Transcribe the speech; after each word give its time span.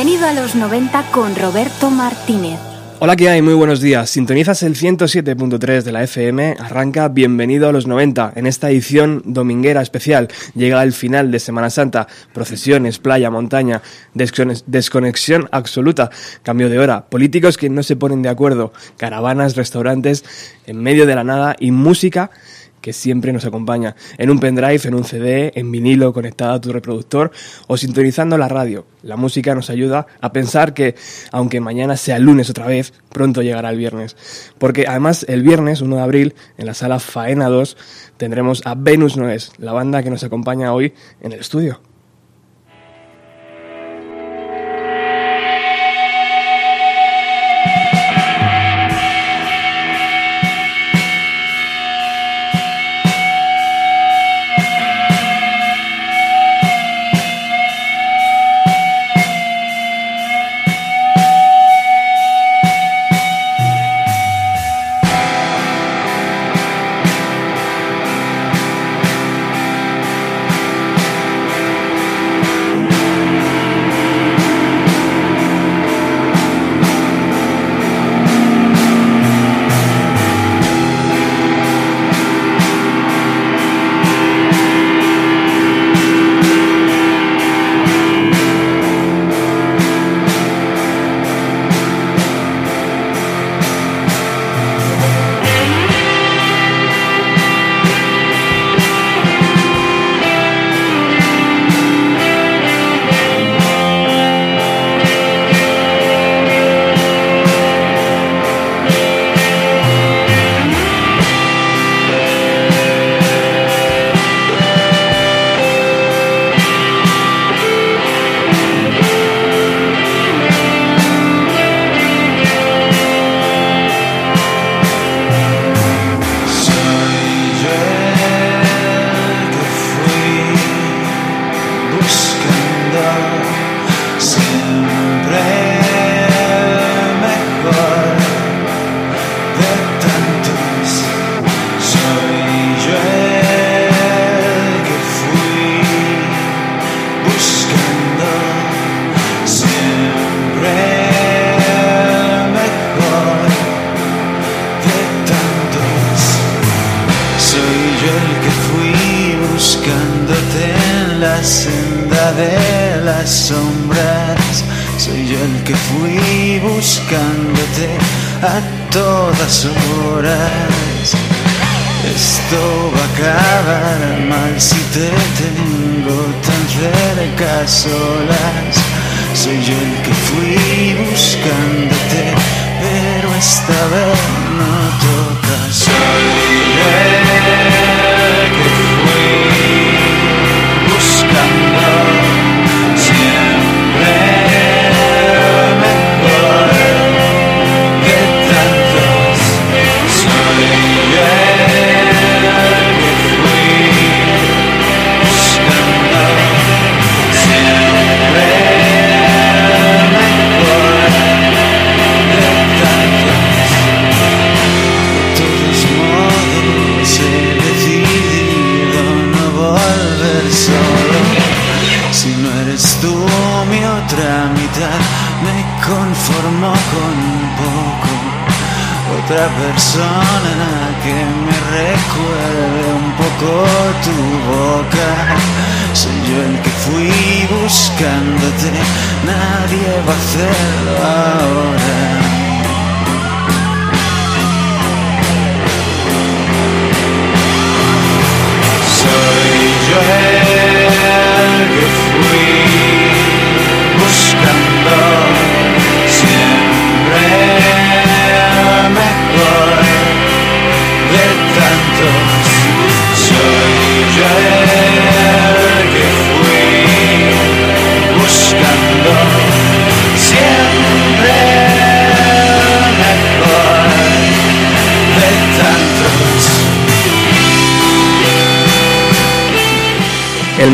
Bienvenido 0.00 0.28
a 0.28 0.32
los 0.32 0.54
90 0.54 1.10
con 1.10 1.34
Roberto 1.34 1.90
Martínez. 1.90 2.60
Hola, 3.00 3.16
¿qué 3.16 3.30
hay? 3.30 3.42
Muy 3.42 3.54
buenos 3.54 3.80
días. 3.80 4.08
Sintonizas 4.08 4.62
el 4.62 4.76
107.3 4.76 5.82
de 5.82 5.90
la 5.90 6.04
FM. 6.04 6.54
Arranca 6.60 7.08
Bienvenido 7.08 7.68
a 7.68 7.72
los 7.72 7.88
90. 7.88 8.34
En 8.36 8.46
esta 8.46 8.70
edición 8.70 9.22
dominguera 9.24 9.82
especial 9.82 10.28
llega 10.54 10.84
el 10.84 10.92
final 10.92 11.32
de 11.32 11.40
Semana 11.40 11.68
Santa. 11.68 12.06
Procesiones, 12.32 13.00
playa, 13.00 13.28
montaña, 13.28 13.82
desconex- 14.14 14.62
desconexión 14.66 15.48
absoluta, 15.50 16.10
cambio 16.44 16.68
de 16.70 16.78
hora, 16.78 17.06
políticos 17.06 17.56
que 17.56 17.68
no 17.68 17.82
se 17.82 17.96
ponen 17.96 18.22
de 18.22 18.28
acuerdo, 18.28 18.72
caravanas, 18.98 19.56
restaurantes 19.56 20.24
en 20.66 20.80
medio 20.80 21.06
de 21.06 21.16
la 21.16 21.24
nada 21.24 21.56
y 21.58 21.72
música 21.72 22.30
que 22.88 22.94
siempre 22.94 23.34
nos 23.34 23.44
acompaña, 23.44 23.94
en 24.16 24.30
un 24.30 24.40
pendrive, 24.40 24.80
en 24.84 24.94
un 24.94 25.04
CD, 25.04 25.52
en 25.54 25.70
vinilo 25.70 26.14
conectado 26.14 26.54
a 26.54 26.60
tu 26.62 26.72
reproductor 26.72 27.30
o 27.66 27.76
sintonizando 27.76 28.38
la 28.38 28.48
radio. 28.48 28.86
La 29.02 29.16
música 29.16 29.54
nos 29.54 29.68
ayuda 29.68 30.06
a 30.22 30.32
pensar 30.32 30.72
que, 30.72 30.94
aunque 31.30 31.60
mañana 31.60 31.98
sea 31.98 32.18
lunes 32.18 32.48
otra 32.48 32.66
vez, 32.66 32.94
pronto 33.10 33.42
llegará 33.42 33.68
el 33.68 33.76
viernes. 33.76 34.16
Porque 34.56 34.86
además 34.88 35.26
el 35.28 35.42
viernes, 35.42 35.82
1 35.82 35.96
de 35.96 36.02
abril, 36.02 36.34
en 36.56 36.64
la 36.64 36.72
sala 36.72 36.98
Faena 36.98 37.50
2, 37.50 37.76
tendremos 38.16 38.62
a 38.64 38.74
Venus 38.74 39.18
Noes, 39.18 39.52
la 39.58 39.72
banda 39.72 40.02
que 40.02 40.08
nos 40.08 40.24
acompaña 40.24 40.72
hoy 40.72 40.94
en 41.20 41.32
el 41.32 41.40
estudio. 41.40 41.82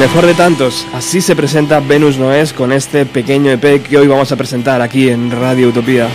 Mejor 0.04 0.26
de 0.26 0.34
tantos, 0.34 0.86
así 0.92 1.22
se 1.22 1.34
presenta 1.34 1.80
Venus 1.80 2.18
Noes 2.18 2.52
con 2.52 2.72
este 2.72 3.06
pequeño 3.06 3.50
EP 3.52 3.82
que 3.82 3.96
hoy 3.96 4.06
vamos 4.06 4.30
a 4.32 4.36
presentar 4.36 4.82
aquí 4.82 5.08
en 5.08 5.30
Radio 5.30 5.68
Utopía. 5.68 6.10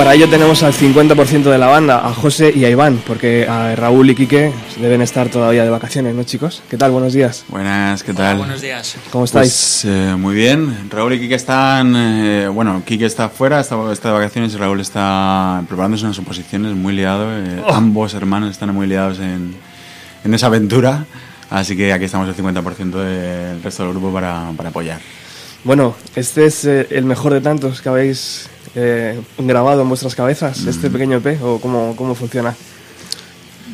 Para 0.00 0.14
ello 0.14 0.30
tenemos 0.30 0.62
al 0.62 0.72
50% 0.72 1.42
de 1.50 1.58
la 1.58 1.66
banda, 1.66 2.06
a 2.08 2.14
José 2.14 2.50
y 2.56 2.64
a 2.64 2.70
Iván, 2.70 3.02
porque 3.06 3.46
a 3.46 3.76
Raúl 3.76 4.08
y 4.08 4.14
Quique 4.14 4.50
deben 4.80 5.02
estar 5.02 5.28
todavía 5.28 5.62
de 5.62 5.68
vacaciones, 5.68 6.14
¿no 6.14 6.22
chicos? 6.22 6.62
¿Qué 6.70 6.78
tal? 6.78 6.90
Buenos 6.90 7.12
días. 7.12 7.44
Buenas, 7.48 8.02
¿qué 8.02 8.14
tal? 8.14 8.38
Buenos 8.38 8.62
días. 8.62 8.96
¿Cómo 9.10 9.26
estáis? 9.26 9.82
Pues, 9.82 9.84
eh, 9.94 10.16
muy 10.16 10.34
bien. 10.34 10.88
Raúl 10.88 11.12
y 11.12 11.20
Kike 11.20 11.34
están. 11.34 11.92
eh, 11.94 12.48
bueno, 12.48 12.82
Kike 12.82 13.04
está 13.04 13.28
fuera, 13.28 13.60
está, 13.60 13.76
está 13.92 14.08
de 14.08 14.14
vacaciones 14.14 14.54
y 14.54 14.56
Raúl 14.56 14.80
está 14.80 15.62
preparándose 15.68 16.06
unas 16.06 16.18
oposiciones, 16.18 16.74
muy 16.74 16.94
liado. 16.94 17.26
eh, 17.30 17.60
Oh. 17.66 17.74
Ambos 17.74 18.14
hermanos 18.14 18.52
están 18.52 18.74
muy 18.74 18.86
liados 18.86 19.18
en, 19.18 19.54
en 20.24 20.32
esa 20.34 20.46
aventura. 20.46 21.04
Así 21.50 21.76
que 21.76 21.92
aquí 21.92 22.06
estamos 22.06 22.26
el 22.26 22.34
50% 22.42 22.90
del 22.92 23.62
resto 23.62 23.82
del 23.82 23.92
grupo 23.92 24.10
para, 24.14 24.50
para 24.56 24.70
apoyar. 24.70 24.98
Bueno, 25.62 25.94
este 26.16 26.46
es 26.46 26.64
eh, 26.64 26.86
el 26.88 27.04
mejor 27.04 27.34
de 27.34 27.42
tantos 27.42 27.82
que 27.82 27.90
habéis 27.90 28.48
eh, 28.74 29.20
grabado 29.38 29.82
en 29.82 29.88
vuestras 29.88 30.14
cabezas, 30.14 30.64
este 30.66 30.90
pequeño 30.90 31.18
EP, 31.18 31.42
o 31.42 31.60
cómo, 31.60 31.94
cómo 31.96 32.14
funciona. 32.14 32.54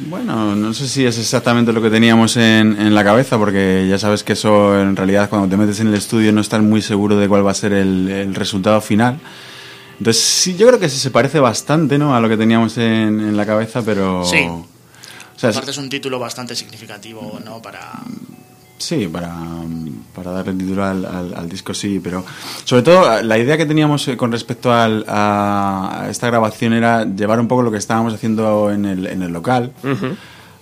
Bueno, 0.08 0.54
no 0.54 0.74
sé 0.74 0.88
si 0.88 1.06
es 1.06 1.18
exactamente 1.18 1.72
lo 1.72 1.80
que 1.80 1.88
teníamos 1.88 2.36
en, 2.36 2.78
en 2.78 2.94
la 2.94 3.02
cabeza, 3.02 3.38
porque 3.38 3.86
ya 3.88 3.98
sabes 3.98 4.22
que 4.22 4.34
eso 4.34 4.78
en 4.78 4.94
realidad 4.94 5.30
cuando 5.30 5.48
te 5.48 5.56
metes 5.56 5.80
en 5.80 5.88
el 5.88 5.94
estudio 5.94 6.32
no 6.32 6.42
estás 6.42 6.60
muy 6.60 6.82
seguro 6.82 7.16
de 7.16 7.28
cuál 7.28 7.46
va 7.46 7.52
a 7.52 7.54
ser 7.54 7.72
el, 7.72 8.08
el 8.08 8.34
resultado 8.34 8.80
final. 8.82 9.18
Entonces 9.98 10.22
sí, 10.22 10.54
yo 10.56 10.66
creo 10.66 10.78
que 10.78 10.90
sí 10.90 10.98
se 10.98 11.10
parece 11.10 11.40
bastante 11.40 11.96
¿no? 11.98 12.14
a 12.14 12.20
lo 12.20 12.28
que 12.28 12.36
teníamos 12.36 12.76
en, 12.76 13.20
en 13.20 13.36
la 13.36 13.46
cabeza, 13.46 13.82
pero... 13.82 14.24
Sí. 14.24 14.46
O 14.46 15.38
sea, 15.38 15.50
Aparte 15.50 15.70
es 15.70 15.78
un 15.78 15.88
título 15.88 16.18
bastante 16.18 16.54
significativo, 16.54 17.38
¿no? 17.44 17.60
Para... 17.62 17.92
Sí, 18.78 19.08
para, 19.08 19.34
para 20.14 20.32
darle 20.32 20.52
título 20.52 20.84
al, 20.84 21.04
al- 21.06 21.34
al 21.34 21.48
disco, 21.48 21.72
sí, 21.72 21.98
pero 22.02 22.24
sobre 22.64 22.82
todo 22.82 23.22
la 23.22 23.38
idea 23.38 23.56
que 23.56 23.64
teníamos 23.64 24.06
eh, 24.08 24.16
con 24.18 24.30
respecto 24.30 24.70
al- 24.72 25.04
a, 25.08 26.02
a 26.02 26.10
esta 26.10 26.26
grabación 26.26 26.74
era 26.74 27.04
llevar 27.04 27.40
un 27.40 27.48
poco 27.48 27.62
lo 27.62 27.70
que 27.70 27.78
estábamos 27.78 28.12
haciendo 28.12 28.70
en 28.70 28.84
el, 28.84 29.06
en 29.06 29.22
el 29.22 29.32
local, 29.32 29.72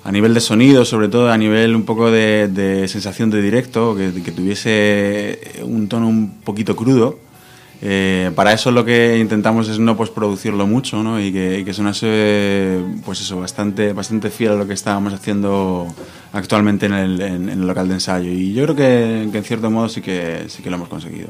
a 0.04 0.12
nivel 0.12 0.32
de 0.34 0.40
sonido, 0.40 0.84
sobre 0.84 1.08
todo 1.08 1.30
a 1.32 1.36
nivel 1.38 1.74
un 1.74 1.84
poco 1.84 2.10
de, 2.10 2.46
de 2.48 2.86
sensación 2.88 3.30
de 3.30 3.42
directo, 3.42 3.96
que, 3.96 4.12
que 4.22 4.30
tuviese 4.32 5.40
un 5.64 5.88
tono 5.88 6.06
un 6.08 6.40
poquito 6.44 6.76
crudo. 6.76 7.18
Eh, 7.86 8.30
para 8.34 8.54
eso 8.54 8.70
lo 8.70 8.82
que 8.82 9.18
intentamos 9.18 9.68
es 9.68 9.78
no 9.78 9.94
pues 9.94 10.08
producirlo 10.08 10.66
mucho 10.66 11.02
¿no? 11.02 11.20
y 11.20 11.30
que, 11.30 11.58
y 11.58 11.64
que 11.66 11.74
sonase 11.74 12.80
pues 13.04 13.20
eso 13.20 13.38
bastante 13.38 13.92
bastante 13.92 14.30
fiel 14.30 14.52
a 14.52 14.54
lo 14.54 14.66
que 14.66 14.72
estábamos 14.72 15.12
haciendo 15.12 15.94
actualmente 16.32 16.86
en 16.86 16.94
el, 16.94 17.66
local 17.66 17.88
de 17.88 17.94
ensayo 17.94 18.30
y 18.30 18.54
yo 18.54 18.64
creo 18.64 18.74
que, 18.74 19.28
que 19.30 19.36
en 19.36 19.44
cierto 19.44 19.70
modo 19.70 19.90
sí 19.90 20.00
que 20.00 20.46
sí 20.48 20.62
que 20.62 20.70
lo 20.70 20.76
hemos 20.76 20.88
conseguido 20.88 21.28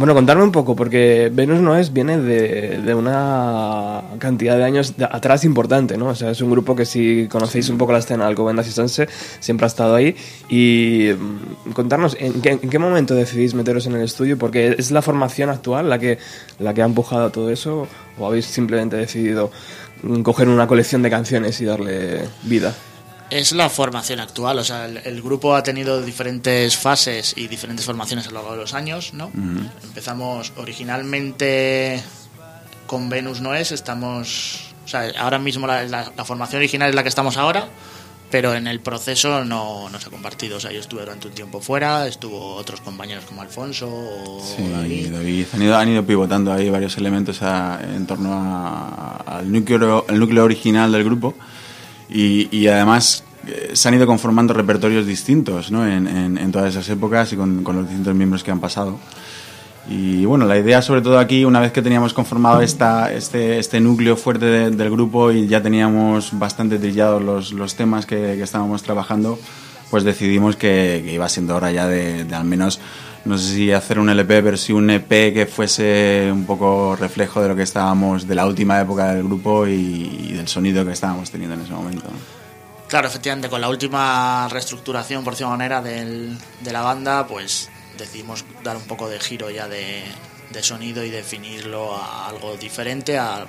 Bueno, 0.00 0.14
contarme 0.14 0.42
un 0.42 0.50
poco, 0.50 0.74
porque 0.74 1.30
Venus 1.30 1.60
Noes 1.60 1.92
viene 1.92 2.16
de, 2.16 2.78
de 2.80 2.94
una 2.94 4.00
cantidad 4.18 4.56
de 4.56 4.64
años 4.64 4.96
de- 4.96 5.04
atrás 5.04 5.44
importante, 5.44 5.98
¿no? 5.98 6.06
O 6.06 6.14
sea, 6.14 6.30
es 6.30 6.40
un 6.40 6.50
grupo 6.50 6.74
que 6.74 6.86
si 6.86 7.28
conocéis 7.28 7.68
un 7.68 7.76
poco 7.76 7.92
la 7.92 7.98
escena 7.98 8.26
Alcobendas 8.26 8.66
y 8.66 8.70
Sanse, 8.70 9.10
siempre 9.40 9.66
ha 9.66 9.68
estado 9.68 9.94
ahí. 9.94 10.16
Y 10.48 11.10
mm, 11.12 11.72
contarnos, 11.72 12.16
¿en 12.18 12.40
qué, 12.40 12.52
en 12.62 12.70
qué 12.70 12.78
momento 12.78 13.14
decidís 13.14 13.52
meteros 13.52 13.84
en 13.88 13.92
el 13.94 14.00
estudio? 14.00 14.38
Porque 14.38 14.74
es 14.78 14.90
la 14.90 15.02
formación 15.02 15.50
actual 15.50 15.90
la 15.90 15.98
que, 15.98 16.16
la 16.58 16.72
que 16.72 16.80
ha 16.80 16.86
empujado 16.86 17.26
a 17.26 17.30
todo 17.30 17.50
eso, 17.50 17.86
o 18.18 18.26
habéis 18.26 18.46
simplemente 18.46 18.96
decidido 18.96 19.50
mm, 20.02 20.22
coger 20.22 20.48
una 20.48 20.66
colección 20.66 21.02
de 21.02 21.10
canciones 21.10 21.60
y 21.60 21.66
darle 21.66 22.22
vida. 22.44 22.74
Es 23.30 23.52
la 23.52 23.70
formación 23.70 24.18
actual, 24.20 24.58
o 24.58 24.64
sea, 24.64 24.86
el, 24.86 24.96
el 24.98 25.22
grupo 25.22 25.54
ha 25.54 25.62
tenido 25.62 26.02
diferentes 26.02 26.76
fases 26.76 27.32
y 27.36 27.46
diferentes 27.46 27.86
formaciones 27.86 28.26
a 28.26 28.30
lo 28.30 28.34
largo 28.40 28.52
de 28.52 28.58
los 28.58 28.74
años, 28.74 29.14
¿no? 29.14 29.30
Empezamos 29.84 30.52
originalmente 30.56 32.02
con 32.86 33.08
Venus 33.08 33.40
no 33.40 33.54
es, 33.54 33.70
estamos... 33.72 34.72
O 34.84 34.88
sea, 34.88 35.08
ahora 35.20 35.38
mismo 35.38 35.66
la, 35.68 35.84
la- 35.84 36.10
la 36.16 36.24
formación 36.24 36.58
original 36.58 36.88
es 36.88 36.94
la 36.96 37.04
que 37.04 37.08
estamos 37.08 37.36
ahora, 37.36 37.68
pero 38.32 38.54
en 38.54 38.66
el 38.66 38.80
proceso 38.80 39.44
no, 39.44 39.88
no 39.88 40.00
se 40.00 40.08
ha 40.08 40.10
compartido. 40.10 40.56
O 40.56 40.60
sea, 40.60 40.72
yo 40.72 40.80
estuve 40.80 41.02
durante 41.02 41.28
un 41.28 41.34
tiempo 41.34 41.60
fuera, 41.60 42.08
estuvo 42.08 42.54
otros 42.56 42.80
compañeros 42.80 43.24
como 43.26 43.42
Alfonso 43.42 43.86
o 43.88 44.42
Sí, 44.56 44.68
David. 44.68 45.12
David, 45.12 45.46
han 45.52 45.62
ido, 45.62 45.76
han 45.78 45.88
ido 45.88 46.04
pivotando 46.04 46.52
ahí 46.52 46.68
varios 46.68 46.96
elementos 46.96 47.40
a- 47.42 47.80
en 47.80 48.04
torno 48.08 48.32
a- 48.34 49.22
al, 49.38 49.52
núcleo, 49.52 50.06
el 50.08 50.18
núcleo 50.18 50.42
original 50.42 50.90
del 50.90 51.04
grupo 51.04 51.36
y, 52.10 52.66
además 52.66 53.24
eh, 53.46 53.70
se 53.72 53.88
han 53.88 53.94
ido 53.94 54.06
conformando 54.06 54.52
repertorios 54.52 55.06
distintos 55.06 55.70
¿no? 55.70 55.86
en, 55.86 56.06
en- 56.06 56.52
todas 56.52 56.70
esas 56.70 56.88
épocas 56.88 57.32
y 57.32 57.36
con, 57.36 57.62
los 57.64 57.86
distintos 57.88 58.14
miembros 58.14 58.42
que 58.42 58.50
han 58.50 58.60
pasado. 58.60 58.98
Y 59.88 60.24
bueno, 60.24 60.44
la 60.44 60.58
idea 60.58 60.82
sobre 60.82 61.00
todo 61.00 61.18
aquí, 61.18 61.44
una 61.44 61.58
vez 61.60 61.72
que 61.72 61.82
teníamos 61.82 62.12
conformado 62.12 62.60
esta, 62.60 63.12
este, 63.12 63.58
este 63.58 63.80
núcleo 63.80 64.16
fuerte 64.16 64.44
de- 64.44 64.70
del 64.70 64.90
grupo 64.90 65.32
y 65.32 65.46
ya 65.46 65.62
teníamos 65.62 66.38
bastante 66.38 66.78
trillados 66.78 67.22
los, 67.22 67.52
los 67.52 67.74
temas 67.76 68.06
que, 68.06 68.40
estábamos 68.42 68.82
trabajando, 68.82 69.38
pues 69.90 70.04
decidimos 70.04 70.56
que, 70.56 71.10
iba 71.12 71.28
siendo 71.28 71.56
hora 71.56 71.72
ya 71.72 71.86
de 71.88 72.26
al 72.34 72.44
menos, 72.44 72.80
no 73.24 73.36
sé 73.38 73.54
si 73.54 73.72
hacer 73.72 73.98
un 73.98 74.08
LP, 74.10 74.42
pero 74.42 74.56
sí 74.56 74.72
un 74.72 74.88
EP 74.90 75.08
que 75.32 75.46
fuese 75.46 76.28
un 76.32 76.44
poco 76.46 76.96
reflejo 76.96 77.42
de 77.42 77.48
lo 77.48 77.56
que 77.56 77.62
estábamos, 77.62 78.26
de 78.26 78.34
la 78.34 78.46
última 78.46 78.80
época 78.80 79.12
del 79.14 79.24
grupo 79.24 79.66
y, 79.66 79.72
y 80.30 80.32
del 80.32 80.48
sonido 80.48 80.84
que 80.84 80.92
estábamos 80.92 81.30
teniendo 81.30 81.54
en 81.54 81.62
ese 81.62 81.72
momento. 81.72 82.08
Claro, 82.88 83.06
efectivamente, 83.08 83.48
con 83.48 83.60
la 83.60 83.68
última 83.68 84.48
reestructuración, 84.48 85.22
por 85.22 85.34
alguna 85.34 85.50
manera, 85.50 85.80
del- 85.82 86.36
de 86.60 86.72
la 86.72 86.80
banda, 86.82 87.26
pues 87.26 87.68
decidimos 87.96 88.44
dar 88.64 88.76
un 88.76 88.82
poco 88.84 89.08
de 89.08 89.20
giro 89.20 89.48
ya 89.50 89.68
de, 89.68 90.02
de 90.52 90.62
sonido 90.62 91.04
y 91.04 91.10
definirlo 91.10 91.94
a 91.94 92.26
algo 92.28 92.56
diferente 92.56 93.16
a 93.18 93.46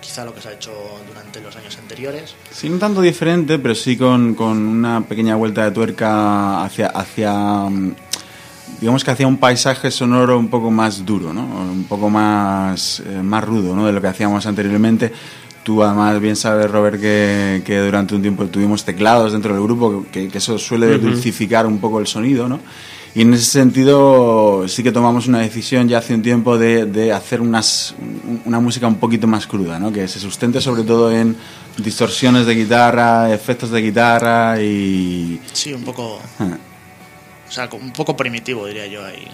quizá 0.00 0.24
lo 0.24 0.34
que 0.34 0.40
se 0.40 0.48
ha 0.48 0.52
hecho 0.54 0.72
durante 1.06 1.40
los 1.40 1.54
años 1.54 1.76
anteriores. 1.78 2.34
Sí, 2.50 2.68
no 2.68 2.78
tanto 2.78 3.00
diferente, 3.00 3.58
pero 3.60 3.74
sí 3.76 3.96
con, 3.96 4.34
con 4.34 4.56
una 4.58 5.02
pequeña 5.02 5.36
vuelta 5.36 5.64
de 5.64 5.70
tuerca 5.70 6.64
hacia, 6.64 6.88
hacia 6.88 7.32
mm, 7.32 7.94
digamos 8.80 9.02
que 9.04 9.10
hacia 9.10 9.26
un 9.26 9.36
paisaje 9.38 9.90
sonoro 9.90 10.38
un 10.38 10.48
poco 10.48 10.70
más 10.70 11.04
duro, 11.06 11.32
¿no? 11.32 11.42
Un 11.44 11.84
poco 11.88 12.10
más, 12.10 13.00
eh, 13.06 13.22
más 13.22 13.44
rudo, 13.44 13.74
¿no? 13.74 13.86
De 13.86 13.92
lo 13.92 14.00
que 14.00 14.08
hacíamos 14.08 14.46
anteriormente. 14.46 15.12
Tú 15.62 15.82
además 15.82 16.18
bien 16.20 16.36
sabes, 16.36 16.70
Robert, 16.70 17.00
que, 17.00 17.62
que 17.64 17.78
durante 17.80 18.14
un 18.14 18.22
tiempo 18.22 18.46
tuvimos 18.46 18.84
teclados 18.84 19.32
dentro 19.32 19.52
del 19.52 19.62
grupo, 19.62 20.06
que, 20.10 20.28
que 20.28 20.38
eso 20.38 20.58
suele 20.58 20.96
Ujú. 20.96 21.06
dulcificar 21.08 21.66
un 21.66 21.78
poco 21.78 22.00
el 22.00 22.06
sonido, 22.06 22.48
¿no? 22.48 22.60
Y 23.14 23.22
en 23.22 23.34
ese 23.34 23.44
sentido 23.44 24.66
sí 24.68 24.82
que 24.84 24.92
tomamos 24.92 25.26
una 25.26 25.40
decisión 25.40 25.88
ya 25.88 25.98
hace 25.98 26.14
un 26.14 26.22
tiempo 26.22 26.56
de, 26.56 26.86
de 26.86 27.12
hacer 27.12 27.40
unas, 27.40 27.94
un- 28.00 28.40
una 28.46 28.60
música 28.60 28.86
un 28.86 28.94
poquito 28.94 29.26
más 29.26 29.46
cruda, 29.46 29.78
¿no? 29.80 29.92
Que 29.92 30.06
se 30.08 30.18
sustente 30.20 30.60
sobre 30.60 30.84
todo 30.84 31.10
en 31.12 31.36
distorsiones 31.76 32.46
de 32.46 32.54
guitarra, 32.54 33.32
efectos 33.34 33.70
de 33.70 33.82
guitarra 33.82 34.60
y... 34.62 35.40
Sí, 35.52 35.72
un 35.72 35.82
poco, 35.82 36.20
Ah. 36.38 36.56
O 37.50 37.52
sea, 37.52 37.68
un 37.72 37.90
poco 37.90 38.16
primitivo, 38.16 38.64
diría 38.66 38.86
yo 38.86 39.04
ahí. 39.04 39.26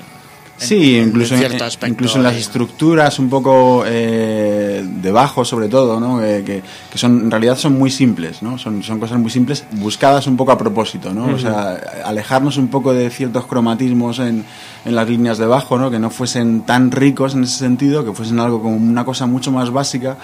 Sí, 0.59 0.97
en- 0.97 1.09
incluso 1.09 1.35
en 1.35 1.41
cierto 1.41 1.65
aspecto 1.67 1.93
incluso 1.93 2.17
en 2.17 2.23
las 2.25 2.35
estructuras 2.35 3.19
un 3.19 3.29
poco 3.29 3.85
eh, 3.87 4.83
de 4.83 5.13
bajo, 5.13 5.45
sobre 5.45 5.69
todo, 5.69 6.01
¿no? 6.01 6.25
Eh, 6.25 6.43
que, 6.47 6.63
que 6.91 6.97
son 6.97 7.21
en 7.25 7.31
realidad 7.31 7.59
son 7.59 7.77
muy 7.79 7.91
simples, 7.91 8.41
¿no? 8.43 8.57
Son, 8.57 8.83
son 8.83 8.99
cosas 8.99 9.19
muy 9.19 9.31
simples 9.31 9.65
buscadas 9.73 10.27
un 10.27 10.35
poco 10.39 10.53
a 10.53 10.57
propósito, 10.57 11.13
¿no? 11.13 11.27
O 11.27 11.39
sea, 11.39 11.79
alejarnos 12.07 12.57
un 12.57 12.69
poco 12.69 12.95
de 12.95 13.11
ciertos 13.11 13.45
cromatismos 13.45 14.19
en, 14.19 14.47
en 14.87 14.95
las 14.95 15.07
líneas 15.07 15.37
de 15.37 15.45
bajo, 15.45 15.77
¿no? 15.77 15.91
Que 15.91 15.99
no 15.99 16.09
fuesen 16.09 16.63
tan 16.63 16.91
ricos 16.91 17.35
en 17.35 17.45
ese 17.45 17.59
sentido, 17.59 18.03
que 18.03 18.15
fuesen 18.15 18.41
algo 18.41 18.63
como 18.63 18.77
una 18.77 19.05
cosa 19.05 19.27
mucho 19.27 19.53
más 19.53 19.69
básica, 19.71 20.17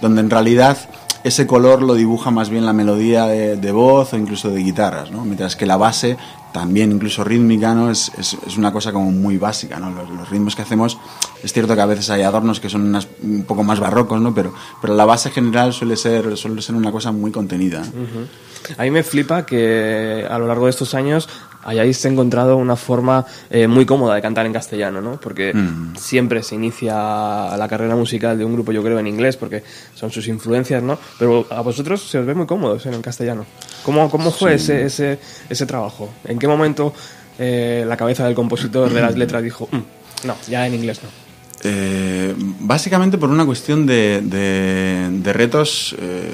donde 0.00 0.20
en 0.20 0.30
realidad 0.30 0.78
ese 1.24 1.48
color 1.48 1.82
lo 1.82 1.94
dibuja 1.94 2.30
más 2.30 2.48
bien 2.48 2.64
la 2.64 2.72
melodía 2.72 3.26
de, 3.26 3.56
de 3.56 3.72
voz 3.72 4.12
o 4.12 4.16
incluso 4.16 4.50
de 4.50 4.62
guitarras, 4.62 5.10
¿no? 5.10 5.24
Mientras 5.24 5.56
que 5.56 5.66
la 5.66 5.76
base, 5.76 6.16
también 6.52 6.92
incluso 6.92 7.22
rítmica, 7.24 7.74
¿no? 7.74 7.90
Es, 7.90 8.10
es, 8.18 8.36
es 8.46 8.56
una 8.56 8.72
cosa 8.72 8.92
como 8.92 9.10
muy 9.12 9.38
básica, 9.38 9.78
¿no? 9.78 9.90
Los, 9.90 10.28
ritmos 10.30 10.54
que 10.56 10.62
hacemos, 10.62 10.98
es 11.42 11.52
cierto 11.52 11.74
que 11.74 11.80
a 11.80 11.86
veces 11.86 12.10
hay 12.10 12.22
adornos 12.22 12.60
que 12.60 12.68
son 12.68 12.82
unas- 12.82 13.08
un 13.22 13.44
poco 13.44 13.62
más 13.64 13.80
barrocos, 13.80 14.20
¿no? 14.20 14.34
Pero, 14.34 14.52
pero 14.80 14.94
la 14.94 15.04
base 15.04 15.30
general 15.30 15.72
suele 15.72 15.96
ser, 15.96 16.36
suele 16.36 16.62
ser 16.62 16.74
una 16.74 16.90
cosa 16.92 17.12
muy 17.12 17.30
contenida. 17.32 17.82
A 18.78 18.82
mí 18.82 18.90
me 18.90 19.02
flipa 19.02 19.46
que 19.46 20.26
a 20.30 20.38
lo 20.38 20.46
largo 20.46 20.66
de 20.66 20.70
estos 20.70 20.94
años 20.94 21.28
hayáis 21.62 22.04
encontrado 22.04 22.56
una 22.56 22.76
forma 22.76 23.26
eh, 23.50 23.66
muy 23.66 23.84
cómoda 23.86 24.14
de 24.14 24.22
cantar 24.22 24.46
en 24.46 24.52
castellano, 24.52 25.00
¿no? 25.00 25.20
Porque 25.20 25.52
Mm. 25.54 25.96
siempre 25.96 26.42
se 26.42 26.54
inicia 26.54 26.94
la 27.56 27.66
carrera 27.68 27.94
musical 27.96 28.38
de 28.38 28.44
un 28.44 28.52
grupo, 28.54 28.72
yo 28.72 28.82
creo, 28.82 28.98
en 28.98 29.06
inglés, 29.06 29.36
porque 29.36 29.62
son 29.94 30.10
sus 30.10 30.26
influencias, 30.28 30.82
¿no? 30.82 30.98
Pero 31.18 31.46
a 31.50 31.60
vosotros 31.60 32.02
se 32.08 32.18
os 32.18 32.26
ve 32.26 32.34
muy 32.34 32.46
cómodos 32.46 32.86
en 32.86 32.94
el 32.94 33.00
castellano. 33.02 33.44
¿Cómo, 33.84 34.10
cómo 34.10 34.30
fue 34.30 34.54
ese, 34.54 34.84
ese, 34.84 35.18
ese 35.48 35.66
trabajo? 35.66 36.10
¿En 36.24 36.38
qué 36.38 36.46
momento 36.48 36.92
eh, 37.38 37.84
la 37.86 37.96
cabeza 37.96 38.24
del 38.26 38.34
compositor 38.34 38.92
de 38.92 39.00
las 39.00 39.16
letras 39.16 39.42
dijo, 39.42 39.68
"Mm, 39.72 40.26
no, 40.26 40.36
ya 40.48 40.66
en 40.66 40.74
inglés 40.74 41.00
no? 41.02 41.08
Eh, 41.62 42.34
básicamente 42.60 43.18
por 43.18 43.28
una 43.28 43.44
cuestión 43.44 43.84
de, 43.84 44.20
de- 44.22 45.08
de 45.10 45.32
retos 45.34 45.94
eh, 45.98 46.32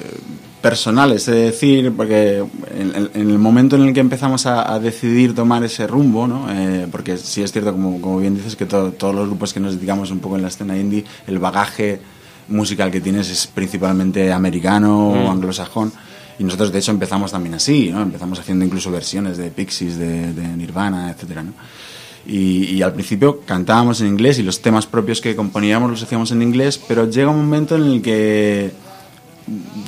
personales, 0.69 1.29
es 1.29 1.35
decir, 1.53 1.93
porque 1.97 2.43
en, 2.77 3.11
el 3.15 3.39
momento 3.39 3.77
en 3.77 3.83
el 3.83 3.93
que 3.95 4.01
empezamos 4.01 4.47
a, 4.47 4.73
a 4.75 4.81
decidir 4.81 5.33
tomar 5.33 5.63
ese 5.63 5.87
rumbo, 5.87 6.27
¿no? 6.27 6.47
Eh, 6.51 6.89
porque 6.91 7.17
sí 7.19 7.41
es 7.43 7.53
cierto, 7.53 7.71
como, 7.71 8.01
como 8.01 8.19
bien 8.19 8.35
dices, 8.35 8.57
que 8.57 8.67
to- 8.67 8.91
todos 8.93 9.15
los 9.15 9.27
grupos 9.29 9.53
que 9.53 9.61
nos 9.61 9.75
dedicamos 9.77 10.11
un 10.11 10.19
poco 10.19 10.35
en 10.35 10.43
la 10.43 10.49
escena 10.49 10.77
indie, 10.77 11.05
el 11.29 11.39
bagaje 11.39 12.01
musical 12.49 12.91
que 12.91 13.01
tienes 13.01 13.31
es 13.31 13.47
principalmente 13.47 14.33
americano 14.33 15.11
o 15.11 15.31
anglosajón. 15.31 15.93
Y 16.39 16.45
nosotros, 16.45 16.73
de 16.73 16.81
hecho, 16.81 16.91
empezamos 16.91 17.31
también 17.31 17.55
así, 17.55 17.91
¿no? 17.91 18.03
Empezamos 18.03 18.39
haciendo 18.41 18.65
incluso 18.65 18.91
versiones 18.91 19.37
de 19.39 19.51
Pixies, 19.51 19.97
de, 19.99 20.33
de 20.33 20.49
Nirvana, 20.57 21.11
etcétera, 21.13 21.43
¿no? 21.45 21.53
Y, 22.27 22.65
y 22.75 22.83
al 22.83 22.93
principio 22.93 23.41
cantábamos 23.47 24.01
en 24.01 24.09
inglés 24.09 24.41
y 24.41 24.43
los 24.43 24.61
temas 24.61 24.85
propios 24.85 25.21
que 25.21 25.37
componíamos 25.37 25.89
los 25.89 26.03
hacíamos 26.03 26.33
en 26.33 26.43
inglés, 26.43 26.77
pero 26.89 27.09
llega 27.09 27.31
un 27.31 27.37
momento 27.39 27.77
en 27.77 27.85
el 27.85 28.03
que 28.03 28.73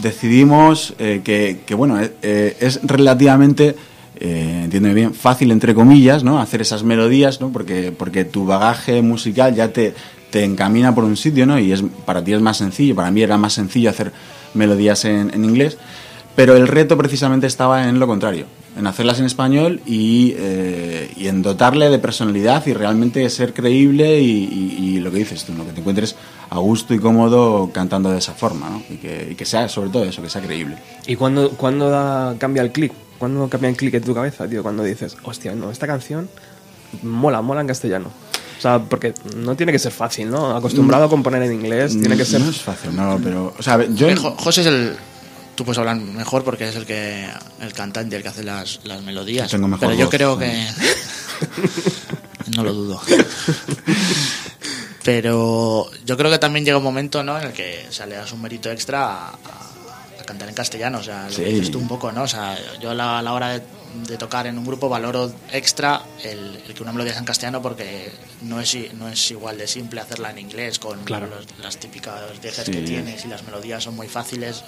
decidimos 0.02 0.94
eh, 0.98 1.20
que, 1.24 1.74
bueno, 1.74 2.00
eh, 2.00 2.12
eh, 2.22 2.56
es 2.60 2.80
relativamente, 2.82 3.74
entiéndeme 4.20 4.94
bien, 4.94 5.14
fácil 5.14 5.50
entre 5.50 5.74
comillas, 5.74 6.24
¿no? 6.24 6.40
Hacer 6.40 6.60
esas 6.60 6.82
melodías, 6.82 7.40
¿no? 7.40 7.50
Porque, 7.50 7.92
porque 7.96 8.24
tu 8.24 8.46
bagaje 8.46 9.02
musical 9.02 9.54
ya 9.54 9.72
te, 9.72 9.94
te 10.30 10.44
encamina 10.44 10.94
por 10.94 11.04
un 11.04 11.16
sitio, 11.16 11.46
¿no? 11.46 11.58
Y 11.58 11.72
es, 11.72 11.82
para 12.04 12.22
ti 12.22 12.32
es 12.32 12.40
más 12.40 12.56
sencillo, 12.56 12.94
para 12.94 13.10
mí 13.10 13.22
era 13.22 13.36
más 13.36 13.52
sencillo 13.52 13.90
hacer 13.90 14.12
melodías 14.54 15.04
en, 15.04 15.44
inglés, 15.44 15.78
pero 16.34 16.56
el 16.56 16.68
reto 16.68 16.96
precisamente 16.96 17.46
estaba 17.46 17.88
en 17.88 17.98
lo 17.98 18.06
contrario, 18.06 18.46
en 18.76 18.86
hacerlas 18.86 19.18
en 19.20 19.26
español 19.26 19.80
y, 19.86 20.34
y 21.16 21.26
en 21.28 21.42
dotarle 21.42 21.90
de 21.90 21.98
personalidad 21.98 22.66
y 22.66 22.72
realmente 22.72 23.28
ser 23.30 23.52
creíble 23.52 24.20
y, 24.20 24.74
y- 24.80 25.00
lo 25.00 25.12
que 25.12 25.18
dices 25.18 25.44
tú, 25.44 25.54
¿no? 25.54 25.64
que 25.64 25.72
te 25.72 25.80
encuentres 25.80 26.16
a 26.50 26.58
gusto 26.58 26.94
y 26.94 26.98
cómodo 26.98 27.70
cantando 27.72 28.10
de 28.10 28.18
esa 28.18 28.32
forma, 28.34 28.68
¿no? 28.70 28.82
y, 28.88 28.96
que, 28.96 29.28
y 29.32 29.34
que 29.34 29.44
sea 29.44 29.68
sobre 29.68 29.90
todo 29.90 30.04
eso, 30.04 30.22
que 30.22 30.30
sea 30.30 30.40
creíble. 30.42 30.78
¿Y 31.06 31.16
cuándo, 31.16 31.50
da- 31.90 32.34
cambia 32.38 32.62
el 32.62 32.72
clic? 32.72 32.92
¿Cuándo 33.18 33.48
cambia 33.48 33.68
el 33.70 33.76
clic 33.76 33.94
en 33.94 34.02
tu 34.04 34.14
cabeza, 34.14 34.48
tío? 34.48 34.62
Cuando 34.62 34.82
dices, 34.84 35.16
hostia, 35.24 35.54
no, 35.54 35.70
esta 35.70 35.86
canción 35.86 36.28
mola, 37.02 37.42
mola 37.42 37.60
en 37.60 37.66
castellano. 37.66 38.10
O 38.56 38.60
sea, 38.60 38.80
porque 38.80 39.14
no 39.36 39.54
tiene 39.56 39.70
que 39.72 39.78
ser 39.78 39.92
fácil, 39.92 40.30
¿no? 40.30 40.56
Acostumbrado 40.56 41.04
a 41.04 41.08
componer 41.08 41.42
en 41.42 41.52
inglés, 41.52 41.92
tiene 41.92 42.16
que 42.16 42.24
ser... 42.24 42.40
No 42.40 42.50
es 42.50 42.60
fácil, 42.60 42.94
no, 42.96 43.20
pero... 43.22 43.54
O 43.58 43.62
sea, 43.62 43.84
yo... 43.86 44.08
Eh, 44.08 44.16
José 44.16 44.62
es 44.62 44.66
el. 44.66 44.96
Tú 45.54 45.64
puedes 45.64 45.78
hablar 45.78 45.96
mejor 45.96 46.44
porque 46.44 46.68
es 46.68 46.76
el 46.76 46.86
que 46.86 47.28
el 47.60 47.72
cantante, 47.72 48.16
el 48.16 48.22
que 48.22 48.28
hace 48.28 48.42
las, 48.44 48.80
las 48.84 49.02
melodías. 49.02 49.50
Tengo 49.50 49.66
mejor 49.68 49.88
Pero 49.88 49.98
yo 50.00 50.08
creo 50.08 50.34
sí. 50.34 50.40
que. 50.40 50.66
no 52.56 52.62
lo 52.64 52.72
dudo. 52.72 53.00
Pero 55.04 55.90
yo 56.04 56.16
creo 56.16 56.30
que 56.30 56.38
también 56.38 56.64
llega 56.64 56.76
un 56.78 56.84
momento 56.84 57.22
¿no? 57.22 57.38
en 57.38 57.46
el 57.48 57.52
que 57.52 57.86
o 57.88 57.92
sea, 57.92 58.06
le 58.06 58.16
das 58.16 58.32
un 58.32 58.42
mérito 58.42 58.70
extra 58.70 59.04
a, 59.04 59.28
a- 59.28 59.34
a 60.20 60.24
cantar 60.26 60.48
en 60.48 60.54
castellano. 60.54 60.98
O 60.98 61.02
sea, 61.02 61.24
lo 61.26 61.32
Sí. 61.32 61.42
que 61.44 61.48
dices 61.50 61.70
tú 61.70 61.78
un 61.78 61.88
poco, 61.88 62.12
¿no? 62.12 62.22
O 62.22 62.28
sea, 62.28 62.58
yo 62.80 62.90
a 62.90 62.94
la, 62.94 63.18
a 63.18 63.22
la 63.22 63.32
hora 63.32 63.48
de, 63.50 63.62
de 64.06 64.18
tocar 64.18 64.46
en 64.46 64.58
un 64.58 64.66
grupo 64.66 64.88
valoro 64.88 65.32
extra 65.52 66.02
el, 66.22 66.62
el 66.66 66.74
que 66.74 66.82
una 66.82 66.92
melodía 66.92 67.12
sea 67.12 67.20
en 67.20 67.24
castellano 67.26 67.62
porque 67.62 68.12
no 68.42 68.60
es, 68.60 68.74
i- 68.74 68.90
no 68.94 69.08
es 69.08 69.30
igual 69.30 69.56
de 69.56 69.66
simple 69.66 70.00
hacerla 70.00 70.30
en 70.30 70.38
inglés 70.38 70.78
con 70.78 70.98
los- 71.30 71.46
las 71.62 71.76
típicas 71.78 72.20
dejes 72.42 72.64
que 72.68 72.82
tienes 72.82 73.24
y 73.24 73.28
las 73.28 73.44
melodías 73.44 73.82
son 73.84 73.96
muy 73.96 74.08
fáciles. 74.08 74.62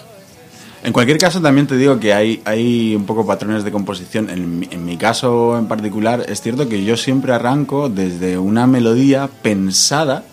En 0.82 0.92
cualquier 0.92 1.18
caso, 1.18 1.42
también 1.42 1.66
te 1.66 1.76
digo 1.76 2.00
que 2.00 2.14
hay, 2.14 2.40
hay 2.44 2.94
un 2.94 3.04
poco 3.04 3.26
patrones 3.26 3.64
de 3.64 3.70
composición. 3.70 4.30
En 4.30 4.66
en 4.70 4.84
mi 4.84 4.96
caso 4.96 5.58
en 5.58 5.66
particular, 5.66 6.24
es 6.28 6.40
cierto 6.40 6.68
que 6.68 6.84
yo 6.84 6.96
siempre 6.96 7.32
arranco 7.32 7.88
desde 7.88 8.38
una 8.38 8.66
melodía 8.66 9.28
pensada 9.42 10.24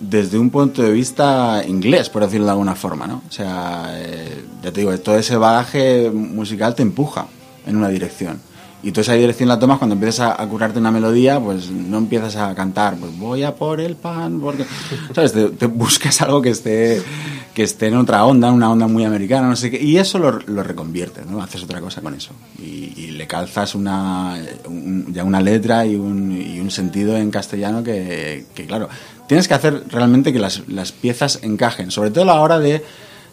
desde 0.00 0.38
un 0.38 0.50
punto 0.50 0.82
de 0.82 0.92
vista 0.92 1.62
inglés, 1.66 2.10
por 2.10 2.22
decirlo 2.22 2.46
de 2.46 2.52
alguna 2.52 2.74
forma, 2.74 3.06
¿no? 3.06 3.22
O 3.28 3.32
sea, 3.32 3.92
eh, 3.94 4.44
ya 4.62 4.72
te 4.72 4.80
digo, 4.80 4.96
todo 4.98 5.16
ese 5.16 5.36
bagaje 5.36 6.10
musical 6.10 6.74
te 6.74 6.82
empuja 6.82 7.26
en 7.66 7.76
una 7.76 7.88
dirección. 7.88 8.40
Y 8.84 8.92
tú 8.92 9.00
esa 9.00 9.14
dirección 9.14 9.48
la 9.48 9.58
tomas 9.58 9.78
cuando 9.78 9.94
empiezas 9.94 10.34
a, 10.38 10.46
curarte 10.46 10.78
una 10.78 10.90
melodía, 10.90 11.40
pues 11.40 11.70
no 11.70 11.96
empiezas 11.96 12.36
a 12.36 12.54
cantar, 12.54 12.96
pues 12.96 13.18
voy 13.18 13.42
a 13.42 13.54
por 13.54 13.80
el 13.80 13.96
pan, 13.96 14.40
porque, 14.40 14.66
¿sabes? 15.14 15.32
Te, 15.32 15.66
buscas 15.66 16.20
algo 16.20 16.42
que 16.42 16.50
esté, 16.50 17.02
que 17.54 17.62
esté 17.62 17.86
en 17.86 17.96
otra 17.96 18.26
onda, 18.26 18.52
una 18.52 18.70
onda 18.70 18.86
muy 18.86 19.04
americana, 19.04 19.48
no 19.48 19.56
sé 19.56 19.70
qué, 19.70 19.82
y 19.82 19.96
eso 19.96 20.18
lo, 20.18 20.32
lo 20.32 20.62
reconviertes, 20.62 21.24
¿no? 21.26 21.42
Haces 21.42 21.62
otra 21.62 21.80
cosa 21.80 22.02
con 22.02 22.14
eso. 22.14 22.32
Y, 22.58 22.92
le 23.14 23.28
calzas 23.28 23.76
una, 23.76 24.36
un- 24.66 25.12
ya 25.14 25.22
una 25.22 25.40
letra 25.40 25.86
y 25.86 25.94
un, 25.94 26.32
y 26.32 26.58
un 26.58 26.70
sentido 26.72 27.16
en 27.16 27.30
castellano 27.30 27.84
que, 27.84 28.44
que, 28.56 28.66
claro, 28.66 28.88
tienes 29.28 29.46
que 29.46 29.54
hacer 29.54 29.84
realmente 29.88 30.32
que 30.32 30.40
las, 30.40 30.68
las 30.68 30.90
piezas 30.90 31.38
encajen, 31.42 31.92
sobre 31.92 32.10
todo 32.10 32.24
a 32.24 32.26
la 32.26 32.40
hora 32.40 32.58
de 32.58 32.82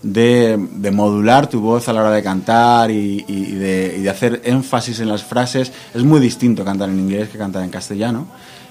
de, 0.03 0.57
de 0.57 0.91
modular 0.91 1.47
tu 1.47 1.61
voz 1.61 1.87
a 1.89 1.93
la 1.93 2.01
hora 2.01 2.11
de 2.11 2.23
cantar 2.23 2.89
y, 2.91 3.21
de, 3.23 3.95
y 3.97 4.01
de 4.01 4.09
hacer 4.09 4.41
énfasis 4.45 4.99
en 4.99 5.09
las 5.09 5.23
frases. 5.23 5.71
Es 5.93 6.03
muy 6.03 6.19
distinto 6.19 6.65
cantar 6.65 6.89
en 6.89 6.99
inglés 6.99 7.29
que 7.29 7.37
cantar 7.37 7.63
en 7.63 7.69
castellano 7.69 8.27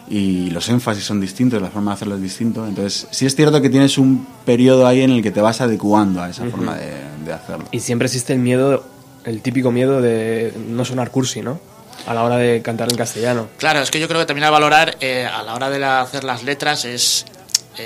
y 0.08 0.50
los 0.50 0.68
énfasis 0.68 1.04
son 1.04 1.20
distintos, 1.20 1.62
la 1.62 1.70
forma 1.70 1.92
de 1.92 1.94
hacerlo 1.94 2.16
es 2.16 2.22
distinto. 2.22 2.66
Entonces, 2.66 3.06
sí 3.12 3.26
es 3.26 3.36
cierto 3.36 3.62
que 3.62 3.70
tienes 3.70 3.96
un 3.96 4.26
periodo 4.44 4.86
ahí 4.86 5.02
en 5.02 5.10
el 5.12 5.22
que 5.22 5.30
te 5.30 5.40
vas 5.40 5.60
adecuando 5.60 6.20
a 6.20 6.30
esa 6.30 6.44
forma 6.46 6.74
de, 6.76 6.90
de 7.24 7.32
hacerlo. 7.32 7.66
Y 7.70 7.78
siempre 7.78 8.06
existe 8.06 8.32
el 8.32 8.40
miedo, 8.40 8.84
el 9.24 9.40
típico 9.40 9.70
miedo 9.70 10.00
de 10.02 10.52
no 10.68 10.84
sonar 10.84 11.10
cursi, 11.12 11.42
¿no? 11.42 11.60
A 12.08 12.14
la 12.14 12.24
hora 12.24 12.38
de 12.38 12.60
cantar 12.62 12.90
en 12.90 12.96
castellano. 12.96 13.46
Claro, 13.58 13.80
es 13.80 13.90
que 13.92 14.00
yo 14.00 14.08
creo 14.08 14.18
que 14.18 14.26
también 14.26 14.44
a 14.46 14.50
valorar 14.50 14.96
eh, 15.00 15.26
a 15.26 15.42
la 15.44 15.54
hora 15.54 15.70
de 15.70 15.78
la- 15.78 16.00
hacer 16.00 16.24
las 16.24 16.42
letras 16.42 16.84
es, 16.86 17.24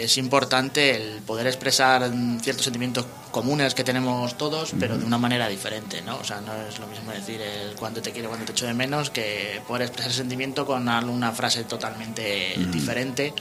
es 0.02 0.18
importante 0.18 0.96
el 0.96 1.20
poder 1.22 1.46
expresar 1.46 2.10
ciertos 2.42 2.64
sentimientos 2.64 3.06
comunes 3.30 3.74
que 3.74 3.84
tenemos 3.84 4.36
todos, 4.36 4.72
pero 4.78 4.96
de 4.98 5.04
una 5.04 5.18
manera 5.18 5.48
diferente, 5.48 6.02
¿no? 6.02 6.16
O 6.18 6.24
sea, 6.24 6.40
no 6.40 6.52
es 6.68 6.78
lo 6.78 6.86
mismo 6.86 7.10
decir 7.12 7.40
el 7.40 7.74
cuánto 7.76 8.00
te 8.02 8.10
quiero, 8.12 8.28
cuánto 8.28 8.46
te 8.46 8.52
echo 8.52 8.66
de 8.66 8.74
menos, 8.74 9.10
que 9.10 9.60
poder 9.66 9.82
expresar 9.82 10.12
sentimiento 10.12 10.64
con 10.66 10.88
alguna 10.88 11.32
frase 11.32 11.64
totalmente 11.64 12.54
diferente, 12.72 13.32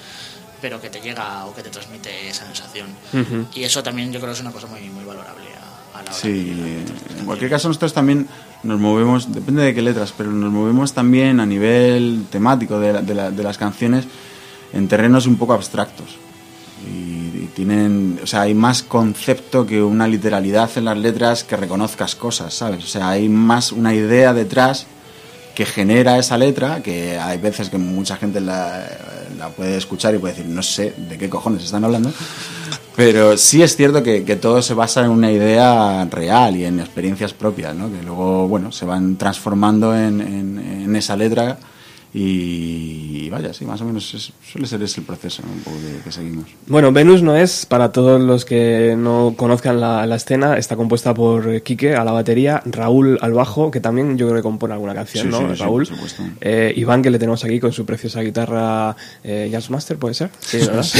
pero 0.62 0.80
que 0.82 0.90
te 0.90 1.00
llega 1.02 1.46
o 1.46 1.54
que 1.56 1.62
te 1.62 1.70
transmite 1.70 2.30
esa 2.30 2.46
sensación. 2.46 2.88
Ujú. 3.14 3.48
Y 3.54 3.64
eso 3.64 3.84
también 3.84 4.12
yo 4.12 4.20
creo 4.20 4.32
que 4.32 4.36
es 4.36 4.42
una 4.42 4.52
cosa 4.52 4.68
muy, 4.68 4.82
muy 4.90 5.04
valorable 5.04 5.46
a, 5.94 6.00
a 6.00 6.04
la 6.04 6.10
hora 6.10 6.14
Sí, 6.20 6.86
en 7.20 7.26
cualquier 7.26 7.50
caso 7.52 7.68
nosotros 7.68 7.94
también 7.94 8.28
nos 8.64 8.80
movemos, 8.80 9.32
depende 9.34 9.62
de 9.62 9.74
qué 9.76 9.82
letras, 9.82 10.14
pero 10.18 10.32
nos 10.32 10.52
movemos 10.52 10.94
también 10.94 11.40
a 11.40 11.46
nivel 11.46 12.26
temático 12.32 12.80
de, 12.80 12.94
la- 12.94 13.02
de 13.02 13.14
la- 13.14 13.30
de 13.32 13.44
las 13.44 13.58
canciones 13.58 14.06
en 14.72 14.88
terrenos 14.88 15.28
un 15.28 15.36
poco 15.38 15.54
abstractos. 15.54 16.16
Y, 16.88 17.50
tienen, 17.54 18.20
o 18.24 18.26
sea, 18.26 18.42
hay 18.42 18.56
más 18.56 18.82
concepto 18.82 19.64
que 19.68 19.84
una 19.84 20.08
literalidad 20.08 20.72
en 20.76 20.86
las 20.86 20.98
letras 20.98 21.44
que 21.44 21.56
reconozcas 21.56 22.16
cosas, 22.16 22.52
¿sabes? 22.52 22.84
O 22.84 22.88
sea, 22.88 23.10
hay 23.10 23.30
más 23.30 23.72
una 23.72 23.94
idea 23.94 24.34
detrás 24.34 24.88
que 25.54 25.66
genera 25.68 26.18
esa 26.18 26.36
letra, 26.36 26.82
que 26.82 27.20
hay 27.20 27.38
veces 27.38 27.70
que 27.70 27.78
mucha 27.78 28.16
gente 28.16 28.42
la, 28.42 28.88
puede 29.56 29.78
escuchar 29.78 30.16
y 30.16 30.18
puede 30.18 30.34
decir, 30.34 30.50
no 30.50 30.64
sé 30.64 30.96
de 30.98 31.16
qué 31.20 31.30
cojones 31.30 31.64
están 31.64 31.84
hablando, 31.84 32.12
pero 32.96 33.38
sí 33.38 33.62
es 33.62 33.76
cierto 33.76 34.02
que, 34.02 34.24
que 34.24 34.36
todo 34.36 34.64
se 34.64 34.74
basa 34.74 35.06
en 35.06 35.12
una 35.12 35.32
idea 35.32 36.06
real 36.06 36.56
y 36.58 36.66
en 36.66 36.80
experiencias 36.80 37.34
propias, 37.34 37.76
¿no? 37.76 37.92
que 37.92 38.02
luego 38.02 38.48
bueno, 38.48 38.72
se 38.72 38.86
van 38.86 39.16
transformando 39.16 39.96
en 39.96 40.96
esa 40.96 41.16
letra 41.16 41.60
Y, 42.16 43.30
vaya, 43.30 43.54
sí, 43.54 43.66
más 43.66 43.82
o 43.82 43.86
menos 43.86 44.14
es- 44.14 44.32
suele 44.46 44.68
ser 44.68 44.82
ese 44.84 45.00
el 45.02 45.06
proceso 45.06 45.42
¿no? 45.46 45.52
un 45.52 45.60
poco 45.62 45.78
que, 45.78 46.04
que 46.04 46.12
seguimos. 46.12 46.46
Bueno, 46.68 46.92
Venus 46.92 47.24
no 47.24 47.36
es, 47.36 47.66
para 47.66 47.92
todos 47.92 48.22
los 48.22 48.46
que 48.46 48.96
no 48.98 49.34
conozcan 49.36 49.80
la, 49.80 50.06
la 50.06 50.16
escena, 50.16 50.58
está 50.58 50.76
compuesta 50.76 51.14
por 51.14 51.62
Quique 51.64 51.96
a 51.96 52.04
la 52.04 52.12
batería, 52.12 52.62
Raúl 52.66 53.18
al 53.22 53.34
bajo, 53.34 53.72
que 53.72 53.80
también 53.80 54.18
yo 54.18 54.28
creo 54.28 54.38
que 54.38 54.44
compone 54.44 54.74
alguna 54.74 54.94
canción, 54.94 55.26
Sí, 55.26 55.32
¿no? 55.32 55.40
sí, 55.40 55.56
sí, 55.56 55.62
Raúl. 55.64 55.86
por 55.88 55.96
supuesto. 55.96 56.24
Eh, 56.42 56.74
Iván, 56.76 57.02
que 57.02 57.10
le 57.10 57.18
tenemos 57.20 57.44
aquí 57.44 57.60
con 57.60 57.72
su 57.74 57.86
preciosa 57.86 58.22
guitarra 58.22 58.96
eh, 59.24 59.50
Jazzmaster, 59.52 59.98
¿puede 59.98 60.14
ser? 60.14 60.30
Sí, 60.40 60.58
¿verdad? 60.60 60.86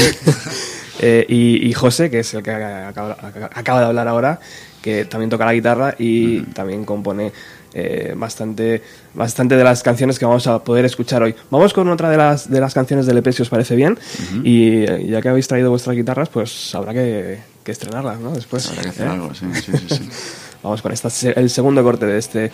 Eh, 1.00 1.26
y, 1.28 1.66
y 1.68 1.72
José, 1.72 2.08
que 2.08 2.20
es 2.20 2.32
el 2.34 2.42
que 2.44 2.52
acaba, 2.52 3.16
acaba 3.52 3.80
de 3.80 3.86
hablar 3.86 4.06
ahora, 4.06 4.38
que 4.80 5.04
también 5.04 5.28
toca 5.28 5.44
la 5.44 5.52
guitarra 5.52 5.96
y 5.98 6.42
también 6.54 6.84
compone 6.84 7.32
eh, 7.74 8.14
bastante, 8.16 8.82
bastante 9.14 9.56
de 9.56 9.64
las 9.64 9.82
canciones 9.82 10.18
que 10.18 10.24
vamos 10.24 10.46
a 10.46 10.62
poder 10.62 10.84
escuchar 10.84 11.22
hoy. 11.22 11.34
Vamos 11.50 11.72
con 11.72 11.88
otra 11.88 12.08
de 12.08 12.16
las, 12.16 12.48
de 12.48 12.60
las 12.60 12.72
canciones 12.72 13.04
del 13.06 13.18
EP, 13.18 13.32
si 13.32 13.42
os 13.42 13.48
parece 13.48 13.74
bien. 13.74 13.98
Y 14.44 14.84
eh, 14.84 15.06
ya 15.08 15.20
que 15.20 15.28
habéis 15.28 15.48
traído 15.48 15.70
vuestras 15.70 15.96
guitarras, 15.96 16.28
pues 16.28 16.74
habrá 16.74 16.92
que, 16.92 17.40
que 17.64 17.72
estrenarlas, 17.72 18.20
¿no? 18.20 18.30
Después. 18.30 18.68
Habrá 18.70 18.82
que 18.82 18.88
hacer 18.90 19.06
¿eh? 19.08 19.10
algo, 19.10 19.34
sí, 19.34 19.46
sí, 19.54 19.72
sí, 19.76 19.86
sí. 19.88 20.08
Vamos 20.62 20.80
con 20.80 20.92
esta, 20.92 21.08
el 21.32 21.50
segundo 21.50 21.82
corte 21.82 22.06
de 22.06 22.16
este 22.16 22.50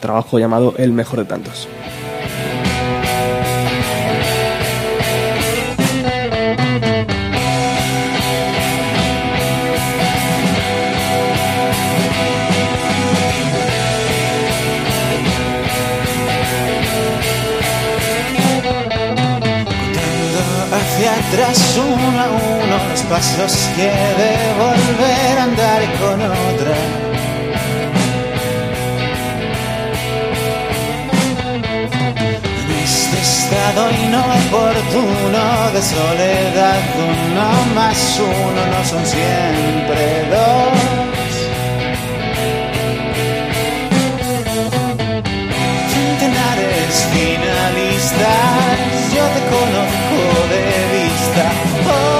trabajo 0.00 0.38
llamado 0.38 0.74
El 0.78 0.92
mejor 0.92 1.20
de 1.20 1.26
tantos. 1.26 1.68
Atrás 21.32 21.78
uno 21.78 22.20
a 22.20 22.28
uno 22.28 22.76
los 22.90 23.00
pasos 23.02 23.52
que 23.74 23.90
de 24.20 24.32
volver 24.58 25.38
a 25.38 25.44
andar 25.44 25.82
con 25.98 26.20
otra. 26.20 26.74
En 32.68 32.84
este 32.84 33.18
estado 33.20 33.90
inoportuno 34.06 35.44
de 35.72 35.82
soledad, 35.82 36.80
uno 36.98 37.74
más 37.74 38.20
uno 38.20 38.66
no 38.72 38.84
son 38.84 39.06
siempre 39.06 40.26
dos. 40.30 41.02
finalistas, 47.12 48.32
yo 49.14 49.24
te 49.34 49.40
conozco 49.54 50.48
de 50.50 50.91
vista. 51.22 51.50
Oh, 51.86 52.11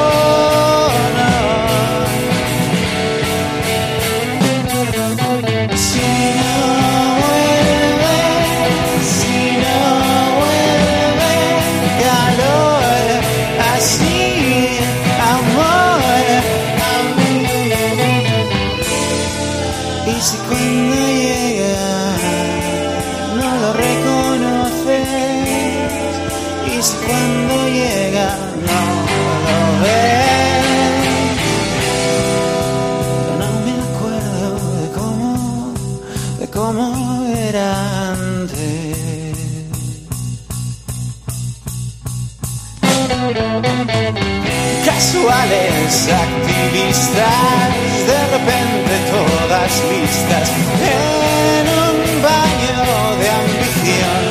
casuales 45.12 46.09
activistas 46.09 47.68
de 48.07 48.18
repente 48.33 48.92
todas 49.11 49.72
listas 49.90 50.46
en 50.81 51.64
un 51.85 51.96
baño 52.22 52.81
de 53.20 53.29
ambición. 53.42 54.22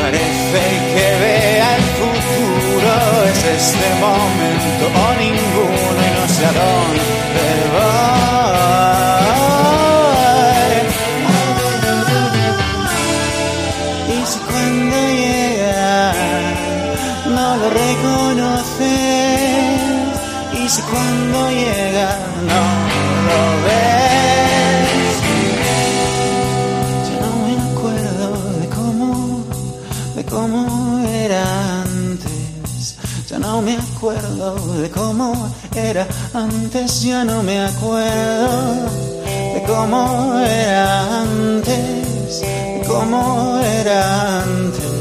Parece 0.00 0.62
que 0.92 1.06
vea 1.22 1.68
el 1.76 1.84
futuro 2.00 2.92
es 3.30 3.40
este 3.60 3.88
momento 4.00 4.84
o 4.94 5.08
ninguno 5.18 6.00
y 6.06 6.10
no 6.18 6.24
sé 6.34 6.44
a 6.44 6.52
dónde 6.52 7.12
y 14.08 14.26
si 14.26 14.38
cuando 14.40 14.96
llega 14.96 15.51
no 17.42 17.56
lo 17.56 17.68
reconoces. 17.70 18.90
Y 20.60 20.68
si 20.68 20.82
cuando 20.82 21.38
llega 21.50 22.10
no 22.50 22.64
lo 23.28 23.40
ves 23.64 25.14
ya 27.08 27.16
no 27.24 27.30
me 27.46 27.54
acuerdo 27.68 28.26
de 28.60 28.66
cómo 28.76 29.08
de 30.16 30.22
cómo 30.24 30.60
era 31.24 31.42
antes. 31.82 32.96
Ya 33.28 33.38
no 33.38 33.62
me 33.62 33.74
acuerdo 33.76 34.48
de 34.82 34.90
cómo 34.90 35.26
era 35.74 36.06
antes 36.34 37.02
ya 37.02 37.24
no 37.24 37.42
me 37.42 37.56
acuerdo 37.70 38.50
de 39.54 39.62
cómo 39.66 40.38
era 40.38 41.22
antes 41.22 42.40
de 42.40 42.82
cómo 42.86 43.58
era 43.80 44.42
antes 44.42 44.91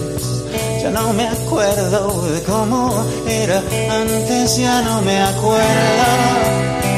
no 0.92 1.14
me 1.14 1.28
acuerdo 1.28 2.22
de 2.32 2.42
cómo 2.44 3.06
era 3.26 3.62
antes, 3.90 4.58
ya 4.58 4.82
no 4.82 5.02
me 5.02 5.22
acuerdo 5.22 6.08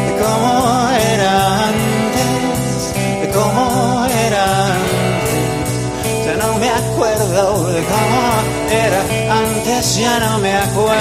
de 0.06 0.14
cómo 0.22 0.90
era 1.14 1.68
antes, 1.68 2.94
de 3.22 3.30
cómo 3.30 4.06
era 4.06 4.68
antes. 4.68 6.26
Ya 6.26 6.36
no 6.36 6.58
me 6.58 6.70
acuerdo 6.70 7.68
de 7.74 7.84
cómo 7.84 8.22
era 8.72 9.02
antes, 9.38 9.96
ya 9.96 10.20
no 10.20 10.40
me 10.40 10.54
acuerdo 10.56 10.98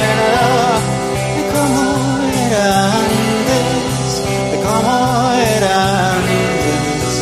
de 1.36 1.42
cómo 1.52 1.84
era 2.46 2.92
antes, 2.92 4.08
de 4.50 4.58
cómo 4.66 5.32
era 5.56 6.12
antes. 6.12 7.12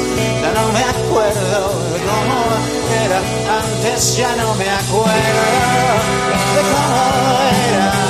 Ya 0.43 0.51
no 0.59 0.73
me 0.73 0.83
acuerdo 0.95 1.61
de 1.93 1.99
cómo 2.09 2.80
antes, 3.49 4.17
ya 4.17 4.35
no 4.37 4.55
me 4.55 4.69
acuerdo 4.69 5.11
de 6.55 6.63
cómo 6.73 7.39
era 7.69 8.10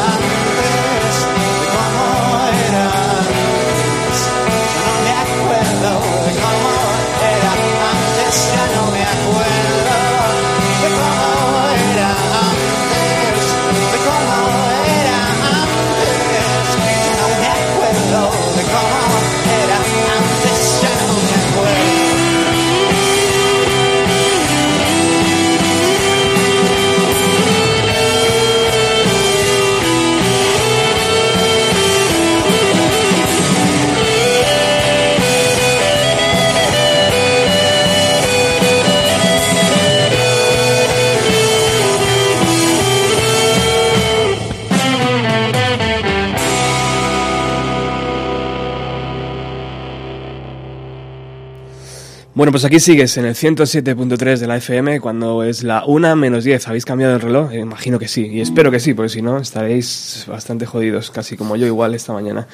Bueno, 52.40 52.53
pues 52.53 52.64
aquí 52.64 52.81
sigues 52.81 53.18
en 53.18 53.26
el 53.26 53.35
107.3 53.35 54.38
de 54.38 54.46
la 54.46 54.57
FM 54.57 54.98
cuando 55.00 55.42
es 55.42 55.62
la 55.62 55.85
1 55.85 56.16
menos 56.16 56.42
10. 56.42 56.68
¿Habéis 56.68 56.87
cambiado 56.87 57.14
el 57.14 57.20
reloj? 57.20 57.53
Eh, 57.53 57.59
imagino 57.59 57.98
que 57.98 58.09
sí, 58.09 58.29
y 58.29 58.40
espero 58.40 58.70
que 58.70 58.81
sí, 58.81 58.94
porque 58.94 59.11
si 59.11 59.20
no 59.20 59.37
estaréis 59.37 60.24
bastante 60.26 60.64
jodidos, 60.64 61.11
casi 61.11 61.37
como 61.37 61.57
yo 61.57 61.66
igual 61.66 61.94
esta 61.94 62.14
mañana. 62.14 62.46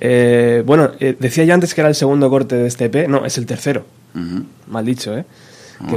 Eh, 0.00 0.62
bueno, 0.64 0.92
eh, 1.00 1.16
decía 1.18 1.42
yo 1.42 1.52
antes 1.52 1.74
que 1.74 1.80
era 1.80 1.88
el 1.88 1.96
segundo 1.96 2.30
corte 2.30 2.54
de 2.54 2.68
este 2.68 2.84
EP, 2.84 3.08
no, 3.08 3.24
es 3.26 3.36
el 3.36 3.44
tercero. 3.44 3.84
Ujú. 4.14 4.44
Mal 4.68 4.84
dicho, 4.84 5.18
¿eh? 5.18 5.24
Que 5.90 5.96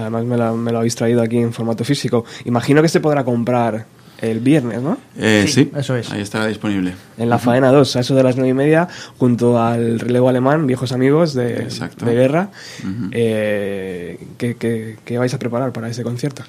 además 0.00 0.24
me, 0.24 0.36
la- 0.36 0.52
me 0.52 0.70
lo 0.70 0.78
habéis 0.78 0.94
traído 0.94 1.22
aquí 1.22 1.38
en 1.38 1.52
formato 1.52 1.82
físico. 1.82 2.24
Imagino 2.44 2.82
que 2.82 2.88
se 2.88 3.00
podrá 3.00 3.24
comprar 3.24 3.84
el 4.20 4.40
viernes, 4.40 4.80
¿no? 4.82 4.98
Eh, 5.18 5.44
Sí, 5.46 5.52
sí, 5.52 5.72
eso 5.76 5.94
es. 5.96 6.10
Ahí 6.10 6.20
estará 6.22 6.46
disponible. 6.46 6.94
En 7.18 7.28
la 7.28 7.38
faena 7.38 7.70
2, 7.70 7.96
a 7.96 8.00
eso 8.00 8.14
de 8.14 8.22
las 8.22 8.36
9 8.36 8.50
y 8.50 8.54
media, 8.54 8.88
junto 9.18 9.60
al 9.62 10.00
relevo 10.00 10.28
alemán, 10.28 10.66
viejos 10.66 10.92
amigos 10.92 11.34
de, 11.34 11.62
Exacto. 11.62 12.04
de 12.06 12.14
guerra. 12.14 12.50
Ujú. 12.80 13.08
Eh, 13.12 14.26
¿qué, 14.38 14.56
qué, 14.56 14.96
qué 15.04 15.18
vais 15.18 15.32
a 15.34 15.38
preparar 15.38 15.72
para 15.72 15.88
ese 15.88 16.02
concierto? 16.02 16.42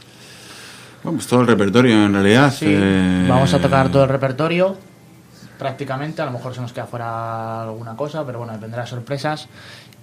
Bueno, 1.03 1.17
pues 1.17 1.27
todo 1.27 1.41
el 1.41 1.47
repertorio 1.47 2.05
en 2.05 2.13
realidad. 2.13 2.53
Sí, 2.53 2.65
eh, 2.67 3.25
vamos 3.29 3.53
a 3.53 3.59
tocar 3.59 3.89
todo 3.91 4.03
el 4.03 4.09
repertorio, 4.09 4.75
prácticamente. 5.59 6.21
A 6.21 6.25
lo 6.25 6.31
mejor 6.31 6.53
se 6.55 6.61
nos 6.61 6.73
queda 6.73 6.85
fuera 6.85 7.63
alguna 7.63 7.95
cosa, 7.95 8.25
pero 8.25 8.39
bueno, 8.39 8.57
vendrá 8.59 8.85
sorpresas. 8.85 9.47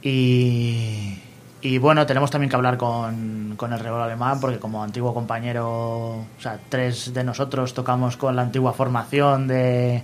Y, 0.02 1.18
y 1.64 1.78
bueno, 1.78 2.06
tenemos 2.06 2.30
también 2.30 2.48
que 2.50 2.56
hablar 2.56 2.76
con, 2.76 3.54
con 3.56 3.72
el 3.72 3.80
Rebol 3.80 4.00
Alemán, 4.02 4.38
porque 4.40 4.58
como 4.58 4.82
antiguo 4.84 5.12
compañero, 5.14 5.68
o 5.68 6.26
sea, 6.38 6.58
tres 6.68 7.12
de 7.14 7.24
nosotros 7.24 7.74
tocamos 7.74 8.16
con 8.16 8.36
la 8.36 8.42
antigua 8.42 8.72
formación 8.74 9.48
de, 9.48 10.02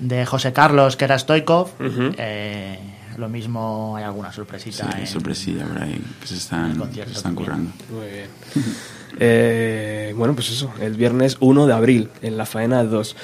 de 0.00 0.24
José 0.26 0.52
Carlos, 0.52 0.96
que 0.96 1.04
era 1.04 1.18
Stoikov. 1.18 1.70
Eh, 1.80 2.78
lo 3.18 3.28
mismo 3.28 3.94
hay 3.96 4.04
alguna 4.04 4.30
Sí, 4.30 4.36
sorpresita. 4.36 4.90
en- 4.98 5.06
sorpresilla 5.06 5.66
por 5.66 5.82
ahí 5.82 6.00
que 6.20 6.26
se 6.26 6.36
están, 6.36 6.80
se 6.94 7.02
están 7.02 7.34
currando. 7.34 7.72
Muy 7.90 8.06
bien. 8.06 8.28
Eh, 9.18 10.12
bueno, 10.14 10.34
pues 10.34 10.50
eso, 10.50 10.70
el 10.78 10.92
viernes 10.94 11.38
1 11.40 11.66
de 11.66 11.72
abril, 11.72 12.10
en 12.20 12.36
la 12.36 12.44
faena 12.44 12.84
2. 12.84 13.16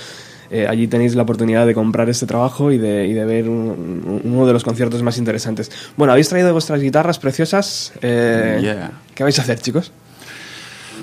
Eh, 0.52 0.66
allí 0.68 0.86
tenéis 0.86 1.14
la 1.14 1.22
oportunidad 1.22 1.66
de 1.66 1.72
comprar 1.74 2.08
este 2.10 2.26
trabajo 2.26 2.70
y 2.72 2.76
de, 2.78 3.06
y 3.06 3.14
de 3.14 3.24
ver 3.24 3.48
un- 3.48 4.02
un- 4.06 4.20
uno 4.24 4.46
de 4.46 4.52
los 4.52 4.62
conciertos 4.64 5.02
más 5.02 5.16
interesantes. 5.16 5.70
Bueno, 5.96 6.12
habéis 6.12 6.28
traído 6.28 6.52
vuestras 6.52 6.80
guitarras 6.82 7.18
preciosas. 7.18 7.92
eh, 8.02 8.58
Yeah. 8.60 8.92
¿Qué 9.14 9.22
vais 9.24 9.38
a 9.38 9.42
hacer, 9.42 9.58
chicos? 9.60 9.92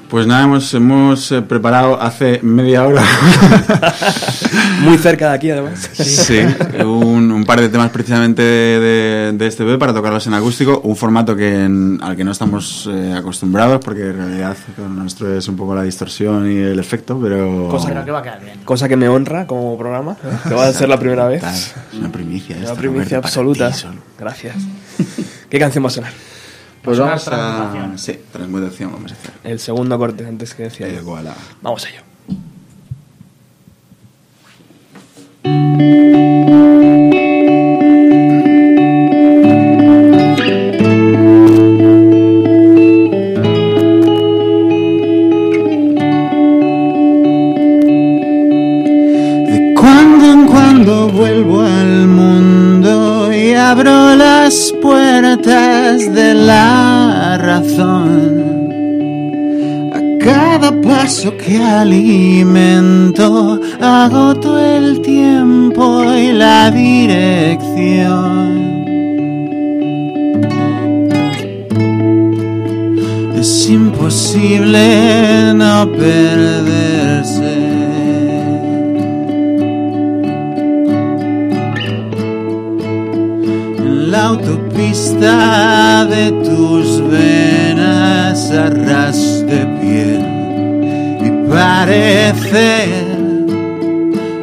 Pues 0.10 0.26
nada, 0.26 0.44
hemos, 0.46 0.74
hemos 0.74 1.32
eh, 1.32 1.42
preparado 1.44 2.02
hace 2.02 2.40
media 2.42 2.84
hora 2.88 3.04
Muy 4.82 4.98
cerca 4.98 5.30
de 5.30 5.36
aquí, 5.36 5.52
además. 5.52 5.88
sí, 5.94 6.40
un, 6.84 7.32
un 7.32 7.44
par 7.46 7.62
de 7.62 7.70
temas 7.70 7.92
precisamente 7.92 8.42
de, 8.42 8.80
de, 8.80 9.32
de 9.34 9.48
este 9.48 9.72
EP 9.72 9.78
para 9.78 9.94
tocarlos 9.94 10.26
en 10.26 10.34
acústico, 10.34 10.80
un 10.84 10.96
formato 10.96 11.36
que 11.36 11.66
en- 11.66 12.00
al 12.02 12.16
que 12.16 12.24
no 12.24 12.32
estamos 12.32 12.90
eh, 12.92 13.14
acostumbrados 13.16 13.82
porque 13.86 14.08
en 14.10 14.18
realidad 14.18 14.58
con 14.76 14.96
nuestro 14.98 15.32
es 15.38 15.48
un 15.48 15.56
poco 15.56 15.76
la 15.76 15.84
distorsión 15.84 16.52
y 16.52 16.56
el 16.58 16.80
efecto, 16.80 17.20
pero... 17.22 17.68
Cosa 17.70 17.90
Pero 17.90 18.04
que 18.06 18.12
va 18.12 18.20
a 18.20 18.24
quedar 18.24 18.42
bien. 18.42 18.60
Cosa 18.66 18.88
que 18.90 18.96
me 18.96 19.08
honra 19.10 19.46
como 19.46 19.78
programa, 19.78 20.16
que 20.48 20.54
va 20.56 20.68
a 20.68 20.74
ser 20.74 20.90
la 20.90 20.98
primera 20.98 21.28
vez. 21.28 21.42
Tal, 21.42 21.54
Es 21.54 21.74
una 22.00 22.12
primicia. 22.12 22.56
Una 22.56 22.66
esta, 22.66 22.76
primicia 22.80 23.18
Roberto, 23.18 23.28
absoluta. 23.28 23.72
Gracias. 24.18 24.56
¿Qué 25.50 25.60
canción 25.60 25.84
va 25.84 25.90
a 25.90 25.92
sonar? 25.92 26.12
Pues 26.84 26.98
vamos 26.98 27.28
a... 27.28 27.32
transmutación. 27.32 27.98
Sí, 27.98 28.20
transmutación 28.32 28.92
vamos 28.94 29.12
a 29.12 29.16
hacer. 29.16 29.32
El 29.44 29.60
segundo 29.60 29.98
corte 29.98 30.26
antes 30.26 30.54
que 30.54 30.64
decía 30.64 30.88
Eh, 30.88 31.02
voilà. 31.04 31.34
Vamos 31.62 31.86
a 31.86 31.90
ello. 31.90 32.02
De 48.40 49.74
cuando 49.76 50.26
en 50.32 50.46
cuando 50.46 51.10
vuelvo 51.10 51.62
al 51.62 52.08
mundo 52.08 53.34
y 53.34 53.54
abro 53.54 54.09
las 54.50 54.74
puertas 54.82 56.12
de 56.12 56.34
la 56.34 57.38
razón. 57.38 58.72
A 59.94 60.00
cada 60.26 60.72
paso 60.82 61.38
que 61.38 61.62
alimento, 61.62 63.60
agoto 63.80 64.58
el 64.58 65.02
tiempo 65.02 66.04
y 66.16 66.32
la 66.32 66.72
dirección. 66.72 67.68
Es 73.40 73.70
imposible 73.70 75.54
no 75.54 75.88
perderse. 75.92 76.89
La 84.10 84.26
autopista 84.26 86.06
de 86.06 86.32
tus 86.32 87.00
venas 87.10 88.50
a 88.50 88.70
de 88.72 89.66
piel 89.80 90.22
y 91.26 91.30
parecer 91.50 92.90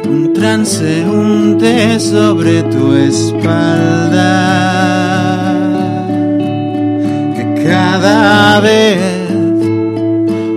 un 0.09 0.31
transeúnte 0.33 1.99
sobre 1.99 2.63
tu 2.63 2.93
espalda 2.93 4.23
que 7.35 7.63
cada 7.67 8.61
vez 8.61 9.27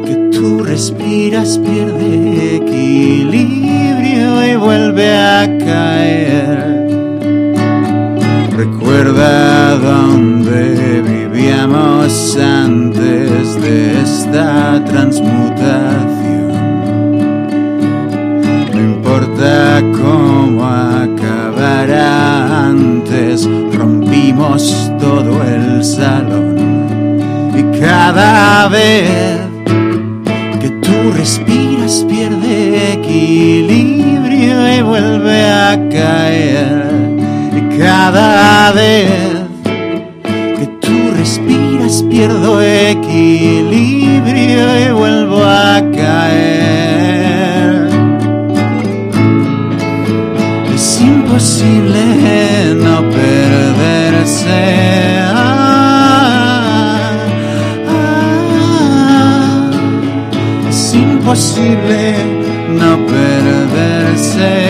que 0.04 0.14
tú 0.30 0.62
respiras 0.62 1.58
pierde 1.58 2.56
equilibrio 2.58 4.46
y 4.46 4.56
vuelve 4.56 5.16
a 5.16 5.58
caer. 5.58 6.79
Recuerda 8.60 9.78
dónde 9.78 11.00
vivíamos 11.00 12.36
antes 12.36 13.58
de 13.58 14.02
esta 14.02 14.84
transmutación. 14.84 16.52
No 18.74 18.78
importa 18.78 19.80
cómo 19.92 20.62
acabará 20.62 22.66
antes, 22.66 23.48
rompimos 23.72 24.92
todo 25.00 25.42
el 25.42 25.82
salón. 25.82 27.16
Y 27.56 27.80
cada 27.80 28.68
vez 28.68 29.40
que 30.60 30.68
tú 30.82 31.10
respiras 31.16 32.04
pierde 32.06 32.92
equilibrio 32.92 34.76
y 34.76 34.82
vuelve 34.82 35.48
a 35.48 35.88
caer. 35.90 36.89
Cada 37.80 38.72
vez 38.72 39.08
que 40.58 40.66
tú 40.82 41.12
respiras 41.16 42.04
pierdo 42.10 42.60
equilibrio 42.60 44.66
y 44.80 44.92
vuelvo 44.92 45.42
a 45.42 45.80
caer. 45.90 47.88
Es 50.74 51.00
imposible 51.00 52.74
no 52.74 53.00
perderse. 53.08 54.60
Es 60.68 60.94
imposible 60.94 62.14
no 62.78 63.06
perderse. 63.06 64.69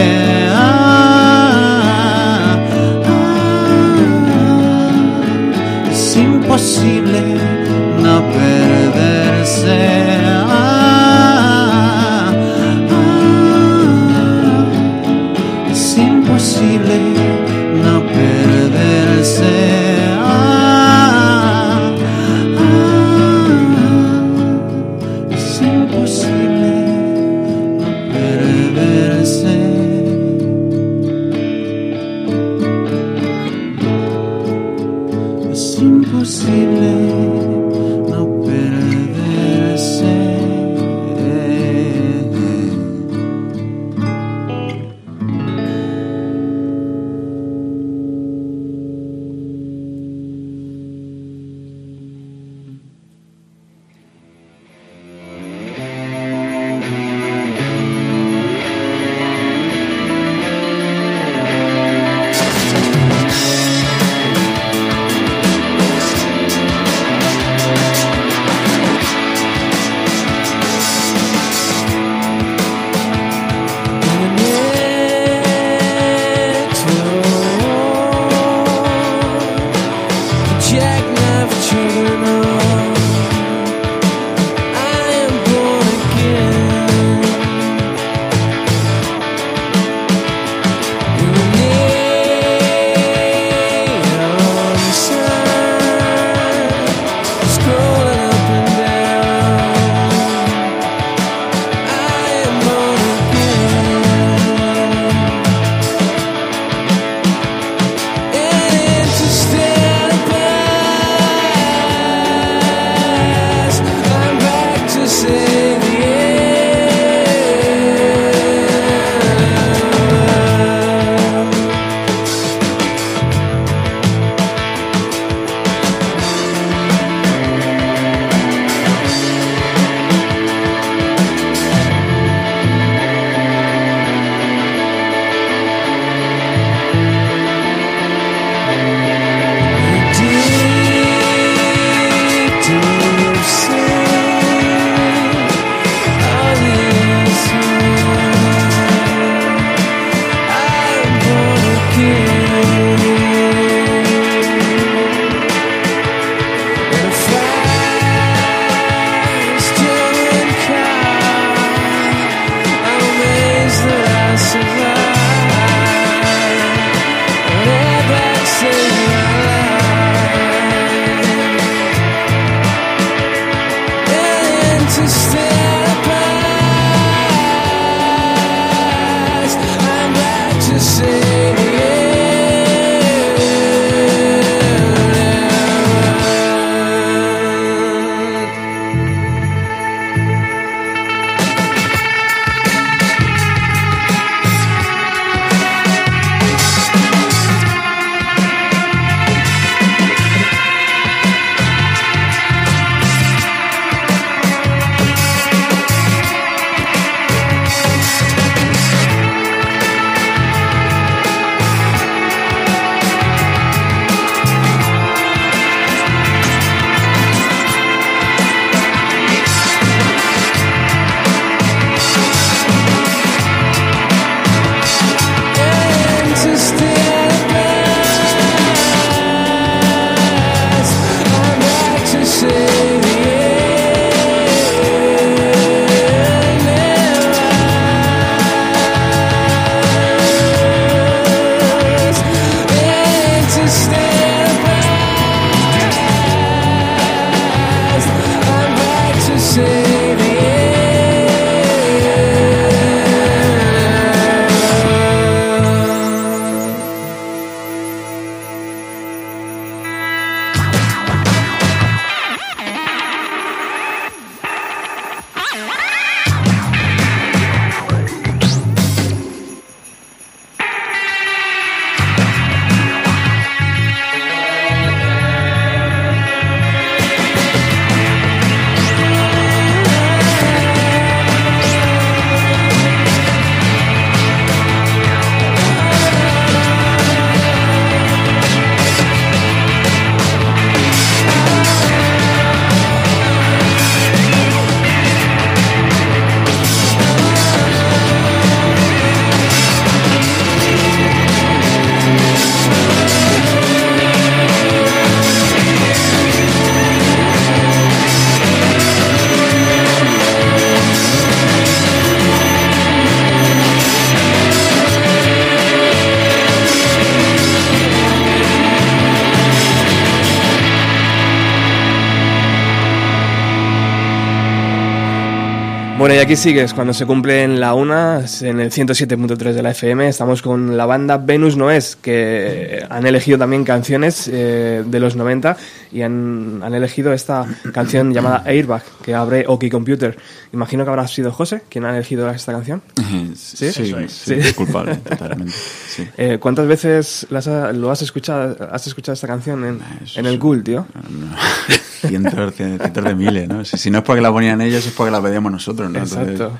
Aquí 326.20 326.36
sigues, 326.36 326.74
cuando 326.74 326.92
se 326.92 327.06
cumple 327.06 327.42
en 327.44 327.60
la 327.60 327.72
una, 327.74 328.24
en 328.42 328.60
el 328.60 328.70
107.3 328.70 329.52
de 329.52 329.62
la 329.62 329.70
FM, 329.70 330.08
estamos 330.08 330.42
con 330.42 330.76
la 330.76 330.84
banda 330.84 331.16
Venus 331.18 331.56
Noes, 331.56 331.96
que 331.96 332.84
han 332.90 333.06
elegido 333.06 333.38
también 333.38 333.64
canciones 333.64 334.28
eh, 334.32 334.82
de 334.84 335.00
los 335.00 335.16
90 335.16 335.56
y 335.92 336.02
han, 336.02 336.60
han 336.62 336.74
elegido 336.74 337.12
esta 337.12 337.46
canción 337.72 338.12
llamada 338.12 338.42
Airbag, 338.46 338.82
que 339.02 339.14
abre 339.14 339.44
OK 339.46 339.64
Computer. 339.70 340.16
Imagino 340.52 340.84
que 340.84 340.90
habrá 340.90 341.06
sido 341.08 341.32
José 341.32 341.62
quien 341.68 341.84
ha 341.84 341.94
elegido 341.96 342.28
esta 342.30 342.52
canción. 342.52 342.82
Sí, 343.34 343.70
¿Sí? 343.70 343.72
sí, 343.72 343.82
Eso 343.82 343.98
es. 344.00 344.12
sí, 344.12 344.42
Sí. 344.42 344.52
culpable, 344.54 344.96
totalmente. 344.96 345.52
Sí. 345.52 346.06
Eh, 346.16 346.38
¿Cuántas 346.40 346.66
veces 346.66 347.26
las 347.30 347.46
ha- 347.48 347.72
lo 347.72 347.90
has 347.90 348.02
escuchado, 348.02 348.56
has 348.72 348.86
escuchado 348.86 349.14
esta 349.14 349.26
canción 349.26 349.64
en, 349.64 349.80
en 350.16 350.26
el 350.26 350.38
cool, 350.38 350.62
tío? 350.62 350.86
Cientos, 352.00 352.54
cientos 352.54 353.04
de 353.04 353.14
miles, 353.14 353.48
¿no? 353.48 353.64
Si, 353.64 353.76
si 353.78 353.90
no 353.90 353.98
es 353.98 354.04
porque 354.04 354.20
la 354.22 354.32
ponían 354.32 354.60
ellos, 354.60 354.86
es 354.86 354.92
porque 354.92 355.10
la 355.10 355.20
pedíamos 355.22 355.52
nosotros, 355.52 355.90
¿no? 355.90 355.98
Entonces, 355.98 356.28
Exacto. 356.40 356.58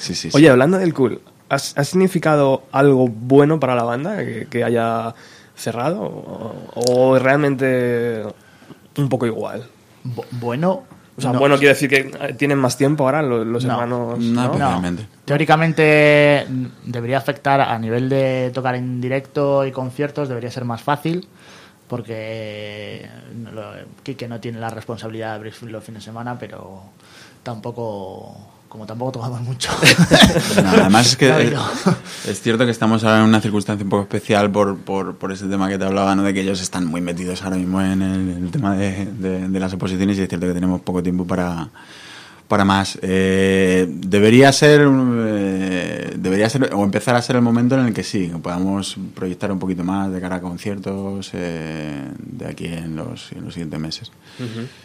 sí, 0.00 0.14
sí, 0.14 0.30
sí. 0.30 0.36
Oye, 0.36 0.48
hablando 0.50 0.78
del 0.78 0.92
cool, 0.94 1.20
¿has, 1.48 1.76
has 1.76 1.88
significado 1.88 2.64
algo 2.72 3.08
bueno 3.08 3.58
para 3.60 3.74
la 3.74 3.82
banda 3.84 4.16
que, 4.18 4.46
que 4.50 4.64
haya 4.64 5.14
cerrado? 5.56 6.02
¿O, 6.02 6.54
o 6.74 7.18
realmente 7.18 8.22
un 8.96 9.08
poco 9.08 9.26
igual? 9.26 9.64
Bu- 10.04 10.24
bueno. 10.32 10.82
O 11.16 11.20
sea, 11.20 11.30
no. 11.32 11.38
bueno, 11.38 11.56
quiere 11.58 11.74
decir 11.74 11.88
que 11.88 12.10
eh, 12.20 12.34
tienen 12.36 12.58
más 12.58 12.76
tiempo 12.76 13.04
ahora 13.04 13.22
los, 13.22 13.46
los 13.46 13.64
No. 13.64 13.72
hermanos. 13.74 14.18
No, 14.18 14.58
¿no? 14.58 14.80
No. 14.82 14.96
Teóricamente 15.24 16.44
mm, 16.48 16.66
debería 16.90 17.18
afectar 17.18 17.60
a 17.60 17.78
nivel 17.78 18.08
de 18.08 18.50
tocar 18.52 18.74
en 18.74 19.00
directo 19.00 19.64
y 19.64 19.70
conciertos, 19.70 20.28
debería 20.28 20.50
ser 20.50 20.64
más 20.64 20.82
fácil, 20.82 21.28
porque 21.88 23.08
Quique 24.02 24.28
no 24.28 24.40
tiene 24.40 24.58
la 24.58 24.70
responsabilidad 24.70 25.30
de 25.30 25.34
abrir 25.34 25.54
los 25.64 25.84
fines 25.84 26.02
de 26.02 26.04
semana, 26.06 26.38
pero 26.38 26.82
tampoco, 27.42 28.36
como 28.68 28.86
tampoco 28.86 29.12
tocamos 29.12 29.40
mucho. 29.42 29.70
No, 30.62 30.70
además 30.70 31.06
es 31.08 31.16
que 31.16 31.28
No, 31.54 31.62
es 32.26 32.40
cierto 32.40 32.64
que 32.64 32.70
estamos 32.70 33.04
ahora 33.04 33.18
en 33.20 33.24
una 33.24 33.40
circunstancia 33.40 33.84
un 33.84 33.90
poco 33.90 34.02
especial 34.04 34.50
por, 34.50 34.78
por, 34.78 35.16
por 35.16 35.32
ese 35.32 35.46
tema 35.46 35.68
que 35.68 35.78
te 35.78 35.84
hablaba, 35.84 36.14
¿no? 36.14 36.22
de 36.22 36.32
que 36.32 36.40
ellos 36.40 36.60
están 36.60 36.86
muy 36.86 37.00
metidos 37.00 37.42
ahora 37.42 37.56
mismo 37.56 37.80
en 37.82 38.00
el, 38.02 38.50
tema 38.50 38.74
de, 38.76 39.06
de- 39.06 39.48
de 39.48 39.60
las 39.60 39.72
oposiciones 39.72 40.16
y 40.18 40.22
es 40.22 40.28
cierto 40.28 40.46
que 40.46 40.54
tenemos 40.54 40.80
poco 40.80 41.02
tiempo 41.02 41.26
para, 41.26 41.68
para 42.54 42.64
más. 42.64 42.96
Eh, 43.02 43.84
debería 43.88 44.52
ser 44.52 44.82
eh, 44.88 46.14
debería 46.16 46.48
ser 46.48 46.70
o 46.72 46.84
empezar 46.84 47.16
a 47.16 47.22
ser 47.22 47.34
el 47.36 47.42
momento 47.42 47.76
en 47.78 47.86
el 47.86 47.92
que 47.92 48.04
sí, 48.04 48.28
que 48.28 48.38
podamos 48.38 48.96
proyectar 49.14 49.50
un 49.50 49.58
poquito 49.58 49.82
más 49.82 50.12
de 50.12 50.20
cara 50.20 50.36
a 50.36 50.40
conciertos 50.40 51.30
eh, 51.32 52.10
de 52.18 52.46
aquí 52.46 52.66
en 52.66 52.94
los, 52.94 53.32
en 53.32 53.44
los 53.44 53.54
siguientes 53.54 53.80
meses. 53.80 54.12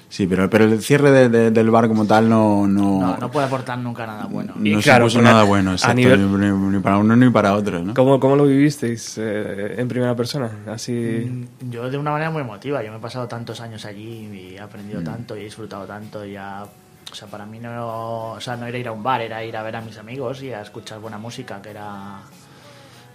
Sí, 0.09 0.25
pero, 0.25 0.49
pero 0.49 0.65
el 0.65 0.81
cierre 0.81 1.11
de- 1.11 1.29
de- 1.29 1.51
del 1.51 1.69
bar 1.69 1.87
como 1.87 2.05
tal 2.05 2.27
no... 2.27 2.65
no, 2.67 2.99
No, 2.99 3.17
no 3.17 3.29
puede 3.31 3.45
aportar 3.45 3.77
nunca 3.77 4.07
nada 4.07 4.25
bueno. 4.25 4.53
no 4.55 4.65
Y 4.79 4.81
claro, 4.81 5.07
supuso 5.07 5.21
nada 5.23 5.43
bueno, 5.43 5.73
exacto, 5.73 5.95
nivel- 6.01 6.27
ni, 6.39 6.75
ni 6.77 6.81
para 6.81 6.97
uno 6.97 7.15
ni 7.15 7.29
para 7.29 7.53
otro, 7.53 7.83
¿no? 7.83 7.93
¿Cómo, 7.93 8.19
cómo 8.19 8.35
lo 8.35 8.45
vivisteis 8.47 9.15
eh, 9.19 9.75
en 9.77 9.87
primera 9.87 10.15
persona? 10.15 10.49
Así. 10.67 10.91
Mm, 10.91 11.69
Yo 11.69 11.87
de 11.91 11.97
una 11.99 12.09
manera 12.11 12.31
muy 12.31 12.41
emotiva, 12.41 12.83
yo 12.83 12.89
me 12.91 12.97
he 12.97 13.01
pasado 13.01 13.27
tantos 13.27 13.61
años 13.61 13.85
allí 13.85 14.27
y 14.33 14.55
he 14.55 14.59
aprendido 14.59 15.03
tanto 15.03 15.37
y 15.37 15.41
he 15.41 15.43
disfrutado 15.43 15.85
tanto 15.85 16.25
y 16.25 16.31
ya, 16.33 16.65
o 17.11 17.15
sea, 17.15 17.27
para 17.27 17.45
mí 17.45 17.59
no, 17.59 18.31
o 18.33 18.39
sea, 18.41 18.55
no 18.55 18.65
era 18.67 18.77
ir 18.77 18.87
a 18.87 18.91
un 18.91 19.01
bar, 19.03 19.21
era 19.21 19.43
ir 19.43 19.55
a 19.57 19.63
ver 19.63 19.75
a 19.75 19.81
mis 19.81 19.97
amigos 19.97 20.41
y 20.43 20.51
a 20.53 20.61
escuchar 20.61 20.99
buena 20.99 21.17
música, 21.17 21.61
que 21.61 21.69
era 21.71 22.21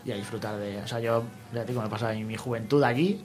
y 0.05 0.13
a 0.13 0.17
disfrutar 0.17 0.57
de, 0.59 0.79
o 0.79 0.87
sea, 0.87 1.01
yo 1.01 1.23
ya 1.53 1.63
te 1.63 1.69
digo, 1.69 1.81
me 1.81 1.87
he 1.87 1.91
pasado 1.91 2.13
mi 2.15 2.37
juventud 2.37 2.83
allí 2.83 3.23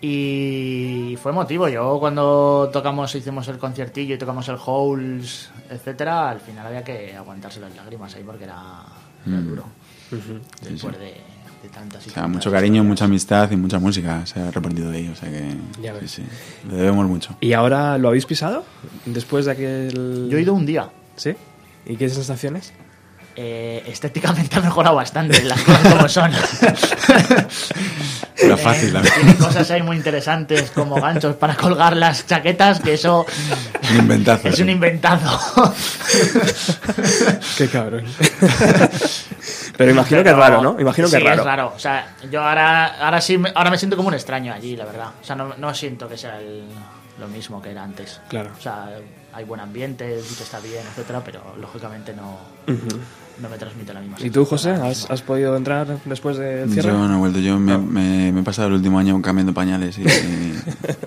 y 0.00 1.16
fue 1.20 1.32
emotivo. 1.32 1.68
Yo 1.68 1.98
cuando 1.98 2.70
tocamos, 2.72 3.14
hicimos 3.14 3.46
el 3.48 3.58
conciertillo 3.58 4.14
y 4.14 4.18
tocamos 4.18 4.48
el 4.48 4.56
Holes, 4.64 5.50
etcétera, 5.68 6.30
al 6.30 6.40
final 6.40 6.66
había 6.66 6.84
que 6.84 7.14
aguantarse 7.16 7.60
las 7.60 7.74
lágrimas 7.74 8.14
ahí 8.14 8.22
porque 8.22 8.44
era, 8.44 8.84
era 9.26 9.36
Mm. 9.36 9.48
duro. 9.48 9.64
Después 10.62 10.98
de, 10.98 11.20
de 11.62 11.68
tantas 11.68 12.06
y 12.06 12.10
O 12.10 12.12
sea, 12.12 12.22
tantas 12.22 12.30
mucho 12.36 12.50
cariño, 12.50 12.74
historias. 12.76 12.88
mucha 12.88 13.04
amistad 13.06 13.50
y 13.50 13.56
mucha 13.56 13.78
música 13.78 14.24
se 14.26 14.40
ha 14.40 14.50
repartido 14.50 14.90
de 14.90 14.98
ahí, 14.98 15.08
o 15.08 15.14
sea 15.16 15.28
que 15.30 15.54
Ya 15.82 15.94
sí, 15.94 15.98
ves. 16.00 16.10
sí, 16.10 16.22
le 16.70 16.76
debemos 16.76 17.06
mucho. 17.06 17.36
¿Y 17.40 17.52
ahora 17.52 17.98
lo 17.98 18.08
habéis 18.08 18.26
pisado? 18.26 18.64
Después 19.06 19.46
de 19.46 19.52
aquel. 19.52 20.28
Yo 20.30 20.38
he 20.38 20.42
ido 20.42 20.54
un 20.54 20.66
día. 20.66 20.90
¿Sí? 21.16 21.34
¿Y 21.86 21.96
qué 21.96 22.08
sensaciones? 22.08 22.72
Eh, 23.40 23.84
estéticamente 23.86 24.56
ha 24.56 24.60
mejorado 24.60 24.96
bastante 24.96 25.40
las 25.44 25.60
cosas 25.62 25.92
como 25.94 26.08
son. 26.08 26.32
Era 28.36 28.56
fácil, 28.56 28.96
Eh, 28.96 29.00
tiene 29.14 29.36
cosas 29.36 29.70
ahí 29.70 29.82
muy 29.82 29.96
interesantes 29.96 30.70
como 30.72 31.00
ganchos 31.00 31.36
para 31.36 31.54
colgar 31.56 31.96
las 31.96 32.26
chaquetas, 32.26 32.80
que 32.80 32.94
eso 32.94 33.24
Un 33.92 33.96
inventazo. 33.96 34.48
es 34.48 34.56
sí. 34.56 34.62
un 34.62 34.70
inventazo. 34.70 35.74
Qué 37.56 37.68
cabrón. 37.68 38.04
Pero 39.76 39.90
imagino 39.92 40.22
que 40.24 40.30
es 40.30 40.36
raro, 40.36 40.60
¿no? 40.62 40.80
Imagino 40.80 41.08
que 41.08 41.18
sí, 41.20 41.24
es 41.26 41.44
raro. 41.44 41.72
O 41.74 41.78
sea, 41.78 42.14
yo 42.30 42.42
ahora, 42.42 42.86
ahora 43.04 43.20
sí, 43.20 43.38
me- 43.38 43.52
ahora 43.54 43.70
me 43.70 43.78
siento 43.78 43.96
como 43.96 44.08
un 44.08 44.14
extraño 44.14 44.52
allí, 44.52 44.74
la 44.76 44.84
verdad. 44.84 45.10
O 45.20 45.24
sea, 45.24 45.36
no, 45.36 45.54
no 45.56 45.74
siento 45.74 46.08
que 46.08 46.16
sea 46.16 46.38
el- 46.40 46.64
lo 47.20 47.28
mismo 47.28 47.60
que 47.62 47.70
era 47.70 47.82
antes. 47.84 48.20
Claro. 48.28 48.50
O 48.58 48.60
sea, 48.60 48.88
hay 49.32 49.44
buen 49.44 49.60
ambiente, 49.60 50.16
el 50.18 50.24
sitio 50.24 50.44
está 50.44 50.58
bien, 50.60 50.82
etcétera, 50.90 51.20
pero 51.24 51.40
lógicamente 51.60 52.12
no, 52.14 52.38
no 53.40 53.48
me 53.48 53.56
transmite 53.58 53.92
la 53.94 54.00
misma. 54.00 54.16
¿Y 54.20 54.30
tú, 54.30 54.44
José? 54.44 54.70
¿Has, 54.70 55.08
has 55.10 55.22
podido 55.22 55.56
entrar 55.56 55.86
después 56.04 56.36
del 56.36 56.70
cierre? 56.72 56.88
Yo 56.90 57.08
no 57.08 57.14
he 57.14 57.18
vuelto, 57.18 57.38
yo 57.38 57.58
me, 57.58 57.78
me- 57.78 58.32
me 58.32 58.40
he 58.40 58.42
pasado 58.44 58.68
el 58.68 58.74
último 58.74 58.98
año 58.98 59.20
cambiando 59.22 59.52
pañales 59.54 59.98
y, 59.98 60.02
y- 60.02 60.04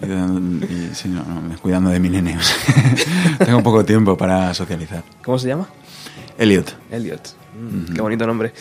y- 0.06 0.66
y- 0.74 0.90
sí, 0.94 1.10
no, 1.10 1.24
no, 1.24 1.58
cuidando 1.62 1.90
de 1.90 2.00
mi 2.00 2.10
nene. 2.10 2.38
o 2.38 2.42
sea, 2.42 2.58
tengo 3.46 3.62
poco 3.64 3.84
tiempo 3.86 4.18
para 4.18 4.54
socializar. 4.54 5.04
¿Cómo 5.24 5.38
se 5.40 5.48
llama? 5.50 5.68
Elliot. 6.38 6.74
Elliot. 6.92 7.36
Mm, 7.60 7.94
Qué 7.94 8.02
bonito 8.02 8.26
nombre. 8.26 8.54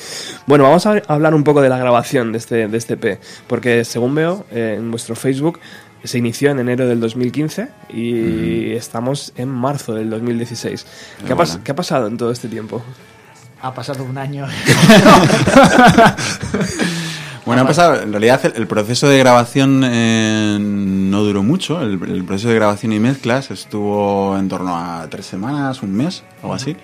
Bueno, 0.46 0.64
vamos 0.64 0.84
a 0.86 1.00
hablar 1.06 1.34
un 1.34 1.44
poco 1.44 1.62
de 1.62 1.68
la 1.68 1.78
grabación 1.78 2.32
de 2.32 2.38
este, 2.38 2.66
de 2.68 2.76
este 2.76 2.94
EP, 2.94 3.20
porque 3.46 3.84
según 3.84 4.14
veo 4.14 4.44
eh, 4.50 4.74
en 4.78 4.90
vuestro 4.90 5.14
Facebook 5.14 5.60
se 6.02 6.18
inició 6.18 6.50
en 6.50 6.58
enero 6.58 6.88
del 6.88 6.98
2015 6.98 7.68
y 7.90 8.72
estamos 8.72 9.32
en 9.36 9.48
marzo 9.48 9.94
del 9.94 10.08
2016. 10.10 10.86
¿Qué 11.26 11.32
ha, 11.32 11.36
qué 11.62 11.72
ha 11.72 11.76
pasado 11.76 12.06
en 12.08 12.16
todo 12.16 12.30
este 12.32 12.48
tiempo? 12.48 12.82
Ha 13.62 13.74
pasado 13.74 14.04
un 14.04 14.16
año. 14.18 14.46
Bueno, 17.46 17.62
ha 17.62 17.66
pasado, 17.66 18.00
en 18.02 18.12
realidad 18.12 18.40
el, 18.44 18.52
el 18.54 18.66
proceso 18.68 19.08
de 19.08 19.18
grabación 19.18 19.82
eh, 19.84 20.56
no 20.60 21.22
duró 21.24 21.42
mucho. 21.42 21.80
El, 21.82 21.92
el 22.08 22.22
proceso 22.24 22.48
de 22.50 22.54
grabación 22.54 22.92
y 22.92 23.00
mezclas 23.00 23.50
estuvo 23.50 24.36
en 24.38 24.48
torno 24.48 24.76
a 24.76 25.08
tres 25.10 25.26
semanas, 25.26 25.82
un 25.82 25.92
mes, 25.92 26.22
algo 26.42 26.54
así. 26.54 26.76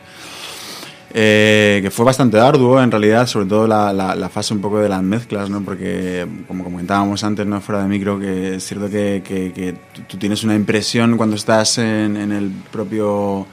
Eh, 1.14 1.80
que 1.82 1.90
fue 1.90 2.04
bastante 2.04 2.40
arduo, 2.40 2.82
en 2.82 2.90
realidad, 2.90 3.26
sobre 3.28 3.46
todo 3.46 3.66
la, 3.68 3.92
la- 3.92 4.16
la 4.16 4.28
fase 4.28 4.54
un 4.54 4.60
poco 4.60 4.80
de 4.80 4.88
las 4.88 5.02
mezclas, 5.02 5.48
¿no? 5.50 5.62
Porque, 5.62 6.26
como 6.48 6.64
comentábamos 6.64 7.22
antes, 7.22 7.46
no 7.46 7.60
fuera 7.60 7.82
de 7.82 7.88
micro, 7.88 8.18
que 8.18 8.56
es 8.56 8.66
cierto 8.66 8.88
que, 8.90 9.22
que- 9.24 9.52
que 9.52 9.74
tú- 10.08 10.16
tienes 10.16 10.42
una 10.42 10.54
impresión 10.56 11.16
cuando 11.16 11.36
estás 11.36 11.78
en, 11.78 12.16
en 12.16 12.32
el 12.32 12.50
propio 12.72 13.46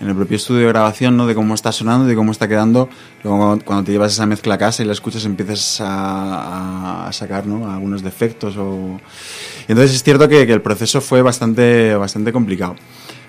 en 0.00 0.08
el 0.08 0.14
propio 0.14 0.36
estudio 0.36 0.62
de 0.62 0.68
grabación, 0.68 1.16
¿no? 1.16 1.26
De 1.26 1.34
cómo 1.34 1.54
está 1.54 1.72
sonando, 1.72 2.06
de 2.06 2.14
cómo 2.14 2.32
está 2.32 2.48
quedando. 2.48 2.88
Luego 3.22 3.58
cuando, 3.64 3.84
te 3.84 3.92
llevas 3.92 4.12
esa 4.12 4.26
mezcla 4.26 4.54
a 4.54 4.58
casa 4.58 4.82
y 4.82 4.86
la 4.86 4.92
escuchas 4.92 5.24
empiezas 5.24 5.78
a, 5.80 7.08
sacar, 7.12 7.46
¿no? 7.46 7.70
Algunos 7.70 8.02
defectos. 8.02 8.54
Y 8.56 9.72
entonces 9.72 9.96
es 9.96 10.02
cierto 10.02 10.28
que, 10.28 10.46
que 10.46 10.52
el 10.52 10.62
proceso 10.62 11.00
fue 11.00 11.22
bastante, 11.22 11.94
bastante 11.94 12.32
complicado. 12.32 12.76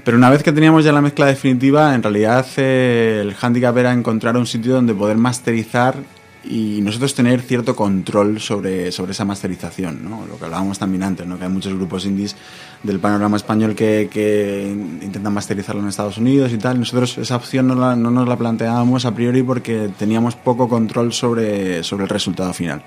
Pero 0.03 0.17
una 0.17 0.29
vez 0.29 0.41
que 0.41 0.51
teníamos 0.51 0.83
ya 0.83 0.91
la 0.91 1.01
mezcla 1.01 1.27
definitiva, 1.27 1.93
en 1.93 2.01
realidad 2.01 2.45
eh, 2.57 3.19
el 3.21 3.35
handicap 3.39 3.77
era 3.77 3.91
encontrar 3.91 4.35
un 4.35 4.47
sitio 4.47 4.73
donde 4.73 4.95
poder 4.95 5.17
masterizar 5.17 5.95
y 6.43 6.79
nosotros 6.81 7.13
tener 7.13 7.41
cierto 7.41 7.75
control 7.75 8.39
sobre, 8.39 8.91
sobre 8.91 9.11
esa 9.11 9.25
masterización, 9.25 9.99
¿no? 10.03 10.25
Lo 10.25 10.39
que 10.39 10.45
hablábamos 10.45 10.79
también 10.79 11.03
antes, 11.03 11.27
¿no? 11.27 11.37
Que 11.37 11.43
hay 11.45 11.51
muchos 11.51 11.73
grupos 11.73 12.05
indies 12.05 12.35
del 12.81 12.99
panorama 12.99 13.37
español 13.37 13.75
que, 13.75 14.09
que 14.11 14.67
intentan 15.03 15.33
masterizarlo 15.33 15.81
en 15.81 15.87
Estados 15.89 16.17
Unidos 16.17 16.51
y 16.51 16.57
tal. 16.57 16.79
Nosotros 16.79 17.17
esa 17.19 17.35
opción 17.35 17.67
no, 17.67 17.75
la- 17.75 17.95
no 17.95 18.09
nos 18.09 18.27
la 18.27 18.37
planteábamos 18.37 19.05
a 19.05 19.13
priori 19.13 19.43
porque 19.43 19.91
teníamos 19.99 20.35
poco 20.35 20.67
control 20.67 21.13
sobre, 21.13 21.83
sobre 21.83 22.03
el 22.05 22.09
resultado 22.09 22.51
final. 22.53 22.81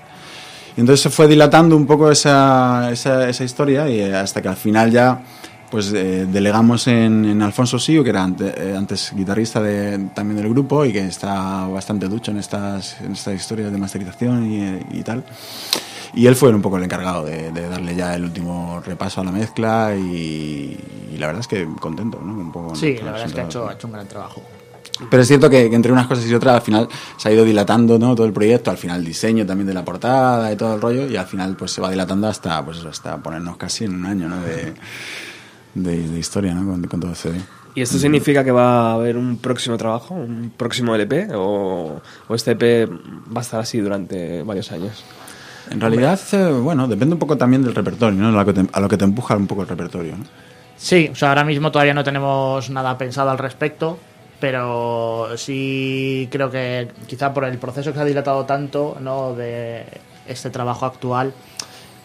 Y 0.75 0.81
entonces 0.81 1.01
se 1.03 1.09
fue 1.09 1.25
dilatando 1.27 1.77
un 1.77 1.85
poco 1.87 2.11
esa, 2.11 2.89
esa, 2.91 3.29
esa 3.29 3.43
historia 3.45 3.89
y 3.89 4.01
hasta 4.01 4.41
que 4.41 4.49
al 4.49 4.57
final 4.57 4.91
ya 4.91 5.21
pues 5.75 5.91
eh, 5.91 6.25
delegamos 6.25 6.87
en, 6.87 7.25
en 7.25 7.41
Alfonso 7.41 7.77
Siu, 7.77 8.01
que 8.01 8.09
era 8.11 8.23
ante- 8.23 8.53
eh, 8.55 8.77
antes 8.77 9.11
guitarrista 9.13 9.61
de, 9.61 10.07
también 10.15 10.37
del 10.37 10.47
grupo 10.47 10.85
y 10.85 10.93
que 10.93 11.05
está 11.05 11.67
bastante 11.67 12.07
ducho 12.07 12.31
en 12.31 12.37
estas, 12.37 13.01
en 13.01 13.11
estas 13.11 13.35
historias 13.35 13.73
de 13.73 13.77
masterización 13.77 14.49
y, 14.49 14.99
y 14.99 15.03
tal. 15.03 15.25
Y 16.13 16.27
él 16.27 16.35
fue 16.37 16.53
un 16.55 16.61
poco 16.61 16.77
el 16.77 16.85
encargado 16.85 17.25
de, 17.25 17.51
de 17.51 17.67
darle 17.67 17.93
ya 17.93 18.15
el 18.15 18.23
último 18.23 18.81
repaso 18.85 19.19
a 19.19 19.25
la 19.25 19.33
mezcla 19.33 19.93
y, 19.97 20.77
y 21.13 21.17
la 21.17 21.27
verdad 21.27 21.41
es 21.41 21.47
que 21.49 21.67
contento, 21.81 22.21
¿no? 22.23 22.31
Un 22.35 22.53
poco 22.53 22.73
Sí, 22.73 22.95
la 23.03 23.11
verdad 23.11 23.27
es 23.27 23.33
que 23.33 23.41
ha 23.41 23.43
hecho, 23.43 23.67
ha 23.67 23.73
hecho 23.73 23.87
un 23.87 23.93
gran 23.93 24.07
trabajo. 24.07 24.41
Pero 25.11 25.23
es 25.23 25.27
cierto 25.27 25.49
que, 25.49 25.69
que 25.69 25.75
entre 25.75 25.91
unas 25.91 26.07
cosas 26.07 26.25
y 26.25 26.33
otras 26.33 26.55
al 26.55 26.61
final 26.61 26.87
se 27.17 27.27
ha 27.27 27.33
ido 27.33 27.43
dilatando 27.43 27.99
¿no? 27.99 28.15
todo 28.15 28.25
el 28.25 28.31
proyecto, 28.31 28.71
al 28.71 28.77
final 28.77 28.99
el 29.01 29.05
diseño 29.05 29.45
también 29.45 29.67
de 29.67 29.73
la 29.73 29.83
portada 29.83 30.49
y 30.53 30.55
todo 30.55 30.73
el 30.75 30.79
rollo, 30.81 31.05
y 31.09 31.17
al 31.17 31.25
final 31.25 31.57
pues 31.57 31.71
se 31.71 31.81
va 31.81 31.91
dilatando 31.91 32.29
hasta 32.29 32.63
pues 32.63 32.77
eso, 32.77 32.87
hasta 32.87 33.17
ponernos 33.17 33.57
casi 33.57 33.83
en 33.83 33.95
un 33.95 34.05
año 34.05 34.29
¿no? 34.29 34.41
de, 34.41 34.73
de, 35.75 36.07
de 36.07 36.19
historia 36.19 36.53
¿no? 36.53 36.71
con, 36.71 36.83
con 36.85 36.99
todo 36.99 37.11
ese 37.11 37.29
CD. 37.29 37.41
¿Y 37.75 37.81
esto 37.81 37.97
significa 37.97 38.43
que 38.43 38.51
va 38.51 38.91
a 38.91 38.93
haber 38.93 39.17
un 39.17 39.37
próximo 39.37 39.75
trabajo, 39.75 40.13
un 40.13 40.53
próximo 40.55 40.95
LP? 40.95 41.27
¿O, 41.35 42.01
o 42.27 42.35
este 42.35 42.51
EP 42.51 42.89
va 42.89 43.39
a 43.39 43.41
estar 43.41 43.59
así 43.59 43.79
durante 43.79 44.43
varios 44.43 44.71
años? 44.71 45.03
En 45.69 45.81
realidad, 45.81 46.19
eh, 46.31 46.51
bueno, 46.51 46.87
depende 46.87 47.15
un 47.15 47.19
poco 47.19 47.37
también 47.37 47.63
del 47.63 47.75
repertorio, 47.75 48.17
¿no? 48.17 48.29
a, 48.29 48.43
lo 48.43 48.45
que 48.45 48.53
te, 48.53 48.65
a 48.71 48.79
lo 48.79 48.87
que 48.87 48.97
te 48.97 49.03
empuja 49.03 49.35
un 49.35 49.47
poco 49.47 49.63
el 49.63 49.67
repertorio. 49.67 50.15
¿no? 50.15 50.23
Sí, 50.77 51.09
o 51.11 51.15
sea, 51.15 51.29
ahora 51.29 51.43
mismo 51.43 51.71
todavía 51.71 51.93
no 51.93 52.03
tenemos 52.03 52.69
nada 52.69 52.97
pensado 52.97 53.29
al 53.29 53.37
respecto, 53.37 53.97
pero 54.39 55.29
sí 55.35 56.29
creo 56.31 56.49
que 56.49 56.89
quizá 57.07 57.33
por 57.33 57.43
el 57.43 57.57
proceso 57.57 57.91
que 57.91 57.97
se 57.97 58.01
ha 58.01 58.05
dilatado 58.05 58.45
tanto 58.45 58.95
¿no? 59.01 59.33
de 59.33 59.83
este 60.27 60.49
trabajo 60.49 60.85
actual, 60.85 61.33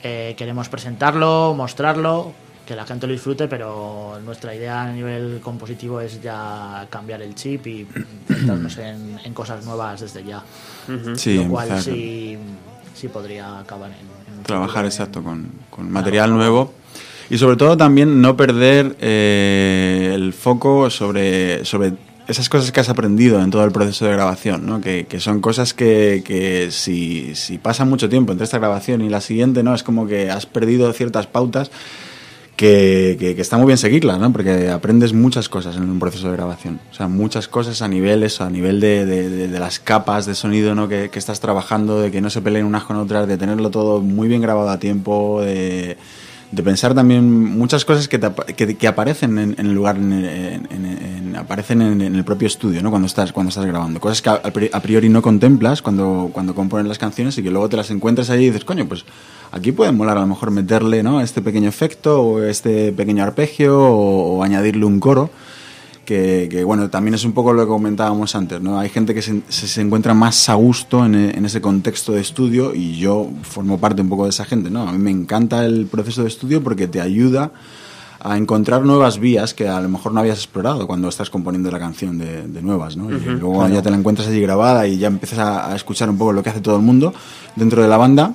eh, 0.03 0.35
queremos 0.37 0.68
presentarlo, 0.68 1.55
mostrarlo, 1.57 2.33
que 2.71 2.77
la 2.77 2.87
gente 2.87 3.09
lo 3.09 3.12
disfrute, 3.12 3.49
pero 3.49 4.21
nuestra 4.25 4.55
idea 4.55 4.83
a 4.83 4.93
nivel 4.93 5.41
compositivo 5.43 6.01
es 6.01 6.23
ya 6.23 6.87
cambiar 6.89 7.21
el 7.21 7.35
chip 7.35 7.66
y 7.66 7.85
centrarnos 8.29 8.79
en, 8.79 9.18
en 9.25 9.35
cosas 9.35 9.64
nuevas 9.64 10.01
desde 10.01 10.23
ya. 10.23 10.41
Sí, 11.16 11.35
lo 11.35 11.49
cual 11.49 11.66
empezar 11.66 11.93
sí, 11.93 12.39
sí 12.95 13.09
podría 13.09 13.59
acabar 13.59 13.91
en, 13.91 14.37
en 14.37 14.43
trabajar 14.45 14.85
futuro 14.85 14.87
exacto 14.87 15.21
con, 15.25 15.51
con 15.68 15.91
material 15.91 16.31
nuevo 16.31 16.73
y 17.29 17.39
sobre 17.39 17.57
todo 17.57 17.77
también 17.77 18.21
no 18.21 18.37
perder 18.37 18.95
eh, 19.01 20.12
el 20.14 20.33
foco 20.33 20.91
sobre, 20.91 21.64
sobre 21.64 21.95
esas 22.29 22.49
cosas 22.49 22.71
que 22.71 22.79
has 22.79 22.89
aprendido 22.89 23.43
en 23.43 23.51
todo 23.51 23.64
el 23.64 23.73
proceso 23.73 24.05
de 24.05 24.12
grabación, 24.12 24.64
¿no? 24.64 24.81
que, 24.81 25.07
que 25.07 25.18
son 25.18 25.41
cosas 25.41 25.75
que, 25.75 26.23
que 26.25 26.71
si, 26.71 27.35
si 27.35 27.59
pasa 27.59 27.85
mucho 27.85 28.09
tiempo 28.09 28.31
entre 28.31 28.45
esta 28.45 28.59
grabación 28.59 29.01
y 29.01 29.09
la 29.09 29.21
siguiente, 29.21 29.64
¿no? 29.64 29.75
es 29.75 29.83
como 29.83 30.07
que 30.07 30.31
has 30.31 30.47
perdido 30.47 30.93
ciertas 30.93 31.27
pautas 31.27 31.73
que, 32.61 33.16
que- 33.18 33.34
que 33.34 33.40
está 33.40 33.56
muy 33.56 33.68
bien 33.68 33.78
seguirlas, 33.78 34.18
¿no? 34.18 34.30
Porque 34.32 34.68
aprendes 34.68 35.14
muchas 35.14 35.48
cosas 35.48 35.76
en 35.76 35.88
un 35.88 35.98
proceso 35.98 36.26
de 36.30 36.36
grabación. 36.36 36.78
O 36.90 36.94
sea, 36.94 37.08
muchas 37.08 37.48
cosas 37.48 37.80
a 37.80 37.88
a 38.44 38.50
nivel 38.50 38.80
de, 38.80 39.06
de- 39.06 39.30
de- 39.30 39.48
de 39.48 39.58
las 39.58 39.78
capas 39.80 40.26
de 40.26 40.34
sonido 40.34 40.74
¿no? 40.74 40.86
que, 40.86 41.08
que 41.08 41.18
estás 41.18 41.40
trabajando, 41.40 42.02
de 42.02 42.11
que 42.11 42.20
no 42.20 42.28
se 42.28 42.42
peleen 42.42 42.66
unas 42.66 42.84
con 42.84 42.96
otras, 42.98 43.26
de 43.26 43.38
tenerlo 43.38 43.70
todo 43.70 44.02
muy 44.02 44.28
bien 44.28 44.42
grabado 44.42 44.68
a 44.68 44.78
tiempo, 44.78 45.40
de, 45.42 45.96
de 46.53 46.62
pensar 46.64 46.94
también 46.94 47.30
muchas 47.59 47.84
cosas 47.84 48.09
que, 48.09 48.18
te 48.18 48.28
que, 48.57 48.76
que 48.76 48.88
aparecen 48.88 49.38
en, 49.38 49.55
en 49.59 49.66
el 49.66 49.72
lugar, 49.72 49.96
en, 49.96 50.12
en- 50.12 50.66
en- 50.70 50.84
en- 50.86 51.36
aparecen 51.36 51.80
en, 51.80 52.01
el 52.03 52.24
propio 52.24 52.46
estudio, 52.48 52.82
¿no? 52.82 52.90
Cuando 52.90 53.07
estás, 53.07 53.32
cuando 53.32 53.51
estás 53.51 53.64
grabando. 53.66 54.01
Cosas 54.01 54.20
que 54.20 54.30
a, 54.30 54.34
a 54.34 54.51
pri- 54.51 54.70
a 54.72 54.80
priori 54.80 55.09
no 55.09 55.22
contemplas 55.22 55.80
cuando, 55.80 56.30
cuando 56.32 56.55
compones 56.55 56.86
las 56.86 56.98
canciones 56.98 57.38
y 57.38 57.42
que 57.42 57.51
luego 57.51 57.68
te 57.68 57.76
las 57.76 57.90
encuentras 57.90 58.30
ahí 58.30 58.42
y 58.44 58.46
dices, 58.46 58.64
coño, 58.64 58.86
pues 58.86 59.05
aquí 59.53 59.70
puede 59.70 59.92
molar 59.92 60.18
a 60.18 60.22
lo 60.22 60.26
mejor 60.26 60.51
meterle, 60.51 61.03
¿no? 61.05 61.20
Este 61.20 61.40
pequeño 61.40 61.68
efecto 61.68 62.20
o 62.20 62.42
este 62.42 62.90
pequeño 62.92 63.22
arpegio 63.22 63.78
o 63.78 64.42
añadirle 64.42 64.84
un 64.84 64.98
coro. 64.98 65.30
Que, 66.11 66.48
que, 66.50 66.64
bueno, 66.64 66.90
también 66.90 67.14
es 67.14 67.24
un 67.24 67.30
poco 67.30 67.52
lo 67.52 67.62
que 67.62 67.68
comentábamos 67.68 68.34
antes, 68.34 68.61
¿no? 68.61 68.80
Hay 68.80 68.88
gente 68.88 69.14
que 69.14 69.22
se, 69.22 69.42
se- 69.48 69.80
encuentra 69.80 70.12
más 70.12 70.48
a 70.48 70.54
gusto 70.54 71.06
en, 71.06 71.14
en 71.14 71.44
ese 71.44 71.61
contexto 71.61 72.11
de 72.11 72.20
estudio 72.20 72.74
y 72.74 72.96
yo 72.96 73.28
formo 73.42 73.78
parte 73.78 74.02
un 74.02 74.08
poco 74.08 74.24
de 74.24 74.30
esa 74.30 74.44
gente, 74.44 74.70
¿no? 74.70 74.88
A 74.88 74.92
mí 74.92 74.98
me 74.98 75.12
encanta 75.12 75.64
el 75.64 75.86
proceso 75.86 76.22
de 76.22 76.28
estudio 76.28 76.64
porque 76.64 76.88
te 76.88 77.00
ayuda 77.00 77.52
a 78.18 78.36
encontrar 78.36 78.82
nuevas 78.84 79.20
vías 79.20 79.54
que 79.54 79.68
a 79.68 79.80
lo 79.80 79.88
mejor 79.88 80.12
no 80.12 80.18
habías 80.18 80.38
explorado 80.38 80.88
cuando 80.88 81.08
estás 81.08 81.30
componiendo 81.30 81.70
la 81.70 81.78
canción 81.78 82.18
de, 82.18 82.48
de 82.48 82.61
nuevas, 82.61 82.96
¿no? 82.96 83.08
Y 83.08 83.20
luego 83.20 83.58
claro. 83.61 83.72
ya 83.74 83.80
te 83.80 83.90
la 83.90 83.96
encuentras 83.96 84.26
allí 84.26 84.40
grabada 84.40 84.88
y 84.88 84.98
ya 84.98 85.06
empiezas 85.06 85.38
a, 85.38 85.70
a 85.72 85.76
escuchar 85.76 86.11
un 86.11 86.18
poco 86.18 86.32
lo 86.32 86.42
que 86.42 86.50
hace 86.50 86.61
todo 86.61 86.74
el 86.74 86.82
mundo 86.82 87.14
dentro 87.54 87.82
de 87.82 87.88
la 87.88 87.96
banda. 87.98 88.34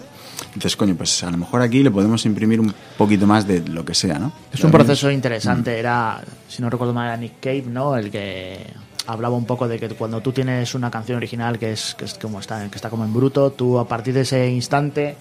Dices, 0.54 0.76
coño, 0.76 0.96
pues 0.96 1.24
a 1.24 1.32
lo 1.32 1.38
mejor 1.38 1.62
aquí 1.62 1.84
le 1.84 1.92
podemos 1.92 2.26
imprimir 2.26 2.60
un 2.60 2.74
poquito 2.98 3.28
más 3.28 3.48
de 3.48 3.62
lo 3.68 3.84
que 3.84 3.94
sea, 3.94 4.20
¿no? 4.20 4.32
Es 4.52 4.64
un 4.64 4.72
proceso 4.72 5.12
interesante. 5.12 5.78
Era, 5.78 6.22
si 6.48 6.62
no 6.62 6.70
recuerdo 6.70 6.94
mal, 6.94 7.08
era 7.08 7.18
Nick 7.18 7.40
Cave, 7.42 7.66
¿no? 7.68 7.96
El 7.98 8.10
que 8.10 8.66
hablaba 9.08 9.36
un 9.36 9.46
poco 9.46 9.68
de 9.68 9.80
que 9.80 9.90
cuando 9.90 10.22
tú 10.22 10.32
tienes 10.32 10.74
una 10.76 10.90
canción 10.90 11.18
original 11.18 11.60
que 11.60 11.74
es, 11.74 11.96
que 11.96 12.06
es 12.06 12.16
como 12.16 12.40
está, 12.40 12.68
que 12.70 12.76
está 12.76 12.90
como 12.90 13.06
en 13.06 13.14
bruto, 13.14 13.52
tú 13.52 13.78
a 13.80 13.88
partir 13.88 14.14
de 14.14 14.22
ese 14.22 14.50
instante 14.50 15.16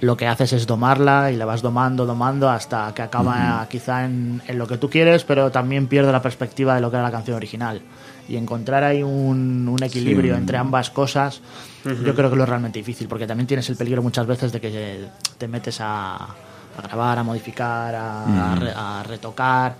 lo 0.00 0.16
que 0.16 0.28
haces 0.28 0.52
es 0.52 0.66
domarla 0.66 1.32
y 1.32 1.36
la 1.36 1.44
vas 1.44 1.60
domando, 1.60 2.06
domando 2.06 2.48
hasta 2.48 2.92
que 2.94 3.02
acaba 3.02 3.66
quizá 3.68 4.04
en, 4.04 4.40
en 4.46 4.56
lo 4.56 4.68
que 4.68 4.78
tú 4.78 4.88
quieres, 4.88 5.24
pero 5.24 5.50
también 5.50 5.88
pierde 5.88 6.12
la 6.12 6.22
perspectiva 6.22 6.76
de 6.76 6.80
lo 6.80 6.90
que 6.90 6.96
era 6.96 7.02
la 7.02 7.10
canción 7.10 7.36
original. 7.36 7.82
Y 8.28 8.36
encontrar 8.36 8.84
ahí 8.84 9.02
un, 9.02 9.66
un 9.68 9.82
equilibrio 9.82 10.34
Sí. 10.34 10.40
entre 10.40 10.58
ambas 10.58 10.90
cosas, 10.90 11.40
yo 11.84 12.14
creo 12.14 12.28
que 12.30 12.36
lo 12.36 12.42
es 12.42 12.48
realmente 12.48 12.78
difícil, 12.78 13.08
porque 13.08 13.26
también 13.26 13.46
tienes 13.46 13.68
el 13.70 13.76
peligro 13.76 14.02
muchas 14.02 14.26
veces 14.26 14.52
de 14.52 14.60
que 14.60 15.06
te 15.38 15.48
metes 15.48 15.80
a, 15.80 16.16
a 16.16 16.82
grabar, 16.82 17.18
a 17.18 17.22
modificar, 17.22 17.94
a, 17.94 18.52
a 18.52 18.54
re- 18.56 18.72
a 18.76 19.02
retocar. 19.02 19.76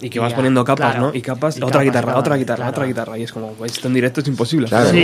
Y 0.00 0.10
que 0.10 0.18
vas 0.18 0.32
a- 0.32 0.36
poniendo 0.36 0.64
capas, 0.64 0.92
claro, 0.94 1.06
¿no? 1.12 1.14
Y 1.16 1.22
capas, 1.22 1.56
y 1.56 1.58
otra 1.58 1.70
capas, 1.70 1.84
guitarra, 1.84 2.06
capas, 2.08 2.20
otra 2.20 2.36
guitarra, 2.36 2.56
claro. 2.56 2.70
otra 2.72 2.86
guitarra. 2.86 3.18
Y 3.18 3.22
es 3.22 3.32
como, 3.32 3.52
pues, 3.52 3.72
esto 3.72 3.86
en 3.86 3.94
directo 3.94 4.20
es 4.20 4.26
imposible. 4.26 4.66
Claro. 4.66 4.90
Sí, 4.90 4.98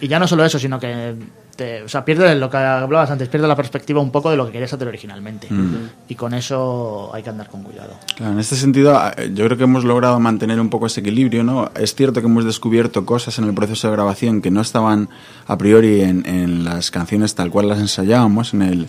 y, 0.00 0.04
y 0.04 0.08
ya 0.08 0.20
no 0.20 0.28
solo 0.28 0.44
eso, 0.44 0.60
sino 0.60 0.78
que 0.78 1.16
te, 1.56 1.82
o 1.82 1.88
sea, 1.88 2.04
pierde 2.04 2.34
lo 2.34 2.50
que 2.50 2.56
hablabas 2.56 3.10
antes, 3.10 3.28
pierde 3.28 3.48
la 3.48 3.56
perspectiva 3.56 4.00
un 4.00 4.10
poco 4.10 4.30
de 4.30 4.36
lo 4.36 4.46
que 4.46 4.52
querías 4.52 4.72
hacer 4.72 4.88
originalmente. 4.88 5.48
Y 6.08 6.14
con 6.14 6.34
eso 6.34 7.10
hay 7.14 7.22
que 7.22 7.30
andar 7.30 7.48
con 7.48 7.62
cuidado. 7.62 7.94
Claro, 8.16 8.32
en 8.32 8.40
este 8.40 8.56
sentido, 8.56 9.00
eh, 9.16 9.30
yo 9.34 9.44
creo 9.46 9.56
que 9.56 9.64
hemos 9.64 9.84
logrado 9.84 10.18
mantener 10.20 10.60
un 10.60 10.70
poco 10.70 10.86
ese 10.86 11.00
equilibrio, 11.00 11.44
¿no? 11.44 11.70
Es 11.74 11.94
cierto 11.94 12.20
que 12.20 12.26
hemos 12.26 12.44
descubierto 12.44 13.04
cosas 13.04 13.38
en 13.38 13.44
el 13.44 13.54
proceso 13.54 13.88
de 13.88 13.94
grabación 13.94 14.42
que 14.42 14.50
no 14.50 14.60
estaban 14.60 15.08
a 15.46 15.58
priori 15.58 16.02
en, 16.02 16.26
en 16.26 16.64
las 16.64 16.90
canciones 16.90 17.34
tal 17.34 17.50
cual 17.50 17.68
las 17.68 17.78
ensayábamos 17.78 18.54
en 18.54 18.62
el, 18.62 18.88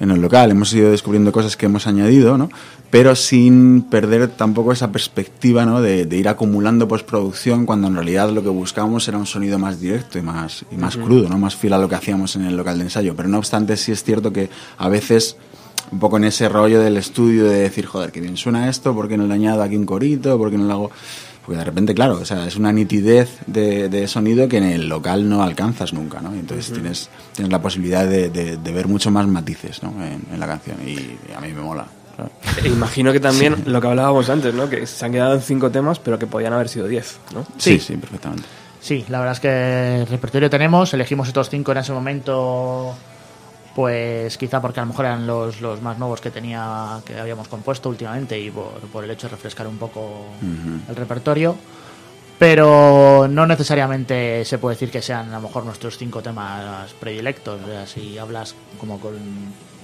en 0.00 0.10
el 0.10 0.20
local. 0.20 0.50
Hemos 0.50 0.72
ido 0.72 0.90
descubriendo 0.90 1.32
cosas 1.32 1.56
que 1.56 1.66
hemos 1.66 1.86
añadido, 1.86 2.38
¿no? 2.38 2.48
Pero 2.90 3.16
sin 3.16 3.82
perder 3.82 4.28
tampoco 4.28 4.72
esa 4.72 4.92
perspectiva, 4.92 5.64
¿no? 5.66 5.80
De, 5.80 6.06
de 6.06 6.16
ir 6.16 6.28
acumulando 6.28 6.86
postproducción 6.86 7.66
cuando 7.66 7.88
en 7.88 7.94
realidad 7.94 8.30
lo 8.30 8.42
que 8.42 8.48
buscábamos 8.48 9.06
era 9.08 9.18
un 9.18 9.26
sonido 9.26 9.58
más 9.58 9.80
directo 9.80 10.18
y 10.18 10.22
más, 10.22 10.64
y 10.70 10.76
más 10.76 10.96
crudo, 10.96 11.28
¿no? 11.28 11.38
Más 11.38 11.56
fiel 11.56 11.72
a 11.72 11.78
lo 11.78 11.88
que 11.88 11.96
hacíamos 11.96 12.36
en 12.36 12.44
el 12.44 12.56
local 12.56 12.78
de 12.78 12.84
ensayo. 12.84 13.14
Pero 13.16 13.28
no 13.28 13.38
obstante, 13.38 13.76
sí 13.76 13.92
es 13.92 14.04
cierto 14.04 14.32
que 14.32 14.48
a 14.78 14.88
veces 14.88 15.36
un 15.90 15.98
poco 15.98 16.16
en 16.16 16.24
ese 16.24 16.48
rollo 16.48 16.80
del 16.80 16.96
estudio 16.96 17.44
de 17.44 17.60
decir, 17.60 17.86
joder, 17.86 18.10
que 18.10 18.20
bien 18.20 18.36
suena 18.36 18.68
esto, 18.68 18.94
¿por 18.94 19.08
qué 19.08 19.16
no 19.16 19.26
le 19.26 19.34
añado 19.34 19.62
aquí 19.62 19.76
un 19.76 19.86
corito? 19.86 20.38
¿Por 20.38 20.50
qué 20.50 20.58
no 20.58 20.66
le 20.66 20.72
hago...? 20.72 20.90
Porque 21.44 21.58
de 21.58 21.64
repente, 21.64 21.94
claro, 21.94 22.14
o 22.14 22.24
sea, 22.24 22.46
es 22.46 22.56
una 22.56 22.72
nitidez 22.72 23.38
de, 23.46 23.88
de 23.90 24.08
sonido 24.08 24.48
que 24.48 24.56
en 24.58 24.64
el 24.64 24.88
local 24.88 25.28
no 25.28 25.42
alcanzas 25.42 25.92
nunca, 25.92 26.20
¿no? 26.20 26.32
Entonces 26.32 26.72
tienes, 26.72 27.10
tienes 27.34 27.52
la 27.52 27.60
posibilidad 27.60 28.06
de, 28.06 28.30
de- 28.30 28.56
de 28.56 28.72
ver 28.72 28.88
mucho 28.88 29.10
más 29.10 29.26
matices, 29.26 29.82
¿no? 29.82 29.90
En, 30.02 30.22
en 30.32 30.40
la 30.40 30.46
canción 30.46 30.76
y, 30.86 31.18
a 31.36 31.40
mí 31.40 31.52
me 31.52 31.60
mola. 31.60 31.86
claro. 32.16 32.30
E 32.64 32.68
imagino 32.68 33.12
que 33.12 33.20
también 33.20 33.56
lo 33.66 33.78
que 33.80 33.86
hablábamos 33.88 34.30
antes, 34.30 34.54
¿no? 34.54 34.70
Que 34.70 34.86
se 34.86 35.04
han 35.04 35.12
quedado 35.12 35.34
en 35.34 35.42
cinco 35.42 35.70
temas, 35.70 35.98
pero 35.98 36.18
que 36.18 36.26
podían 36.26 36.54
haber 36.54 36.68
sido 36.70 36.88
diez, 36.88 37.18
¿no? 37.34 37.42
Sí, 37.58 37.78
Sí. 37.78 37.80
sí, 37.80 37.96
perfectamente. 37.98 38.44
Sí, 38.80 39.04
la 39.08 39.18
verdad 39.18 39.32
es 39.34 39.40
que 39.40 40.06
repertorio 40.10 40.48
tenemos, 40.50 40.92
elegimos 40.94 41.28
estos 41.28 41.48
cinco 41.50 41.72
en 41.72 41.78
ese 41.78 41.92
momento, 41.92 42.94
pues 43.74 44.38
quizá 44.38 44.60
porque 44.60 44.80
a 44.80 44.84
lo 44.84 44.88
mejor 44.88 45.06
eran 45.06 45.26
los, 45.26 45.60
los 45.60 45.82
más 45.82 45.98
nuevos 45.98 46.20
que 46.20 46.30
tenía, 46.30 47.00
que 47.04 47.18
habíamos 47.18 47.48
compuesto 47.48 47.88
últimamente 47.88 48.38
y 48.38 48.50
por, 48.50 48.78
por 48.92 49.04
el 49.04 49.10
hecho 49.10 49.26
de 49.26 49.32
refrescar 49.32 49.66
un 49.66 49.78
poco 49.78 50.26
el 50.88 50.96
repertorio. 50.96 51.56
Pero 52.38 53.28
no 53.28 53.46
necesariamente 53.46 54.44
se 54.44 54.58
puede 54.58 54.74
decir 54.74 54.90
que 54.90 55.00
sean 55.00 55.30
a 55.30 55.36
lo 55.36 55.42
mejor 55.42 55.64
nuestros 55.64 55.96
cinco 55.96 56.20
temas 56.20 56.92
predilectos. 56.94 57.62
O 57.62 57.66
sea, 57.66 57.86
si 57.86 58.18
hablas 58.18 58.54
como 58.78 58.98
con 58.98 59.14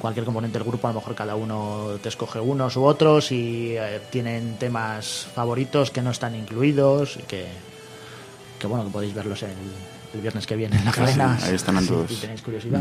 cualquier 0.01 0.25
componente 0.25 0.59
del 0.59 0.67
grupo, 0.67 0.89
a 0.89 0.91
lo 0.91 0.99
mejor 0.99 1.15
cada 1.15 1.37
uno 1.37 1.99
te 2.03 2.09
escoge 2.09 2.41
unos 2.41 2.77
u 2.77 2.85
otros 2.85 3.31
y 3.31 3.77
eh, 3.77 4.01
tienen 4.11 4.57
temas 4.59 5.29
favoritos 5.33 5.91
que 5.91 6.03
no 6.03 6.11
están 6.11 6.35
incluidos 6.35 7.19
y 7.19 7.23
que, 7.23 7.47
que 8.59 8.67
bueno, 8.67 8.85
que 8.85 8.91
podéis 8.91 9.15
verlos 9.15 9.43
el, 9.45 9.51
el 10.15 10.21
viernes 10.21 10.47
que 10.47 10.57
viene 10.57 10.77
en 10.77 10.85
la 10.85 10.93
Sí, 10.93 10.99
cadena. 11.01 11.39
ahí 11.43 11.55
están 11.55 11.81
si- 11.81 11.87
todos. 11.89 12.11
Si 12.11 12.17
tenéis 12.17 12.43
curiosidad. 12.43 12.81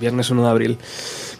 Viernes 0.00 0.30
1 0.30 0.42
de 0.44 0.48
abril. 0.50 0.78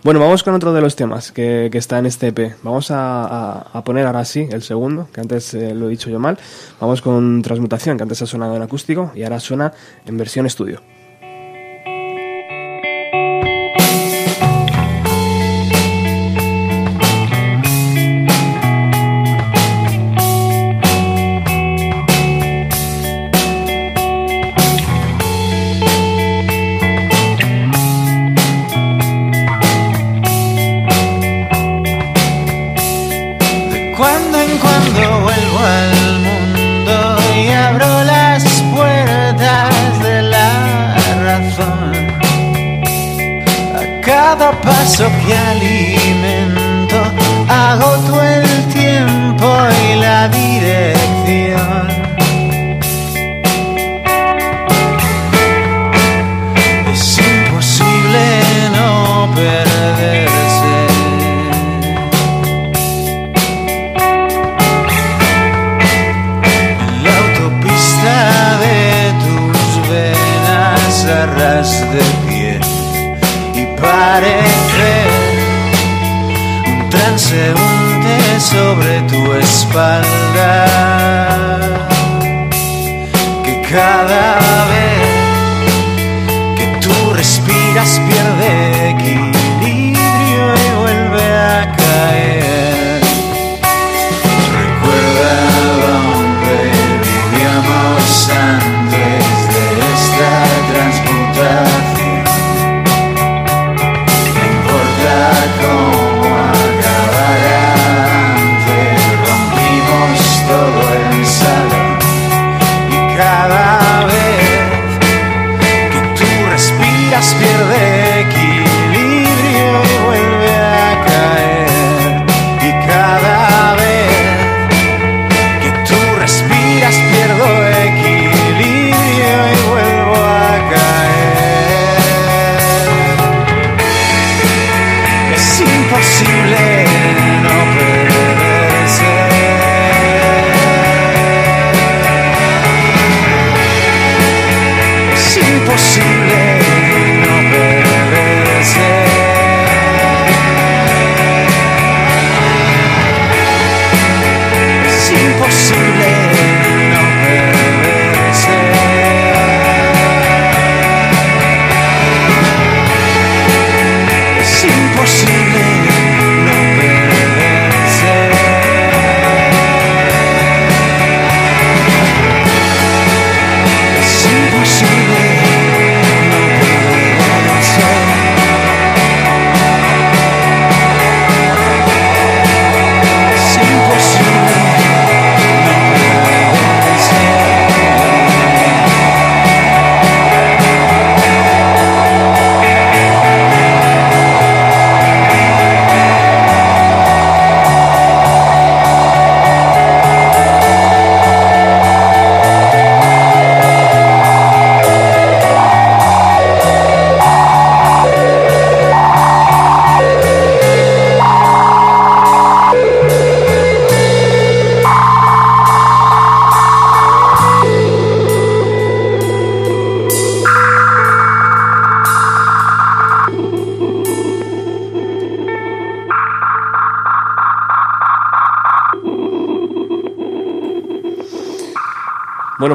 Bueno, 0.03 0.21
vamos 0.21 0.43
con 0.43 0.55
otro 0.55 0.73
de 0.73 0.81
los 0.81 0.95
temas 0.97 1.33
que, 1.33 1.69
que 1.73 1.79
está 1.79 1.99
en 1.99 2.07
este 2.07 2.29
EP. 2.29 2.55
Vamos 2.63 2.91
a, 2.91 3.25
a- 3.25 3.61
a 3.73 3.85
poner 3.85 4.07
ahora 4.07 4.25
sí 4.25 4.47
el 4.51 4.63
segundo, 4.63 5.09
que 5.13 5.21
antes 5.21 5.53
eh, 5.55 5.75
lo 5.75 5.87
he 5.87 5.91
dicho 5.91 6.11
yo 6.11 6.19
mal. 6.19 6.39
Vamos 6.81 7.03
con 7.03 7.43
Transmutación, 7.43 7.97
que 7.97 8.03
antes 8.03 8.21
ha 8.23 8.27
sonado 8.27 8.57
en 8.57 8.63
acústico 8.63 9.13
y 9.15 9.23
ahora 9.25 9.41
suena 9.41 9.73
en 10.07 10.17
versión 10.17 10.47
estudio. 10.47 10.81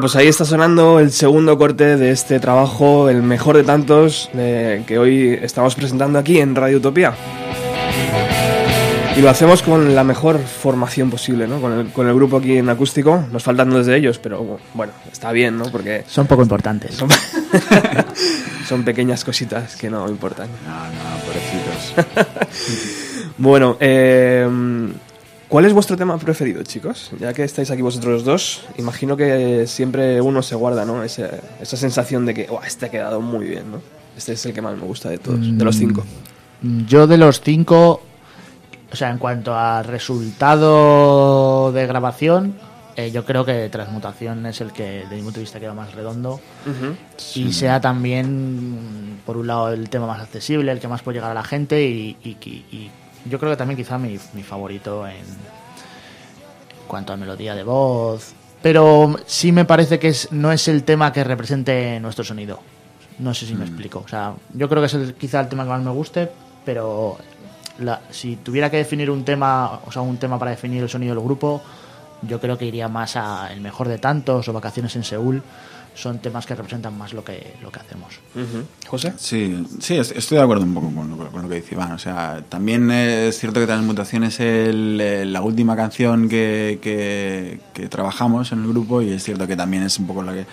Bueno, 0.01 0.13
pues 0.13 0.15
ahí 0.15 0.29
está 0.29 0.45
sonando 0.45 0.99
el 0.99 1.11
segundo 1.11 1.59
corte 1.59 1.95
de 1.95 2.09
este 2.09 2.39
trabajo, 2.39 3.07
el 3.07 3.21
mejor 3.21 3.55
de 3.55 3.63
tantos, 3.63 4.31
eh, 4.33 4.81
que 4.87 4.97
hoy 4.97 5.37
estamos 5.39 5.75
presentando 5.75 6.17
aquí 6.17 6.39
en 6.39 6.55
Radio 6.55 6.77
Utopía. 6.77 7.13
Y 9.15 9.21
lo 9.21 9.29
hacemos 9.29 9.61
con 9.61 9.93
la 9.93 10.03
mejor 10.03 10.39
formación 10.39 11.11
posible, 11.11 11.47
¿no? 11.47 11.61
Con 11.61 11.73
el, 11.73 11.91
con 11.91 12.07
el 12.07 12.15
grupo 12.15 12.37
aquí 12.37 12.57
en 12.57 12.69
acústico. 12.69 13.25
Nos 13.31 13.43
faltan 13.43 13.69
dos 13.69 13.85
de 13.85 13.95
ellos, 13.95 14.17
pero 14.17 14.57
bueno, 14.73 14.91
está 15.11 15.31
bien, 15.31 15.59
¿no? 15.59 15.65
Porque 15.65 16.03
Son 16.07 16.25
poco 16.25 16.41
importantes. 16.41 16.95
son, 16.95 17.07
son 18.67 18.83
pequeñas 18.83 19.23
cositas 19.23 19.75
que 19.75 19.87
no 19.91 20.09
importan. 20.09 20.49
No, 20.65 20.77
no, 20.87 21.19
pobrecitos. 21.27 22.97
Bueno, 23.37 23.75
eh, 23.79 24.47
¿cuál 25.51 25.65
es 25.65 25.73
vuestro 25.73 25.95
tema 25.97 26.17
preferido, 26.17 26.63
chicos? 26.63 27.11
Ya 27.19 27.33
que 27.33 27.43
estáis 27.43 27.69
aquí 27.69 27.81
vosotros 27.83 28.23
dos, 28.23 28.63
imagino 28.77 29.15
que 29.17 29.67
siempre 29.67 30.19
uno 30.21 30.41
se 30.41 30.55
guarda, 30.55 30.85
¿no? 30.85 31.03
Ese- 31.03 31.29
esa 31.61 31.77
sensación 31.77 32.25
de 32.25 32.33
que, 32.33 32.47
"Buah, 32.47 32.65
este 32.65 32.87
ha 32.87 32.89
quedado 32.89 33.21
muy 33.21 33.45
bien, 33.47 33.69
¿no? 33.71 33.81
Este 34.17 34.33
es 34.33 34.45
el 34.45 34.53
que 34.53 34.61
más 34.61 34.75
me 34.77 34.83
gusta 34.85 35.09
de 35.09 35.17
todos, 35.19 35.39
de 35.41 35.63
los 35.65 35.75
cinco. 35.75 36.03
Yo 36.87 37.05
de 37.07 37.17
los 37.17 37.41
cinco, 37.41 38.01
o 38.91 38.95
sea, 38.95 39.09
en 39.09 39.17
cuanto 39.17 39.53
a 39.55 39.83
resultado 39.83 41.71
de 41.71 41.87
grabación, 41.87 42.55
eh, 42.95 43.09
yo 43.11 43.25
creo 43.25 43.45
que 43.45 43.69
Transmutación 43.69 44.45
es 44.45 44.61
el 44.61 44.71
que, 44.73 45.01
desde 45.03 45.15
mi 45.15 45.21
punto 45.23 45.35
de 45.39 45.41
vista, 45.41 45.59
queda 45.59 45.73
más 45.73 45.93
redondo. 45.93 46.39
Y 47.35 47.53
sea 47.53 47.79
también, 47.81 49.19
por 49.25 49.37
un 49.37 49.47
lado, 49.47 49.71
el 49.71 49.89
tema 49.89 50.07
más 50.07 50.21
accesible, 50.21 50.71
el 50.71 50.79
que 50.79 50.87
más 50.87 51.01
puede 51.01 51.17
llegar 51.17 51.31
a 51.31 51.33
la 51.35 51.43
gente. 51.43 51.81
Y, 51.83 52.17
y- 52.23 52.37
y- 52.45 52.65
y 52.71 52.91
yo 53.29 53.39
creo 53.39 53.51
que 53.51 53.57
también 53.57 53.77
quizá 53.77 53.97
mi, 53.97 54.19
mi 54.33 54.43
favorito 54.43 55.07
en, 55.07 55.13
en 55.15 55.23
cuanto 56.91 57.13
a 57.13 57.17
melodía 57.17 57.55
de 57.55 57.63
voz. 57.63 58.33
Pero 58.61 59.15
sí 59.25 59.53
me 59.53 59.63
parece 59.63 59.97
que 59.97 60.09
es, 60.09 60.29
no 60.33 60.51
es 60.51 60.67
el 60.67 60.83
tema 60.83 61.13
que 61.13 61.23
represente 61.23 61.97
nuestro 62.01 62.25
sonido. 62.25 62.59
No 63.19 63.33
sé 63.33 63.45
si 63.47 63.55
me 63.55 63.63
explico. 63.63 64.03
O 64.05 64.07
sea, 64.09 64.33
yo 64.53 64.67
creo 64.67 64.81
que 64.81 64.87
es 64.87 64.93
el- 64.93 65.13
quizá 65.15 65.39
el 65.39 65.47
tema 65.47 65.63
que 65.63 65.69
más 65.69 65.81
me 65.81 65.91
guste, 65.91 66.29
pero 66.65 67.17
la- 67.79 68.01
si 68.11 68.35
tuviera 68.35 68.69
que 68.69 68.75
definir 68.77 69.09
un 69.09 69.23
tema, 69.23 69.79
o 69.87 69.91
sea, 69.91 70.01
un 70.01 70.17
tema 70.17 70.37
para 70.37 70.51
definir 70.51 70.83
el 70.83 70.89
sonido 70.89 71.15
del 71.15 71.23
grupo, 71.23 71.61
yo 72.23 72.39
creo 72.41 72.57
que 72.57 72.65
iría 72.65 72.87
más 72.89 73.15
a 73.15 73.51
El 73.53 73.61
mejor 73.61 73.87
de 73.87 73.97
tantos 73.97 74.47
o 74.49 74.53
Vacaciones 74.53 74.93
en 74.97 75.03
Seúl. 75.05 75.41
Son 75.93 76.19
temas 76.19 76.45
que 76.45 76.55
representan 76.55 76.97
más 76.97 77.11
lo 77.13 77.23
que, 77.23 77.53
lo 77.61 77.69
que 77.71 77.79
hacemos. 77.79 78.13
¿José? 78.87 79.13
Sí, 79.17 79.67
sí, 79.81 79.97
est- 79.97 80.15
estoy 80.15 80.37
de 80.37 80.43
acuerdo 80.43 80.63
un 80.63 80.73
poco 80.73 80.89
con 80.93 81.09
lo, 81.09 81.17
con 81.29 81.41
lo 81.41 81.49
que 81.49 81.55
dice 81.55 81.75
Iván. 81.75 81.91
O 81.91 81.99
sea, 81.99 82.43
también 82.47 82.89
es 82.89 83.37
cierto 83.37 83.59
que 83.59 83.65
Transmutación 83.67 84.23
es 84.23 84.39
el, 84.39 84.99
eh, 85.01 85.25
la 85.25 85.41
última 85.41 85.75
canción 85.75 86.29
que, 86.29 86.79
que, 86.81 87.59
que 87.73 87.87
trabajamos 87.89 88.51
en 88.53 88.61
el 88.63 88.67
grupo 88.69 89.01
y 89.01 89.11
es 89.11 89.23
cierto 89.23 89.45
que 89.47 89.55
también 89.57 89.83
es 89.83 89.99
un 89.99 90.07
poco 90.07 90.23
la 90.23 90.33
que, 90.33 90.45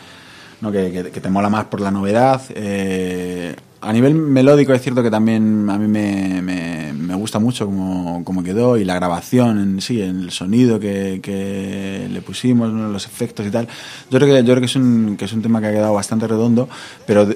¿no? 0.61 0.72
que, 0.72 0.91
que- 0.91 1.11
que 1.12 1.20
te 1.20 1.30
mola 1.30 1.49
más 1.49 1.66
por 1.66 1.80
la 1.80 1.93
novedad. 1.93 2.43
Eh, 2.51 3.55
a 3.81 3.93
nivel 3.93 4.14
melódico 4.14 4.72
es 4.72 4.83
cierto 4.83 5.03
que 5.03 5.11
también 5.11 5.68
a 5.70 5.79
mí 5.79 5.87
me, 5.87 6.43
me, 6.43 7.14
gusta 7.14 7.39
mucho 7.39 7.66
cómo, 7.66 8.22
cómo 8.24 8.43
quedó 8.43 8.76
y 8.76 8.85
la 8.85 8.95
grabación 8.95 9.59
en 9.59 9.81
sí, 9.81 10.01
el 10.01 10.31
sonido 10.31 10.79
que, 10.79 11.20
que 11.22 12.07
le 12.11 12.22
pusimos, 12.22 12.72
los 12.72 13.07
efectos 13.07 13.47
y 13.47 13.51
tal. 13.51 13.66
Yo 14.11 14.18
creo 14.18 14.35
que, 14.35 14.45
yo 14.45 14.53
creo 14.53 14.61
que, 14.61 14.66
es 14.66 14.76
un, 14.76 15.16
que 15.16 15.24
es 15.24 15.33
un 15.33 15.43
tema 15.43 15.61
que 15.61 15.66
ha 15.66 15.72
quedado 15.72 15.95
bastante 15.95 16.29
redondo, 16.29 16.68
pero 17.07 17.29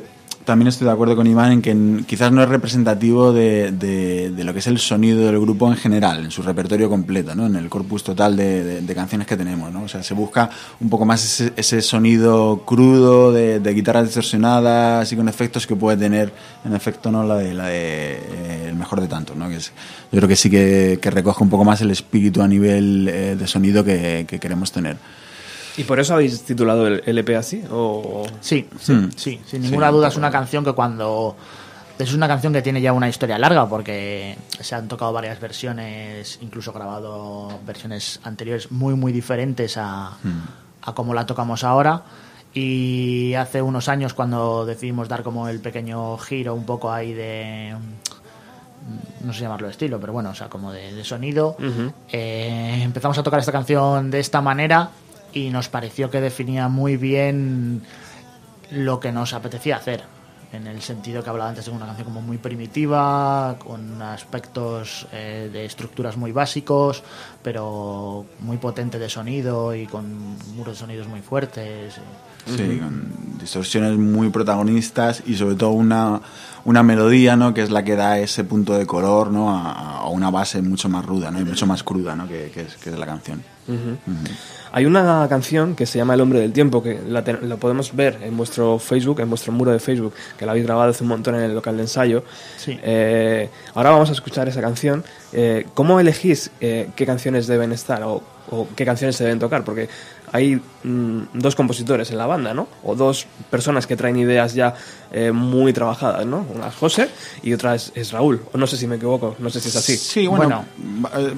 también 0.45 0.69
estoy 0.69 0.87
de 0.87 0.93
acuerdo 0.93 1.15
con 1.17 1.27
Iván 1.27 1.53
en 1.53 1.63
que 1.63 2.05
quizás 2.05 2.33
no 2.33 2.43
es 2.43 2.49
representativo 2.49 3.33
de, 3.33 3.73
de- 3.73 4.45
lo 4.45 4.53
que 4.53 4.59
es 4.59 4.67
el 4.67 4.79
sonido 4.79 5.25
del 5.27 5.39
grupo 5.39 5.69
en 5.69 5.77
general, 5.77 6.25
en 6.25 6.31
su 6.31 6.43
repertorio 6.43 6.89
completo, 6.91 7.35
¿no? 7.35 7.47
en 7.47 7.55
el 7.57 7.69
corpus 7.69 8.03
total 8.03 8.37
de, 8.37 8.83
canciones 8.95 9.27
que 9.27 9.37
tenemos. 9.37 9.73
¿no? 9.73 9.85
O 9.85 9.89
sea, 9.89 10.03
se 10.03 10.15
busca 10.15 10.51
un 10.81 10.91
poco 10.91 11.05
más 11.05 11.25
ese, 11.25 11.53
ese 11.57 11.81
sonido 11.83 12.63
crudo 12.67 13.33
de, 13.33 13.61
guitarras 13.73 14.07
distorsionadas 14.07 15.13
y 15.13 15.17
con 15.17 15.29
efectos 15.29 15.67
que 15.67 15.77
puede 15.77 15.97
tener, 15.97 16.33
en 16.65 16.75
efecto, 16.75 17.13
¿no? 17.13 17.23
la 17.25 17.37
de, 17.37 17.55
la 17.55 17.67
eh, 17.73 18.67
el 18.69 18.75
mejor 18.75 19.01
de 19.01 19.09
tantos. 19.09 19.37
¿no? 19.37 19.49
Que 19.49 19.57
es- 19.57 19.73
yo 20.11 20.19
creo 20.19 20.29
que 20.29 20.37
sí 20.37 20.51
que, 20.51 20.99
recoge 21.03 21.45
un 21.45 21.51
poco 21.51 21.65
más 21.65 21.81
el 21.83 21.91
espíritu 21.91 22.43
a 22.43 22.49
nivel 22.49 23.09
eh, 23.09 23.37
de 23.39 23.47
sonido 23.47 23.85
que 23.85 24.27
queremos 24.41 24.73
tener. 24.73 24.97
¿Y 25.77 25.85
por 25.85 25.99
eso 26.01 26.15
habéis 26.15 26.43
titulado 26.43 26.87
el 26.87 27.03
LP 27.07 27.37
así? 27.37 27.65
¿O... 27.71 28.25
Sí, 28.41 28.69
sí, 28.81 28.93
Hmm. 28.93 29.11
sí, 29.17 29.41
sin 29.47 29.63
ninguna 29.63 29.89
un 29.91 29.97
duda 29.97 30.09
es 30.09 30.17
una 30.17 30.31
canción 30.31 30.65
que 30.65 30.73
cuando... 30.73 31.37
Es 31.99 32.15
una 32.15 32.27
canción 32.27 32.53
que 32.53 32.63
tiene 32.63 32.81
ya 32.81 32.93
una 32.93 33.09
historia 33.09 33.39
larga 33.39 33.69
porque 33.69 34.37
se 34.61 34.75
han 34.75 34.89
tocado 34.89 35.13
varias 35.13 35.39
versiones, 35.41 36.39
incluso 36.43 36.73
grabado 36.73 37.61
versiones 37.65 38.19
anteriores 38.25 38.73
muy, 38.73 38.95
muy 38.95 39.13
diferentes 39.13 39.77
a, 39.77 40.11
a 40.83 40.93
como 40.95 41.15
la 41.15 41.27
tocamos 41.27 41.63
ahora. 41.65 42.03
Y 42.55 43.35
hace 43.35 43.63
unos 43.63 43.89
años 43.89 44.15
cuando 44.15 44.67
decidimos 44.67 45.09
dar 45.09 45.23
como 45.23 45.49
el 45.49 45.61
pequeño 45.61 46.19
giro 46.19 46.55
un 46.55 46.65
poco 46.65 46.91
ahí 46.93 47.13
de... 47.13 47.75
No 49.21 49.33
sé 49.33 49.43
llamarlo 49.43 49.69
de 49.69 49.73
estilo, 49.73 50.01
pero 50.01 50.13
bueno, 50.13 50.31
o 50.31 50.35
sea, 50.35 50.49
como 50.49 50.73
de, 50.73 50.93
de 50.93 51.05
sonido. 51.05 51.57
Eh, 52.11 52.81
empezamos 52.83 53.17
a 53.17 53.23
tocar 53.23 53.39
esta 53.39 53.53
canción 53.53 54.11
de 54.11 54.19
esta 54.19 54.41
manera 54.41 54.91
y 55.33 55.51
nos 55.51 55.69
pareció 55.69 56.11
que 56.11 56.21
definía 56.21 56.69
muy 56.69 56.97
bien 56.97 57.83
lo 58.71 59.01
que 59.01 59.13
nos 59.13 59.33
apetecía 59.33 59.77
hacer. 59.77 60.05
En 60.53 60.67
el 60.67 60.83
sentido 60.83 61.25
que 61.25 61.31
hablaba 61.31 61.49
antes 61.49 61.65
de 61.65 61.71
una 61.71 61.87
canción 61.87 62.05
como 62.05 62.21
muy 62.21 62.37
primitiva, 62.37 63.57
con 63.59 64.03
aspectos 64.03 65.07
eh, 65.11 65.49
de 65.51 65.65
estructuras 65.65 66.19
muy 66.19 66.31
básicos, 66.31 67.03
pero 67.43 68.27
muy 68.41 68.59
potente 68.59 68.99
de 68.99 69.09
sonido 69.09 69.75
y 69.75 69.87
con 69.87 70.37
muros 70.55 70.75
de 70.75 70.81
sonidos 70.81 71.09
muy 71.09 71.21
fuertes. 71.23 71.95
Sí, 72.45 72.79
con 72.79 73.39
distorsiones 73.39 73.97
muy 73.97 74.29
protagonistas 74.29 75.23
y 75.25 75.37
sobre 75.37 75.55
todo 75.55 75.71
una, 75.71 76.21
una 76.67 76.83
melodía, 76.83 77.35
¿no? 77.35 77.55
Que 77.55 77.63
es 77.63 77.71
la 77.71 77.83
que 77.83 77.97
da 77.97 78.19
ese 78.19 78.45
punto 78.45 78.75
de 78.75 78.85
color, 78.85 79.31
¿no? 79.31 79.57
A, 79.57 80.01
a 80.01 80.09
una 80.09 80.31
base 80.31 80.61
mucho 80.61 80.91
más 80.91 81.07
ruda, 81.07 81.31
¿no? 81.31 81.41
Y 81.41 81.47
mucho 81.47 81.67
más 81.67 81.83
cruda, 81.83 82.15
¿no? 82.15 82.29
Que, 82.29 82.51
que 82.53 82.63
es, 82.63 82.77
que 82.77 82.91
es 82.91 82.99
la 82.99 83.07
canción. 83.07 83.43
Hay 84.75 84.87
una 84.87 85.27
canción 85.29 85.77
que 85.77 85.85
se 85.85 85.99
llama 85.99 86.15
El 86.15 86.23
hombre 86.23 86.41
del 86.41 86.53
tiempo, 86.53 86.83
que 86.83 86.99
la, 87.07 87.23
te- 87.23 87.41
la 87.43 87.57
podemos 87.57 87.95
ver 87.95 88.19
en 88.23 88.37
vuestro 88.37 88.79
Facebook, 88.79 89.21
en 89.21 89.29
vuestro 89.29 89.53
muro 89.53 89.71
de 89.71 89.79
Facebook, 89.79 90.15
que 90.39 90.47
la 90.47 90.53
habéis 90.53 90.67
grabado 90.67 90.91
hace 90.91 91.05
un 91.05 91.09
montón 91.11 91.35
en 91.35 91.43
el 91.43 91.55
local 91.55 91.77
de 91.77 91.83
ensayo. 91.83 92.25
Sí. 92.57 92.79
Eh, 92.83 93.51
ahora 93.75 93.91
vamos 93.91 94.09
a 94.09 94.13
escuchar 94.13 94.49
esa 94.49 94.61
canción. 94.63 95.05
Eh, 95.33 95.67
¿Cómo 95.75 96.01
elegís 96.01 96.51
eh, 96.61 96.89
qué 96.97 97.05
canciones 97.05 97.47
deben 97.47 97.73
estar 97.73 98.03
o, 98.03 98.23
o 98.51 98.67
qué 98.75 98.85
canciones 98.87 99.15
se 99.17 99.25
deben 99.25 99.39
tocar? 99.39 99.63
Porque 99.63 99.89
hay 100.33 100.57
mm, 100.85 101.21
dos 101.35 101.55
compositores 101.55 102.11
en 102.11 102.19
la 102.19 102.27
banda, 102.27 102.55
¿no? 102.55 102.67
O 102.83 102.95
dos 102.95 103.27
personas 103.51 103.87
que 103.87 103.97
traen 103.97 104.17
ideas 104.17 104.55
ya 104.55 104.75
eh, 105.13 105.31
muy 105.33 105.73
trabajadas, 105.73 106.25
¿no? 106.27 106.47
Una 106.55 106.69
es 106.69 106.75
José 106.75 107.09
y 107.43 107.53
otra 107.53 107.75
es, 107.75 107.93
es 107.95 108.13
Raúl. 108.13 108.43
O 108.53 108.59
no 108.59 108.67
sé 108.67 108.77
si 108.77 108.87
me 108.87 108.97
equivoco, 108.97 109.37
no 109.39 109.51
sé 109.51 109.61
si 109.61 109.69
es 109.69 109.77
así. 109.77 109.97
Sí, 109.97 110.27
bueno. 110.27 110.65
eh, 111.17 111.35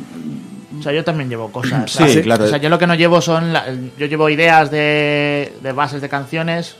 O 0.78 0.82
sea, 0.82 0.92
yo 0.92 1.03
también 1.05 1.28
llevo 1.28 1.51
cosas. 1.51 1.90
Sí, 1.90 2.03
o 2.05 2.09
sea, 2.09 2.22
claro. 2.22 2.45
O 2.45 2.49
sea, 2.49 2.59
yo 2.59 2.68
lo 2.68 2.78
que 2.78 2.86
no 2.86 2.95
llevo 2.95 3.20
son. 3.20 3.53
la- 3.53 3.66
yo 3.99 4.07
llevo 4.07 4.28
ideas 4.30 4.70
de, 4.70 5.53
de 5.61 5.72
bases 5.72 6.01
de 6.01 6.09
canciones, 6.09 6.76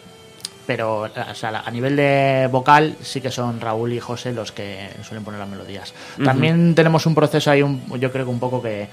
pero 0.67 1.01
o 1.03 1.35
sea, 1.35 1.63
a 1.67 1.71
nivel 1.71 1.95
de 1.97 2.49
vocal 2.51 2.97
sí 3.03 3.21
que 3.21 3.31
son 3.31 3.61
Raúl 3.61 3.93
y 3.93 4.01
José 4.01 4.33
los 4.33 4.51
que 4.53 4.89
suelen 5.03 5.23
poner 5.25 5.39
las 5.41 5.49
melodías. 5.49 5.93
También 6.25 6.75
tenemos 6.75 7.05
un 7.07 7.15
proceso 7.15 7.51
ahí, 7.51 7.61
un- 7.63 7.83
yo 8.01 8.11
creo 8.11 8.25
que 8.25 8.31
un 8.31 8.39
poco 8.41 8.63
que 8.63 8.89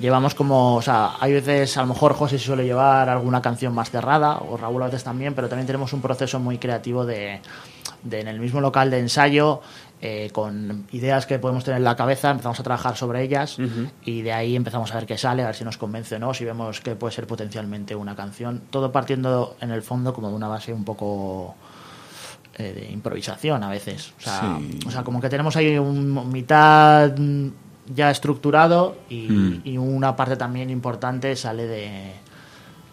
llevamos 0.00 0.34
como, 0.34 0.76
o 0.76 0.82
sea, 0.82 1.12
hay 1.20 1.32
veces 1.32 1.76
a 1.76 1.82
lo 1.82 1.88
mejor 1.88 2.12
José 2.14 2.38
suele 2.38 2.64
llevar 2.64 3.08
alguna 3.08 3.40
canción 3.42 3.74
más 3.74 3.90
cerrada, 3.90 4.38
o 4.38 4.56
Raúl 4.56 4.82
a 4.82 4.86
veces 4.86 5.04
también, 5.04 5.34
pero 5.34 5.48
también 5.48 5.66
tenemos 5.66 5.92
un 5.92 6.00
proceso 6.02 6.38
muy 6.38 6.58
creativo 6.58 7.04
de, 7.06 7.40
de 8.02 8.20
en 8.20 8.28
el 8.28 8.38
mismo 8.40 8.60
local 8.60 8.90
de 8.90 8.98
ensayo, 9.00 9.60
eh, 10.02 10.28
con 10.32 10.86
ideas 10.92 11.24
que 11.24 11.38
podemos 11.38 11.64
tener 11.64 11.78
en 11.78 11.84
la 11.84 11.96
cabeza, 11.96 12.30
empezamos 12.30 12.60
a 12.60 12.62
trabajar 12.62 12.96
sobre 12.98 13.22
ellas 13.22 13.56
y 14.04 14.20
de 14.20 14.32
ahí 14.32 14.54
empezamos 14.54 14.92
a 14.92 14.96
ver 14.96 15.06
qué 15.06 15.16
sale, 15.16 15.42
a 15.42 15.46
ver 15.46 15.54
si 15.54 15.64
nos 15.64 15.78
convence 15.78 16.16
o 16.16 16.18
no, 16.18 16.34
si 16.34 16.44
vemos 16.44 16.80
que 16.82 16.94
puede 16.96 17.14
ser 17.14 17.26
potencialmente 17.26 17.94
una 17.94 18.14
canción, 18.14 18.60
todo 18.68 18.92
partiendo 18.92 19.56
en 19.62 19.70
el 19.70 19.82
fondo 19.82 20.12
como 20.12 20.28
de 20.28 20.34
una 20.34 20.48
base 20.48 20.74
un 20.74 20.84
poco 20.84 21.54
eh, 22.58 22.74
de 22.74 22.92
improvisación 22.92 23.62
a 23.62 23.70
veces. 23.70 24.12
O 24.18 24.20
sea, 24.20 24.58
Sí. 24.60 24.80
o 24.86 24.90
sea, 24.90 25.02
como 25.02 25.18
que 25.20 25.30
tenemos 25.30 25.56
ahí 25.56 25.78
un 25.78 26.30
mitad 26.30 27.10
ya 27.94 28.10
estructurado 28.10 28.96
y, 29.08 29.28
Mm. 29.28 29.60
y 29.64 29.78
una 29.78 30.16
parte 30.16 30.36
también 30.36 30.70
importante 30.70 31.34
sale 31.36 31.66
de, 31.66 32.12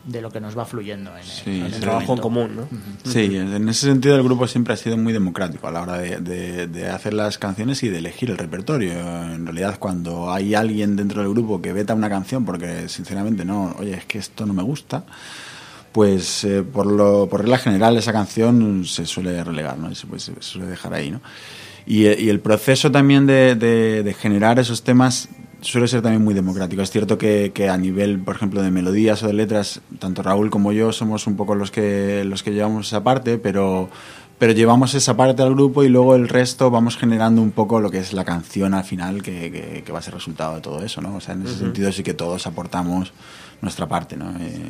de 0.06 0.22
lo 0.22 0.30
que 0.32 0.42
nos 0.42 0.58
va 0.58 0.66
fluyendo 0.66 1.12
en 1.12 1.18
el, 1.20 1.24
Sí, 1.26 1.50
en 1.60 1.64
el 1.66 1.70
sí. 1.70 1.76
El 1.76 1.82
trabajo 1.82 2.14
en 2.14 2.20
común, 2.20 2.56
¿no? 2.58 2.68
Sí, 3.10 3.38
en 3.38 3.70
ese 3.70 3.88
sentido 3.88 4.16
el 4.18 4.24
grupo 4.24 4.48
siempre 4.48 4.74
ha 4.74 4.78
sido 4.78 4.98
muy 4.98 5.14
democrático 5.14 5.68
a 5.68 5.72
la 5.72 5.82
hora 5.82 5.98
de, 5.98 6.18
de- 6.20 6.68
de 6.68 6.90
hacer 6.90 7.14
las 7.14 7.38
canciones 7.38 7.82
y 7.84 7.90
de 7.90 8.00
elegir 8.00 8.30
el 8.30 8.38
repertorio. 8.38 8.92
En 8.92 9.46
realidad, 9.46 9.78
cuando 9.80 10.32
hay 10.32 10.56
alguien 10.56 10.96
dentro 10.98 11.22
del 11.22 11.32
grupo 11.32 11.62
que 11.62 11.72
veta 11.74 11.94
una 11.94 12.10
canción 12.10 12.44
porque 12.44 12.90
sinceramente 12.90 13.46
no, 13.46 13.76
oye, 13.80 13.94
es 13.94 14.06
que 14.06 14.18
esto 14.20 14.46
no 14.46 14.54
me 14.54 14.64
gusta, 14.64 15.04
pues 15.94 16.44
eh, 16.44 16.64
por, 16.64 16.86
lo, 16.88 17.28
por 17.30 17.42
regla 17.42 17.58
general 17.60 17.96
esa 17.98 18.12
canción 18.12 18.84
se 18.86 19.06
suele 19.06 19.44
relegar, 19.44 19.78
¿no? 19.78 19.94
Se, 19.96 20.08
pues, 20.08 20.24
se 20.24 20.34
suele 20.42 20.68
dejar 20.68 20.94
ahí, 20.96 21.12
¿no? 21.12 21.22
Y, 21.86 22.06
eh, 22.06 22.18
y 22.20 22.30
el 22.30 22.40
proceso 22.40 22.92
también 22.92 23.26
de, 23.26 23.56
de- 23.56 24.04
de 24.04 24.14
generar 24.14 24.60
esos 24.60 24.84
temas 24.84 25.30
suele 25.62 25.88
ser 25.88 26.02
también 26.02 26.24
muy 26.24 26.34
democrático. 26.34 26.82
Es 26.82 26.92
cierto 26.92 27.18
que, 27.18 27.52
que 27.54 27.70
a 27.70 27.78
nivel, 27.78 28.20
por 28.20 28.36
ejemplo, 28.36 28.62
de 28.62 28.70
melodías 28.72 29.24
o 29.24 29.28
de 29.28 29.34
letras, 29.34 29.80
tanto 30.00 30.22
Raúl 30.22 30.50
como 30.50 30.72
yo 30.74 30.92
somos 30.92 31.26
un 31.28 31.36
poco 31.38 31.56
los 31.56 31.72
que, 31.72 32.24
los 32.26 32.44
que 32.44 32.52
llevamos 32.52 32.88
esa 32.88 33.02
parte, 33.04 33.38
pero, 33.38 33.90
pero 34.40 34.52
llevamos 34.52 34.94
esa 34.94 35.16
parte 35.16 35.42
al 35.42 35.54
grupo 35.54 35.84
y 35.86 35.90
luego 35.90 36.16
el 36.16 36.28
resto 36.28 36.70
vamos 36.70 36.98
generando 36.98 37.42
un 37.42 37.52
poco 37.52 37.80
lo 37.80 37.90
que 37.92 38.00
es 38.00 38.12
la 38.12 38.26
canción 38.26 38.74
al 38.74 38.84
final, 38.84 39.22
que, 39.24 39.52
que- 39.52 39.84
que 39.86 39.92
va 39.94 40.00
a 40.00 40.02
ser 40.02 40.14
resultado 40.14 40.56
de 40.56 40.62
todo 40.62 40.84
eso, 40.84 41.02
¿no? 41.02 41.16
O 41.16 41.22
sea, 41.22 41.34
en 41.34 41.44
ese 41.44 41.58
sentido 41.58 41.92
sí 41.94 42.04
que 42.04 42.14
todos 42.14 42.46
aportamos 42.46 43.14
nuestra 43.62 43.88
parte, 43.88 44.18
¿no? 44.18 44.32
Eh, 44.42 44.68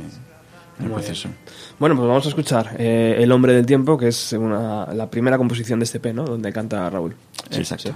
Bueno, 1.80 1.96
pues 1.96 2.08
vamos 2.08 2.26
a 2.26 2.30
escuchar 2.30 2.76
eh, 2.78 3.16
El 3.20 3.32
hombre 3.32 3.54
del 3.54 3.66
tiempo, 3.66 3.98
que 3.98 4.08
es 4.10 4.34
una- 4.34 4.86
la 4.94 5.10
primera 5.10 5.38
composición 5.38 5.80
de 5.80 5.86
este 5.86 6.00
P, 6.00 6.14
¿no? 6.14 6.24
Donde 6.26 6.52
canta 6.54 6.90
Raúl. 6.90 7.16
Sí, 7.50 7.60
exacto. 7.60 7.96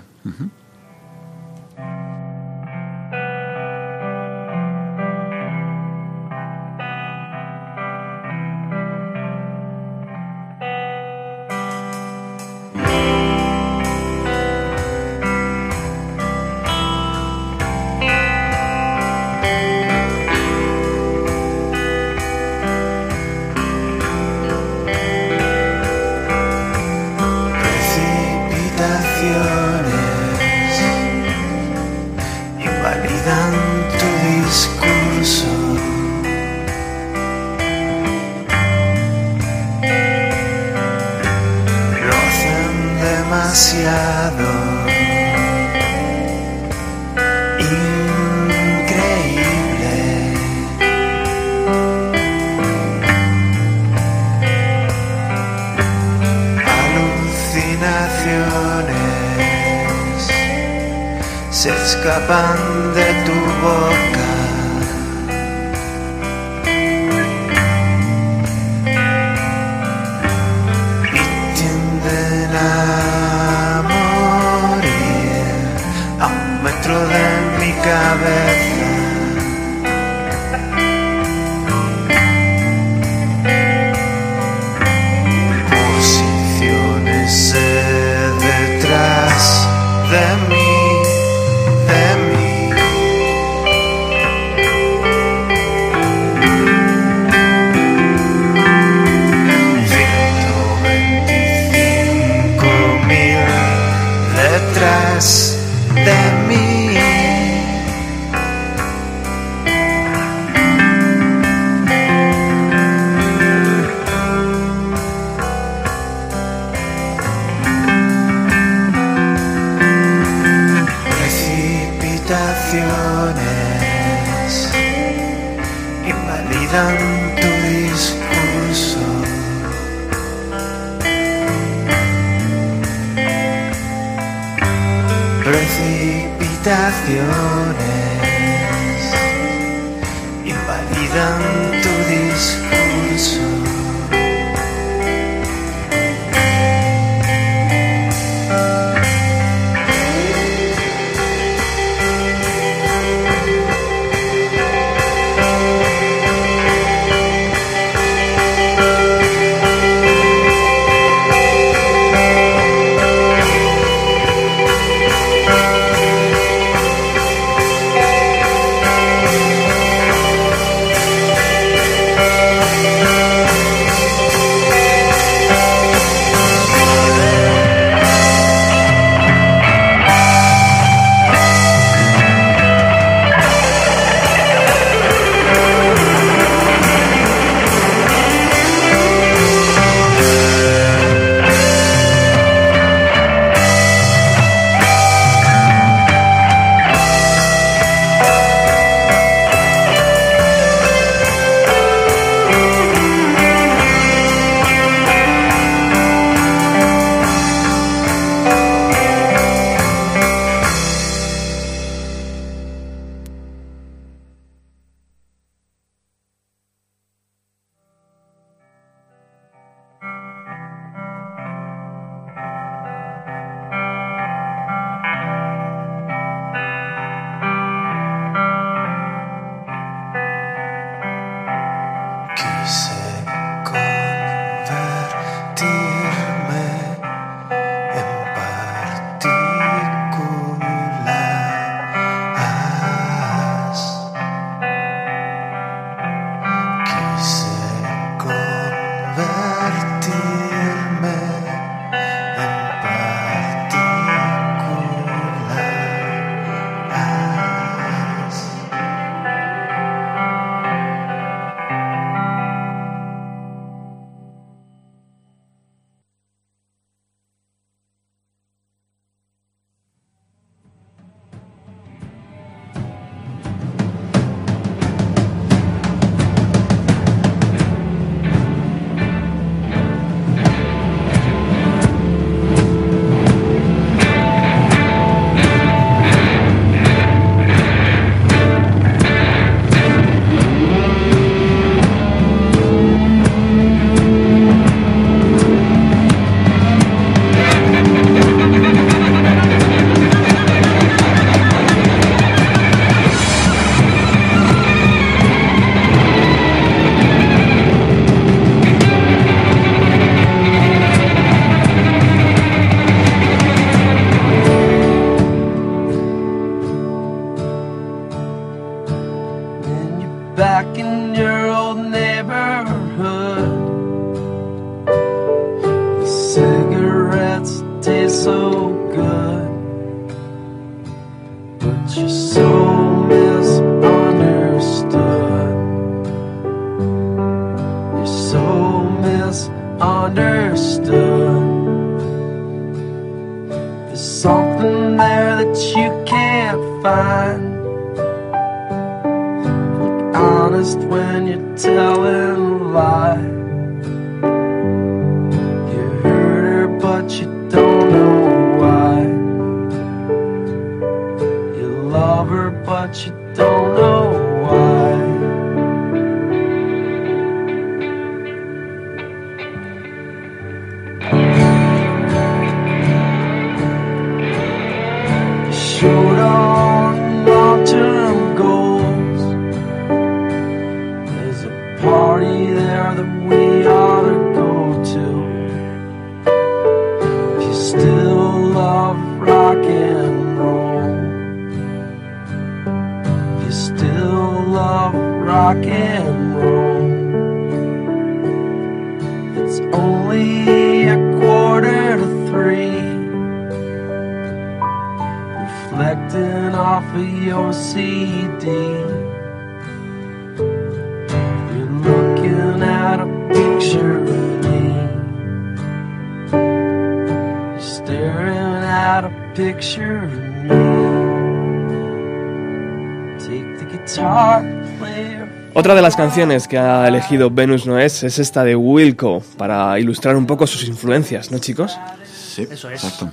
Canciones 426.08 426.48
que 426.48 426.58
ha 426.58 426.88
elegido 426.88 427.30
Venus 427.30 427.66
no 427.66 427.78
es 427.78 428.02
es 428.02 428.18
esta 428.18 428.46
de 428.46 428.56
Wilco 428.56 429.22
para 429.38 429.78
ilustrar 429.78 430.16
un 430.16 430.26
poco 430.26 430.48
sus 430.48 430.66
influencias, 430.66 431.32
¿no, 431.32 431.40
chicos? 431.40 431.78
Sí, 432.06 432.48
Eso 432.50 432.70
es. 432.70 432.82
exacto. 432.82 433.12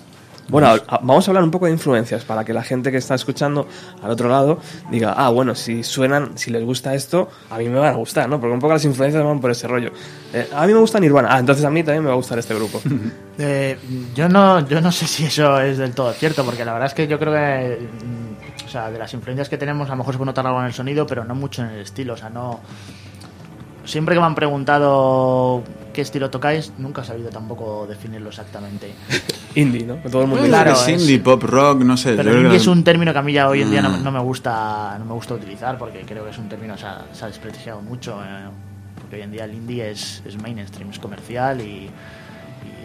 Bueno, 0.49 0.77
vamos 1.03 1.27
a 1.27 1.31
hablar 1.33 1.43
un 1.43 1.51
poco 1.51 1.67
de 1.67 1.73
influencias 1.73 2.25
para 2.25 2.45
que 2.45 2.53
la 2.53 2.63
gente 2.63 2.93
que 2.93 2.99
está 2.99 3.17
escuchando 3.17 3.67
al 4.01 4.13
otro 4.13 4.29
lado 4.29 4.61
diga, 4.93 5.13
ah, 5.17 5.31
bueno, 5.31 5.57
si 5.57 5.83
suenan, 5.83 6.39
si 6.39 6.53
les 6.53 6.63
gusta 6.63 6.95
esto, 6.95 7.29
a 7.51 7.59
mí 7.59 7.69
me 7.69 7.81
van 7.81 7.95
a 7.95 7.97
gustar, 7.97 8.29
¿no? 8.29 8.39
Porque 8.39 8.55
un 8.55 8.61
poco 8.61 8.75
las 8.75 8.85
influencias 8.85 9.25
van 9.25 9.41
por 9.41 9.51
ese 9.51 9.67
rollo. 9.67 9.91
Eh, 10.33 10.49
a 10.55 10.65
mí 10.65 10.73
me 10.73 10.79
gusta 10.79 11.01
Nirvana, 11.01 11.31
ah, 11.33 11.41
entonces 11.41 11.65
a 11.65 11.71
mí 11.71 11.83
también 11.83 12.05
me 12.05 12.11
va 12.11 12.15
a 12.15 12.19
gustar 12.19 12.39
este 12.39 12.55
grupo. 12.55 12.81
Eh, 13.37 13.77
yo 14.15 14.29
no 14.29 14.65
yo 14.69 14.81
no 14.81 14.93
sé 14.93 15.09
si 15.09 15.25
eso 15.25 15.61
es 15.61 15.77
del 15.79 15.93
todo 15.93 16.13
cierto, 16.13 16.45
porque 16.45 16.65
la 16.65 16.73
verdad 16.73 16.87
es 16.87 16.95
que 16.95 17.09
yo 17.09 17.19
creo 17.19 17.33
que 17.33 17.89
sea, 18.75 18.91
de 18.91 18.99
las 18.99 19.13
influencias 19.15 19.49
que 19.49 19.57
tenemos 19.59 19.89
a 19.89 19.93
lo 19.93 19.99
mejor 19.99 20.15
se 20.15 20.19
puede 20.19 20.27
notar 20.31 20.47
algo 20.47 20.61
en 20.61 20.67
el 20.67 20.73
sonido, 20.75 21.07
pero 21.07 21.25
no 21.25 21.35
mucho 21.35 21.63
en 21.63 21.71
el 21.71 21.81
estilo, 21.81 22.13
o 22.15 22.17
sea, 22.17 22.29
no 22.31 22.61
siempre 23.85 24.15
que 24.15 24.21
me 24.21 24.27
han 24.27 24.35
preguntado 24.35 25.63
qué 25.93 26.01
estilo 26.01 26.31
tocáis, 26.31 26.73
nunca 26.79 27.03
he 27.03 27.05
sabido 27.05 27.29
tampoco 27.31 27.87
definirlo 27.87 28.31
exactamente. 28.31 28.93
Indie, 29.55 29.85
¿no? 29.87 29.97
Todo 30.11 30.23
el 30.23 30.29
mundo 30.29 30.45
Claro, 30.47 30.73
es 30.73 30.89
es- 30.89 31.03
indie, 31.03 31.21
pop 31.21 31.43
rock, 31.45 31.83
no 31.83 31.97
sé. 31.97 32.15
Pero 32.15 32.35
indie 32.35 32.51
que- 32.51 32.57
es 32.57 32.67
un 32.67 32.83
término 32.83 33.13
que 33.13 33.19
a 33.19 33.23
mí 33.23 33.33
ya 33.33 33.49
hoy 33.49 33.63
en 33.63 33.71
día 33.71 33.83
no, 33.83 33.91
Mm. 33.91 34.03
no 34.03 34.11
me 34.11 34.21
gusta 34.21 34.97
no 34.99 35.05
me 35.05 35.13
gusta 35.13 35.35
utilizar 35.35 35.79
porque 35.79 36.01
creo 36.01 36.25
que 36.25 36.31
es 36.31 36.39
un 36.39 36.49
término 36.49 36.75
que 36.75 36.81
se 36.81 36.87
ha, 36.87 37.05
se 37.13 37.25
ha 37.25 37.29
desprestigiado 37.29 37.81
mucho 37.83 38.21
eh, 38.25 38.49
porque 39.01 39.17
hoy 39.17 39.23
en 39.23 39.31
día 39.33 39.45
el 39.45 39.55
indie 39.55 39.91
es, 39.91 40.23
es 40.27 40.37
mainstream, 40.41 40.91
es 40.91 40.99
comercial 40.99 41.61
y 41.61 41.89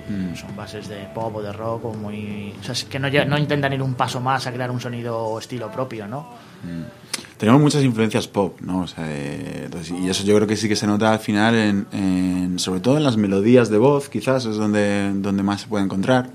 Mm. 0.09 0.35
son 0.35 0.55
bases 0.55 0.87
de 0.89 1.07
pop 1.13 1.35
o 1.35 1.41
de 1.41 1.53
rock 1.53 1.85
o 1.85 1.93
muy 1.93 2.53
o 2.59 2.63
sea, 2.63 2.73
es 2.73 2.83
que 2.85 2.97
no, 2.97 3.07
no 3.25 3.37
intentan 3.37 3.71
ir 3.73 3.81
un 3.83 3.93
paso 3.93 4.19
más 4.19 4.47
a 4.47 4.51
crear 4.51 4.71
un 4.71 4.81
sonido 4.81 5.15
o 5.17 5.37
estilo 5.39 5.71
propio, 5.71 6.07
¿no? 6.07 6.27
Tenemos 7.37 7.61
muchas 7.61 7.83
influencias 7.83 8.27
pop, 8.27 8.59
¿no? 8.61 8.81
O 8.81 8.87
sea, 8.87 9.05
eh, 9.07 9.61
entonces, 9.65 9.91
y 9.97 10.09
eso 10.09 10.23
yo 10.25 10.35
creo 10.35 10.47
que 10.47 10.57
sí 10.57 10.67
que 10.67 10.75
se 10.75 10.87
nota 10.87 11.11
al 11.13 11.19
final, 11.19 11.55
en, 11.55 11.87
en- 11.93 12.59
sobre 12.59 12.81
todo 12.81 12.97
en 12.97 13.03
las 13.03 13.15
melodías 13.17 13.69
de 13.69 13.77
voz, 13.77 14.09
quizás 14.09 14.43
es 14.45 14.55
donde, 14.57 15.11
donde 15.15 15.41
más 15.43 15.61
se 15.61 15.67
puede 15.67 15.85
encontrar. 15.85 16.29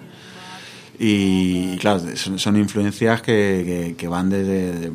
Y, 0.98 1.76
claro, 1.78 2.00
son, 2.16 2.38
son 2.38 2.56
influencias 2.56 3.20
que, 3.20 3.32
que- 3.90 3.94
que 3.96 4.08
van 4.08 4.30
desde, 4.30 4.72
de- 4.72 4.92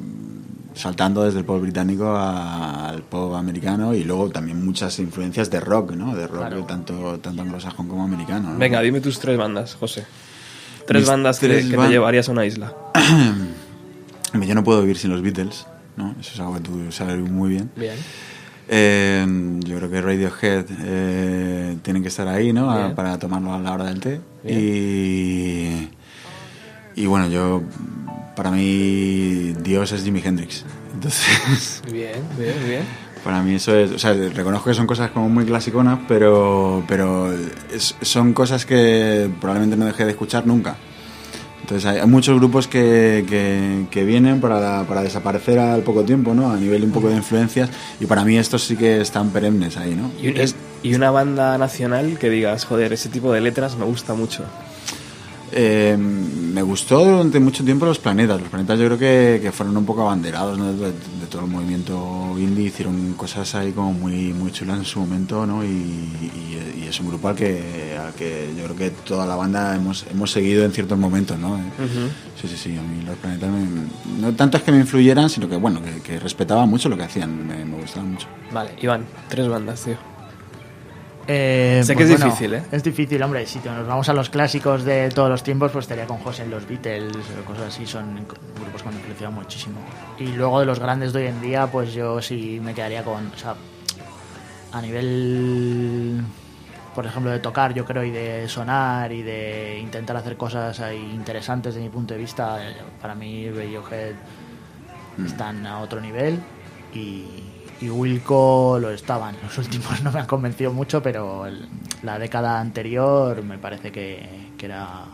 saltando 0.74 1.24
desde 1.24 1.40
el 1.40 1.46
pop 1.46 1.62
británico 1.62 2.16
al 2.16 3.02
pop 3.04 3.34
americano 3.36 3.94
y 3.94 4.04
luego 4.04 4.30
también 4.30 4.64
muchas 4.64 4.98
influencias 5.00 5.50
de 5.50 5.60
rock, 5.60 5.92
¿no? 5.94 6.16
De 6.16 6.28
rock 6.28 6.68
tanto, 6.68 7.20
tanto 7.20 7.42
anglosajón 7.42 7.88
como 7.88 8.04
americano. 8.04 8.54
¿no? 8.54 8.58
Venga, 8.60 8.82
dime 8.82 9.02
tus 9.02 9.20
tres 9.20 9.38
bandas, 9.38 9.76
José. 9.76 10.06
Tres 10.88 11.02
Mis 11.02 11.10
bandas 11.10 11.40
que, 11.40 11.48
tres 11.48 11.66
que 11.68 11.78
te 11.78 11.88
llevarías 11.90 12.30
a 12.30 12.32
una 12.32 12.46
isla. 12.46 12.74
Yo 14.34 14.56
no 14.56 14.64
puedo 14.64 14.82
vivir 14.82 14.98
sin 14.98 15.10
los 15.12 15.22
Beatles, 15.22 15.66
¿no? 15.98 16.16
Eso 16.20 16.32
es 16.34 16.40
algo 16.40 16.54
que 16.56 16.62
tú 16.62 16.92
sabes 16.92 17.18
muy 17.20 17.50
bien. 17.50 17.70
Bien. 17.76 17.96
Eh, 18.72 19.26
yo 19.66 19.78
creo 19.78 19.90
que 19.90 20.00
Radiohead 20.02 20.66
eh, 20.84 21.78
tienen 21.82 22.04
que 22.04 22.10
estar 22.10 22.28
ahí, 22.28 22.54
¿no? 22.54 22.70
A- 22.70 22.78
Bien. 22.84 22.96
para 22.96 23.18
tomarlo 23.18 23.52
a 23.54 23.60
la 23.60 23.74
hora 23.74 23.86
del 23.86 24.00
té. 24.00 24.22
Bien. 24.44 24.60
Y, 24.60 25.90
y 26.96 27.06
bueno, 27.06 27.28
yo, 27.28 27.62
para 28.36 28.52
mí, 28.52 29.54
Dios 29.64 29.92
es 29.92 30.04
Jimi 30.04 30.22
Hendrix. 30.24 30.64
Entonces, 30.94 31.82
Bien, 31.92 32.22
bien, 32.38 32.56
bien. 32.68 32.82
para 33.24 33.42
mí 33.42 33.56
eso 33.56 33.76
es, 33.76 33.92
o 33.92 34.00
sea, 34.00 34.14
reconozco 34.14 34.70
que 34.70 34.76
son 34.76 34.88
cosas 34.88 35.12
como 35.12 35.30
muy 35.30 35.46
clasiconas, 35.46 36.00
pero, 36.08 36.84
pero 36.88 37.32
es- 37.74 37.96
son 38.02 38.34
cosas 38.34 38.66
que 38.66 39.30
probablemente 39.40 39.78
no 39.78 39.86
dejé 39.86 40.06
de 40.06 40.12
escuchar 40.12 40.46
nunca. 40.48 40.76
Entonces 41.62 41.86
hay, 41.86 42.00
hay 42.00 42.08
muchos 42.08 42.36
grupos 42.40 42.68
que, 42.68 43.24
que, 43.30 43.86
que 43.92 44.04
vienen 44.04 44.42
para, 44.42 44.84
para 44.86 45.04
desaparecer 45.04 45.60
al 45.60 45.84
poco 45.84 46.04
tiempo, 46.04 46.34
¿no? 46.34 46.52
A 46.52 46.58
nivel 46.58 46.84
un 46.84 46.90
poco 46.92 47.10
de 47.10 47.16
influencias. 47.18 47.70
Y 48.00 48.08
para 48.08 48.26
mí 48.26 48.38
estos 48.40 48.64
sí 48.64 48.76
que 48.76 49.00
están 49.02 49.30
perennes 49.30 49.78
ahí, 49.78 49.94
¿no? 49.94 50.10
Y, 50.20 50.30
un- 50.30 50.54
y 50.82 50.96
una 50.96 51.12
banda 51.12 51.58
nacional 51.60 52.18
que 52.18 52.32
digas, 52.32 52.66
joder, 52.66 52.92
ese 52.94 53.10
tipo 53.10 53.32
de 53.32 53.42
letras 53.42 53.78
me 53.78 53.86
gusta 53.86 54.16
mucho. 54.16 54.46
Eh, 55.52 55.96
me 56.50 56.62
gustó 56.62 57.04
durante 57.06 57.40
mucho 57.40 57.64
tiempo 57.64 57.86
Los 57.86 58.00
Planetas. 58.00 58.40
Los 58.40 58.50
Planetas 58.50 58.80
yo 58.80 58.86
creo 58.86 58.98
que, 58.98 59.40
que 59.42 59.52
fueron 59.52 59.76
un 59.78 59.86
poco 59.86 60.02
abanderados 60.02 60.58
¿no? 60.58 60.74
de, 60.74 60.88
de 60.92 61.26
todo 61.30 61.46
el 61.46 61.48
movimiento 61.52 62.36
indie. 62.38 62.68
Hicieron 62.68 63.14
cosas 63.14 63.54
ahí 63.56 63.72
como 63.72 63.94
muy, 63.94 64.34
muy 64.34 64.52
chulas 64.52 64.78
en 64.80 64.86
su 64.86 65.00
momento, 65.00 65.46
¿no? 65.46 65.64
Y, 65.64 65.68
y- 65.68 66.56
y 66.84 66.88
es 66.90 67.00
un 67.00 67.08
grupo 67.10 67.28
al 67.30 67.36
que, 67.36 67.96
al 68.04 68.14
que 68.14 68.52
yo 68.58 68.64
creo 68.66 68.76
que 68.76 68.90
toda 68.90 69.26
la 69.28 69.36
banda 69.36 69.76
hemos, 69.76 70.06
hemos 70.12 70.32
seguido 70.32 70.64
en 70.66 70.72
ciertos 70.72 70.98
momentos, 70.98 71.38
¿no? 71.38 71.58
Eh, 71.58 71.62
Sí, 72.42 72.48
sí, 72.48 72.56
sí. 72.58 72.78
A 72.78 72.82
mí 72.82 73.04
Los 73.06 73.18
Planetas 73.18 73.50
me- 73.52 74.22
no 74.22 74.34
tanto 74.34 74.58
es 74.58 74.64
que 74.64 74.72
me 74.72 74.80
influyeran, 74.80 75.30
sino 75.30 75.48
que, 75.50 75.56
bueno, 75.58 75.82
que, 75.82 76.02
que 76.02 76.20
respetaba 76.20 76.66
mucho 76.66 76.88
lo 76.90 76.98
que 76.98 77.04
hacían. 77.04 77.46
Me, 77.48 77.64
me 77.66 77.78
gustaban 77.78 78.12
mucho. 78.14 78.28
Vale, 78.54 78.72
Iván, 78.82 79.06
tres 79.28 79.48
bandas, 79.48 79.84
tío. 79.84 79.98
Eh, 81.28 81.82
Sé 81.84 81.94
pues 81.94 81.98
que 82.08 82.14
es 82.14 82.20
bueno, 82.20 82.26
difícil, 82.26 82.54
¿eh? 82.56 82.64
Es 82.72 82.84
difícil, 82.84 83.22
hombre. 83.22 83.46
Si 83.46 83.60
nos 83.60 83.88
vamos 83.88 84.10
a 84.10 84.14
los 84.14 84.30
clásicos 84.30 84.84
de 84.84 85.10
todos 85.10 85.30
los 85.30 85.44
tiempos, 85.44 85.72
pues 85.72 85.84
estaría 85.84 86.06
con 86.06 86.18
José 86.18 86.44
en 86.44 86.52
los 86.52 86.68
Beatles 86.68 87.16
o 87.40 87.46
cosas 87.46 87.68
así. 87.68 87.86
Son 87.86 88.26
grupos 88.60 88.82
que 88.82 88.90
me 88.90 88.96
influenciado 88.96 89.32
muchísimo. 89.32 89.80
Y 90.18 90.28
luego 90.28 90.60
de 90.60 90.66
los 90.66 90.80
grandes 90.80 91.14
de 91.14 91.20
hoy 91.20 91.28
en 91.28 91.42
día, 91.42 91.68
pues 91.68 91.94
yo 91.94 92.22
sí 92.22 92.60
me 92.64 92.74
quedaría 92.74 93.04
con. 93.04 93.28
O 93.28 93.38
sea, 93.38 93.56
a 94.72 94.82
nivel, 94.82 96.22
por 96.96 97.06
ejemplo, 97.06 97.32
de 97.32 97.40
tocar, 97.40 97.74
yo 97.74 97.86
creo, 97.86 98.04
y 98.04 98.12
de 98.12 98.48
sonar 98.48 99.12
y 99.12 99.22
de 99.22 99.80
intentar 99.80 100.16
hacer 100.18 100.38
cosas 100.38 100.80
ahí 100.80 101.12
interesantes 101.14 101.76
desde 101.76 101.88
mi 101.88 101.92
punto 101.92 102.14
de 102.14 102.20
vista, 102.20 102.58
eh, 102.68 102.76
para 103.02 103.16
mí 103.16 103.50
Radiohead 103.50 104.16
están 105.26 105.66
a 105.66 105.80
otro 105.80 106.00
nivel 106.00 106.40
y, 106.94 107.26
y 107.82 107.90
Wilco 107.90 108.78
lo 108.80 108.90
estaban. 108.92 109.36
Los 109.44 109.58
últimos 109.58 110.02
no 110.04 110.12
me 110.12 110.20
han 110.20 110.26
convencido 110.28 110.72
mucho, 110.74 111.02
pero 111.02 111.46
el- 111.46 111.68
la 112.04 112.18
década 112.20 112.60
anterior 112.60 113.42
me 113.44 113.58
parece 113.58 113.92
que, 113.92 114.52
que 114.58 114.66
era 114.66 115.06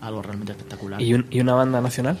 algo 0.00 0.22
realmente 0.22 0.52
espectacular. 0.52 1.00
¿Y, 1.00 1.14
un- 1.14 1.26
y 1.30 1.40
una 1.40 1.54
banda 1.54 1.80
nacional? 1.80 2.18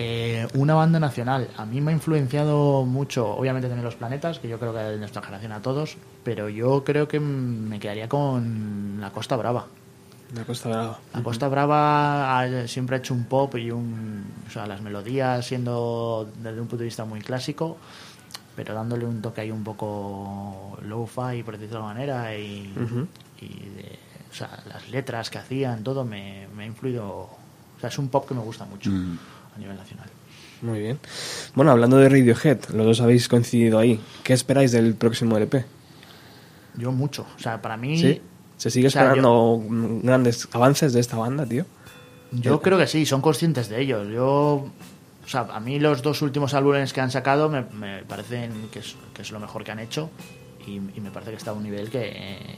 Eh, 0.00 0.46
una 0.54 0.74
banda 0.74 1.00
nacional. 1.00 1.48
A 1.56 1.66
mí 1.66 1.80
me 1.80 1.90
ha 1.90 1.94
influenciado 1.94 2.84
mucho, 2.84 3.28
obviamente 3.36 3.66
también 3.68 3.84
Los 3.84 3.96
Planetas, 3.96 4.38
que 4.38 4.48
yo 4.48 4.58
creo 4.60 4.72
que 4.72 4.78
de 4.78 4.96
nuestra 4.96 5.22
generación 5.22 5.50
a 5.52 5.60
todos, 5.60 5.96
pero 6.22 6.48
yo 6.48 6.84
creo 6.84 7.08
que 7.08 7.18
me 7.18 7.80
quedaría 7.80 8.08
con 8.08 8.98
La 9.00 9.10
Costa 9.10 9.36
Brava. 9.36 9.66
La 10.36 10.44
Costa 10.44 10.68
Brava. 10.68 10.98
La 11.14 11.22
Costa 11.22 11.48
Brava 11.48 12.38
ha- 12.40 12.68
siempre 12.68 12.94
ha 12.96 12.98
hecho 13.00 13.12
un 13.14 13.24
pop 13.24 13.56
y 13.56 13.70
un. 13.72 14.24
O 14.46 14.50
sea, 14.50 14.66
las 14.66 14.82
melodías 14.82 15.44
siendo 15.46 16.30
desde 16.42 16.60
un 16.60 16.68
punto 16.68 16.78
de 16.78 16.84
vista 16.84 17.04
muy 17.04 17.20
clásico, 17.20 17.78
pero 18.58 18.74
dándole 18.74 19.06
un 19.06 19.22
toque 19.22 19.40
ahí 19.42 19.52
un 19.52 19.62
poco 19.62 20.76
low-fi, 20.82 21.44
por 21.44 21.56
decirlo 21.56 21.68
de 21.68 21.76
alguna 21.76 21.94
manera, 21.94 22.34
y, 22.36 22.72
de- 22.74 23.98
o 24.28 24.34
sea, 24.34 24.50
las 24.68 24.90
letras 24.90 25.30
que 25.30 25.38
hacían, 25.38 25.84
todo 25.84 26.04
me, 26.04 26.48
me 26.56 26.64
ha 26.64 26.66
influido. 26.66 27.06
O 27.06 27.80
sea, 27.80 27.88
es 27.88 27.96
un 28.00 28.08
pop 28.08 28.26
que 28.26 28.34
me 28.34 28.40
gusta 28.40 28.64
mucho 28.64 28.90
Mm. 28.90 29.16
a 29.54 29.58
nivel 29.60 29.76
nacional. 29.76 30.08
Muy 30.62 30.80
bien. 30.80 30.98
Bueno, 31.54 31.70
hablando 31.70 31.98
de 31.98 32.08
Radiohead, 32.08 32.58
los 32.74 32.84
dos 32.84 33.00
habéis 33.00 33.28
coincidido 33.28 33.78
ahí. 33.78 34.00
¿Qué 34.24 34.32
esperáis 34.32 34.72
del 34.72 34.94
próximo 34.94 35.36
LP? 35.36 35.64
Yo 36.76 36.90
mucho. 36.90 37.26
O 37.36 37.38
sea, 37.40 37.62
para 37.62 37.76
mí. 37.76 37.96
¿Sí? 37.96 38.20
¿Se 38.56 38.70
sigue 38.72 38.88
o 38.88 38.90
sea, 38.90 39.02
esperando 39.04 39.62
grandes 40.02 40.48
avances 40.50 40.92
de 40.92 40.98
esta 40.98 41.16
banda, 41.16 41.46
tío? 41.46 41.64
Yo 42.32 42.60
creo 42.60 42.76
que 42.76 42.88
sí, 42.88 43.06
son 43.06 43.20
conscientes 43.20 43.68
de 43.68 43.80
ello. 43.82 44.02
Yo, 44.02 44.68
o 45.28 45.30
sea, 45.30 45.42
a 45.52 45.60
mí 45.60 45.78
los 45.78 46.00
dos 46.00 46.22
últimos 46.22 46.54
álbumes 46.54 46.94
que 46.94 47.02
han 47.02 47.10
sacado 47.10 47.50
me, 47.50 47.60
me 47.74 48.02
parecen 48.04 48.68
que 48.72 48.78
es, 48.78 48.96
que 49.12 49.20
es 49.20 49.30
lo 49.30 49.38
mejor 49.38 49.62
que 49.62 49.70
han 49.72 49.78
hecho 49.78 50.08
y, 50.66 50.76
y 50.76 51.00
me 51.02 51.10
parece 51.10 51.32
que 51.32 51.36
está 51.36 51.50
a 51.50 51.54
un 51.54 51.62
nivel 51.64 51.90
que, 51.90 52.56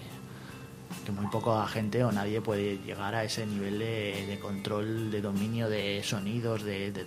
que 1.04 1.10
muy 1.10 1.26
poca 1.26 1.66
gente 1.66 2.04
o 2.04 2.12
nadie 2.12 2.40
puede 2.40 2.78
llegar 2.78 3.14
a 3.16 3.24
ese 3.24 3.44
nivel 3.44 3.80
de, 3.80 4.24
de 4.28 4.38
control, 4.38 5.10
de 5.10 5.20
dominio 5.20 5.68
de 5.68 6.00
sonidos, 6.04 6.62
de, 6.62 6.92
de, 6.92 7.04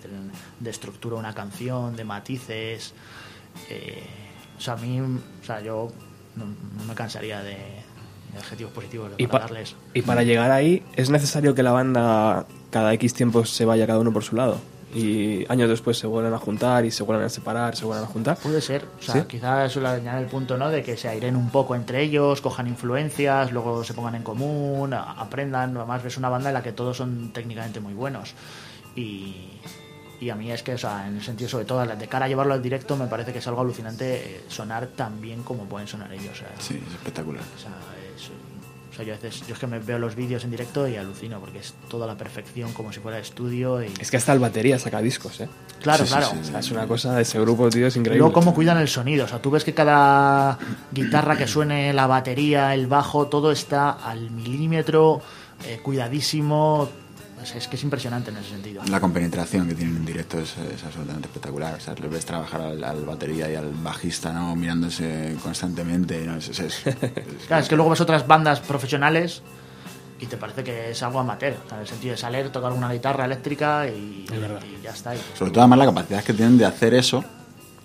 de 0.60 0.70
estructura 0.70 1.14
de 1.16 1.20
una 1.20 1.34
canción, 1.34 1.96
de 1.96 2.04
matices. 2.04 2.92
Eh, 3.70 4.02
o 4.58 4.60
sea, 4.60 4.74
a 4.74 4.76
mí, 4.76 5.00
o 5.00 5.44
sea, 5.46 5.62
yo 5.62 5.90
no, 6.36 6.44
no 6.44 6.84
me 6.86 6.94
cansaría 6.94 7.40
de, 7.42 7.56
adjetivos 8.38 8.72
positivos 8.72 9.12
Y, 9.16 9.26
para 9.28 9.44
pa- 9.46 9.48
darles. 9.52 9.76
y 9.94 10.02
para 10.02 10.22
llegar 10.24 10.50
ahí, 10.50 10.82
¿es 10.96 11.08
necesario 11.08 11.54
que 11.54 11.62
la 11.62 11.72
banda 11.72 12.44
cada 12.70 12.92
X 12.94 13.14
tiempo 13.14 13.46
se 13.46 13.64
vaya 13.64 13.86
cada 13.86 14.00
uno 14.00 14.12
por 14.12 14.24
su 14.24 14.36
lado? 14.36 14.60
Y 14.94 15.44
años 15.48 15.68
después 15.68 15.98
se 15.98 16.06
vuelven 16.06 16.32
a 16.32 16.38
juntar 16.38 16.84
y 16.84 16.90
se 16.90 17.02
vuelven 17.02 17.26
a 17.26 17.28
separar, 17.28 17.74
se 17.76 17.84
vuelven 17.84 18.04
a 18.04 18.08
juntar. 18.08 18.36
Puede 18.38 18.60
ser, 18.60 18.84
o 18.98 19.02
sea, 19.02 19.14
¿Sí? 19.14 19.20
quizás 19.28 19.70
eso 19.70 19.80
le 19.80 19.88
añade 19.88 20.20
el 20.22 20.28
punto, 20.28 20.56
¿no? 20.56 20.70
De 20.70 20.82
que 20.82 20.96
se 20.96 21.08
airen 21.08 21.34
un 21.36 21.50
poco 21.50 21.74
entre 21.74 22.02
ellos, 22.02 22.40
cojan 22.40 22.68
influencias, 22.68 23.50
luego 23.52 23.82
se 23.84 23.92
pongan 23.94 24.14
en 24.14 24.22
común, 24.22 24.94
a- 24.94 25.12
aprendan. 25.12 25.76
Además, 25.76 26.02
ves 26.02 26.16
una 26.16 26.28
banda 26.28 26.50
en 26.50 26.54
la 26.54 26.62
que 26.62 26.72
todos 26.72 26.96
son 26.96 27.30
técnicamente 27.32 27.80
muy 27.80 27.92
buenos. 27.94 28.34
Y, 28.96 29.34
y 30.20 30.30
a 30.30 30.36
mí 30.36 30.50
es 30.52 30.62
que, 30.62 30.74
o 30.74 30.78
sea, 30.78 31.08
en 31.08 31.16
el 31.16 31.22
sentido, 31.22 31.50
sobre 31.50 31.64
todo, 31.64 31.84
de 31.84 32.06
cara 32.08 32.26
a 32.26 32.28
llevarlo 32.28 32.54
al 32.54 32.62
directo, 32.62 32.96
me 32.96 33.06
parece 33.08 33.32
que 33.32 33.40
es 33.40 33.46
algo 33.48 33.60
alucinante 33.62 34.14
eh, 34.36 34.44
sonar 34.48 34.86
tan 34.88 35.20
bien 35.20 35.42
como 35.42 35.64
pueden 35.64 35.88
sonar 35.88 36.12
ellos. 36.12 36.30
O 36.32 36.36
sea, 36.36 36.48
Sí, 36.60 36.80
es 36.86 36.92
espectacular. 36.94 37.42
o 37.56 37.58
sea, 37.60 37.70
es- 38.16 38.30
o 38.94 38.96
sea, 38.96 39.04
yo 39.04 39.12
a 39.12 39.16
veces, 39.16 39.44
yo 39.48 39.54
es 39.54 39.58
que 39.60 39.66
me 39.66 39.80
veo 39.80 39.98
los 39.98 40.14
vídeos 40.14 40.44
en 40.44 40.52
directo 40.52 40.86
y 40.86 40.94
alucino, 40.96 41.40
porque 41.40 41.58
es 41.58 41.74
toda 41.88 42.06
la 42.06 42.16
perfección, 42.16 42.72
como 42.72 42.92
si 42.92 43.00
fuera 43.00 43.18
estudio. 43.18 43.82
Y... 43.82 43.92
Es 43.98 44.08
que 44.08 44.16
hasta 44.18 44.32
el 44.32 44.38
batería 44.38 44.78
saca 44.78 45.00
discos, 45.02 45.40
¿eh? 45.40 45.48
Claro, 45.82 46.04
Sí, 46.04 46.10
claro. 46.12 46.28
sí, 46.30 46.36
O 46.40 46.44
sea, 46.44 46.60
es 46.60 46.70
una 46.70 46.86
cosa 46.86 47.14
de 47.16 47.22
ese 47.22 47.40
grupo, 47.40 47.68
tío, 47.70 47.88
es 47.88 47.96
Y 47.96 47.98
increíble. 47.98 48.20
luego 48.20 48.32
cómo 48.32 48.54
cuidan 48.54 48.78
el 48.78 48.86
sonido. 48.88 49.24
O 49.24 49.28
sea, 49.28 49.42
tú 49.42 49.50
ves 49.50 49.64
que 49.64 49.74
cada 49.74 50.58
guitarra 50.92 51.36
que 51.36 51.48
suene, 51.48 51.92
la 51.92 52.06
batería, 52.06 52.72
el 52.72 52.86
bajo, 52.86 53.26
todo 53.26 53.50
está 53.50 53.90
al 53.90 54.30
milímetro, 54.30 55.20
eh, 55.66 55.80
cuidadísimo. 55.82 56.88
O 57.44 57.46
sea, 57.46 57.58
es 57.58 57.68
que 57.68 57.76
es 57.76 57.82
impresionante 57.84 58.30
en 58.30 58.38
ese 58.38 58.48
sentido. 58.50 58.82
La 58.88 58.98
compenetración 59.00 59.68
que 59.68 59.74
tienen 59.74 59.96
en 59.98 60.04
directo 60.04 60.38
es, 60.40 60.56
es 60.58 60.82
absolutamente 60.82 61.28
espectacular. 61.28 61.74
O 61.74 61.80
sea, 61.80 61.94
le 61.94 62.08
ves 62.08 62.24
trabajar 62.24 62.60
al, 62.62 62.82
al 62.82 63.04
batería 63.04 63.50
y 63.50 63.54
al 63.54 63.70
bajista, 63.72 64.32
¿no? 64.32 64.56
Mirándose 64.56 65.36
constantemente. 65.42 66.24
¿no? 66.26 66.36
Es- 66.36 66.48
es- 66.48 66.58
es- 66.60 66.86
es- 66.86 67.46
Claro, 67.46 67.62
es 67.62 67.68
que 67.68 67.76
luego 67.76 67.90
ves 67.90 68.00
otras 68.00 68.26
bandas 68.26 68.60
profesionales 68.60 69.42
y 70.20 70.26
te 70.26 70.36
parece 70.36 70.64
que 70.64 70.90
es 70.92 71.02
algo 71.02 71.20
amateur. 71.20 71.54
O 71.64 71.68
sea, 71.68 71.76
en 71.78 71.82
el 71.82 71.88
sentido 71.88 72.12
de 72.12 72.18
salir, 72.18 72.48
tocar 72.50 72.72
una 72.72 72.92
guitarra 72.92 73.26
eléctrica 73.26 73.86
y, 73.88 74.26
y 74.30 74.82
ya 74.82 74.90
está. 74.90 75.12
Sobre 75.38 75.50
todo 75.50 75.60
además 75.60 75.78
la 75.80 75.84
capacidad 75.86 76.24
que 76.24 76.32
tienen 76.32 76.56
de 76.58 76.64
hacer 76.64 76.94
eso 76.94 77.24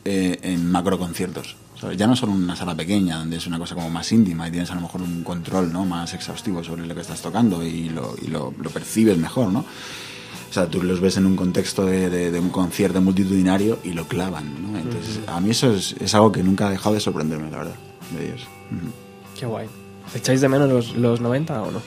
eh, 0.05 0.39
en 0.41 0.71
macro 0.71 0.97
conciertos. 0.97 1.55
Ya 1.95 2.07
no 2.07 2.15
solo 2.15 2.33
una 2.33 2.55
sala 2.55 2.75
pequeña, 2.75 3.17
donde 3.19 3.37
es 3.37 3.47
una 3.47 3.57
cosa 3.57 3.73
como 3.75 3.89
más 3.89 4.11
íntima 4.11 4.47
y 4.47 4.51
tienes 4.51 4.69
a 4.71 4.75
lo 4.75 4.81
mejor 4.81 5.01
un 5.01 5.23
control 5.23 5.71
¿no? 5.71 5.85
más 5.85 6.13
exhaustivo 6.13 6.63
sobre 6.63 6.85
lo 6.85 6.93
que 6.93 7.01
estás 7.01 7.21
tocando 7.21 7.63
y 7.63 7.89
lo, 7.89 8.15
y 8.21 8.27
lo, 8.27 8.53
lo 8.61 8.69
percibes 8.69 9.17
mejor, 9.17 9.51
¿no? 9.51 9.59
O 9.59 10.53
sea, 10.53 10.67
tú 10.67 10.81
los 10.83 10.99
ves 10.99 11.15
en 11.17 11.25
un 11.27 11.35
contexto 11.35 11.85
de, 11.85 12.09
de- 12.09 12.31
de 12.31 12.39
un 12.39 12.49
concierto 12.49 12.99
multitudinario 13.01 13.79
y 13.83 13.93
lo 13.93 14.07
clavan, 14.07 14.71
¿no? 14.71 14.77
Entonces, 14.79 15.19
a 15.27 15.39
mí 15.39 15.51
eso 15.51 15.71
es, 15.73 15.95
es 15.99 16.13
algo 16.15 16.31
que 16.31 16.41
nunca 16.43 16.67
ha 16.67 16.71
dejado 16.71 16.95
de 16.95 17.01
sorprenderme, 17.01 17.51
la 17.51 17.57
verdad, 17.59 17.75
de 18.17 18.25
ellos. 18.25 18.41
Ujú. 18.71 18.91
Qué 19.39 19.45
guay. 19.45 19.67
¿Echáis 20.15 20.41
de 20.41 20.49
menos 20.49 20.67
los, 20.69 20.95
los 20.95 21.21
90 21.21 21.61
o 21.61 21.71
no? 21.71 21.81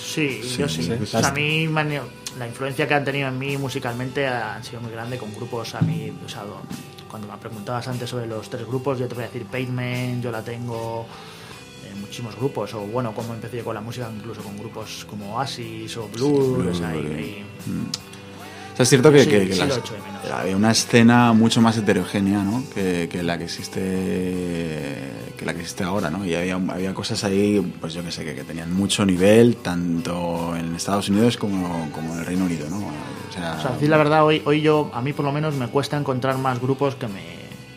Sí, 0.00 0.40
Sí, 0.42 0.56
yo 0.58 0.68
sí. 0.68 0.82
sí. 0.82 0.92
O 0.92 1.06
sea, 1.06 1.28
a 1.28 1.32
mí 1.32 1.66
la 2.40 2.48
influencia 2.48 2.88
que 2.88 2.94
han 2.94 3.04
tenido 3.04 3.28
en 3.28 3.38
mí 3.38 3.56
musicalmente 3.58 4.26
han 4.26 4.64
sido 4.64 4.80
muy 4.80 4.90
grande 4.90 5.18
con 5.18 5.32
grupos 5.34 5.74
a 5.74 5.82
mí, 5.82 6.10
o 6.24 6.28
sea, 6.28 6.42
cuando 7.10 7.28
me 7.28 7.36
preguntabas 7.36 7.86
antes 7.86 8.08
sobre 8.08 8.26
los 8.26 8.48
tres 8.48 8.66
grupos, 8.66 8.98
yo 8.98 9.06
te 9.06 9.14
voy 9.14 9.24
a 9.24 9.26
decir 9.26 9.44
Pavement, 9.44 10.22
yo 10.24 10.30
la 10.30 10.42
tengo 10.42 11.06
en 11.90 12.00
muchísimos 12.00 12.34
grupos, 12.36 12.72
o 12.74 12.80
bueno, 12.80 13.12
como 13.14 13.34
empecé 13.34 13.58
yo 13.58 13.64
con 13.64 13.74
la 13.74 13.82
música, 13.82 14.10
incluso 14.16 14.42
con 14.42 14.56
grupos 14.56 15.04
como 15.08 15.36
Oasis 15.36 15.94
o 15.98 16.08
sea, 16.74 16.96
y- 16.96 16.98
eh. 17.06 17.44
y- 17.66 17.70
O 17.70 18.09
sea, 18.80 18.82
es 18.84 18.88
cierto 18.88 19.12
que, 19.12 19.24
Sí, 19.24 19.30
que- 19.30 19.46
que 19.48 19.52
sí 19.54 19.58
las- 19.60 19.68
lo 19.68 19.74
echo 19.76 19.94
de 19.94 20.00
menos. 20.00 20.30
había 20.32 20.56
una 20.56 20.70
escena 20.70 21.32
mucho 21.32 21.60
más 21.60 21.76
heterogénea 21.76 22.42
¿no? 22.42 22.62
que, 22.74 23.08
que 23.10 23.22
la 23.22 23.38
que 23.38 23.44
existe 23.44 25.30
que 25.36 25.44
la 25.46 25.54
que 25.54 25.60
existe 25.60 25.84
ahora, 25.84 26.10
¿no? 26.10 26.24
Y 26.26 26.34
había, 26.34 26.56
había 26.56 26.92
cosas 26.92 27.24
ahí, 27.24 27.60
pues 27.80 27.94
yo 27.94 28.04
que 28.04 28.12
sé, 28.12 28.24
que, 28.24 28.34
que 28.34 28.44
tenían 28.44 28.72
mucho 28.74 29.06
nivel, 29.06 29.56
tanto 29.56 30.54
en 30.54 30.74
Estados 30.74 31.08
Unidos 31.08 31.36
como, 31.38 31.88
como 31.92 32.12
en 32.12 32.20
el 32.20 32.26
Reino 32.26 32.44
Unido, 32.44 32.68
¿no? 32.68 32.76
O 32.78 33.32
sea, 33.32 33.56
o 33.58 33.62
sea, 33.62 33.70
decir 33.72 33.88
la 33.88 33.96
verdad, 33.96 34.24
hoy, 34.24 34.42
hoy 34.44 34.60
yo, 34.60 34.90
a 34.92 35.00
mí 35.00 35.12
por 35.14 35.24
lo 35.24 35.32
menos 35.32 35.54
me 35.54 35.66
cuesta 35.68 35.96
encontrar 35.96 36.36
más 36.36 36.60
grupos 36.60 36.94
que 36.94 37.06
me, 37.06 37.22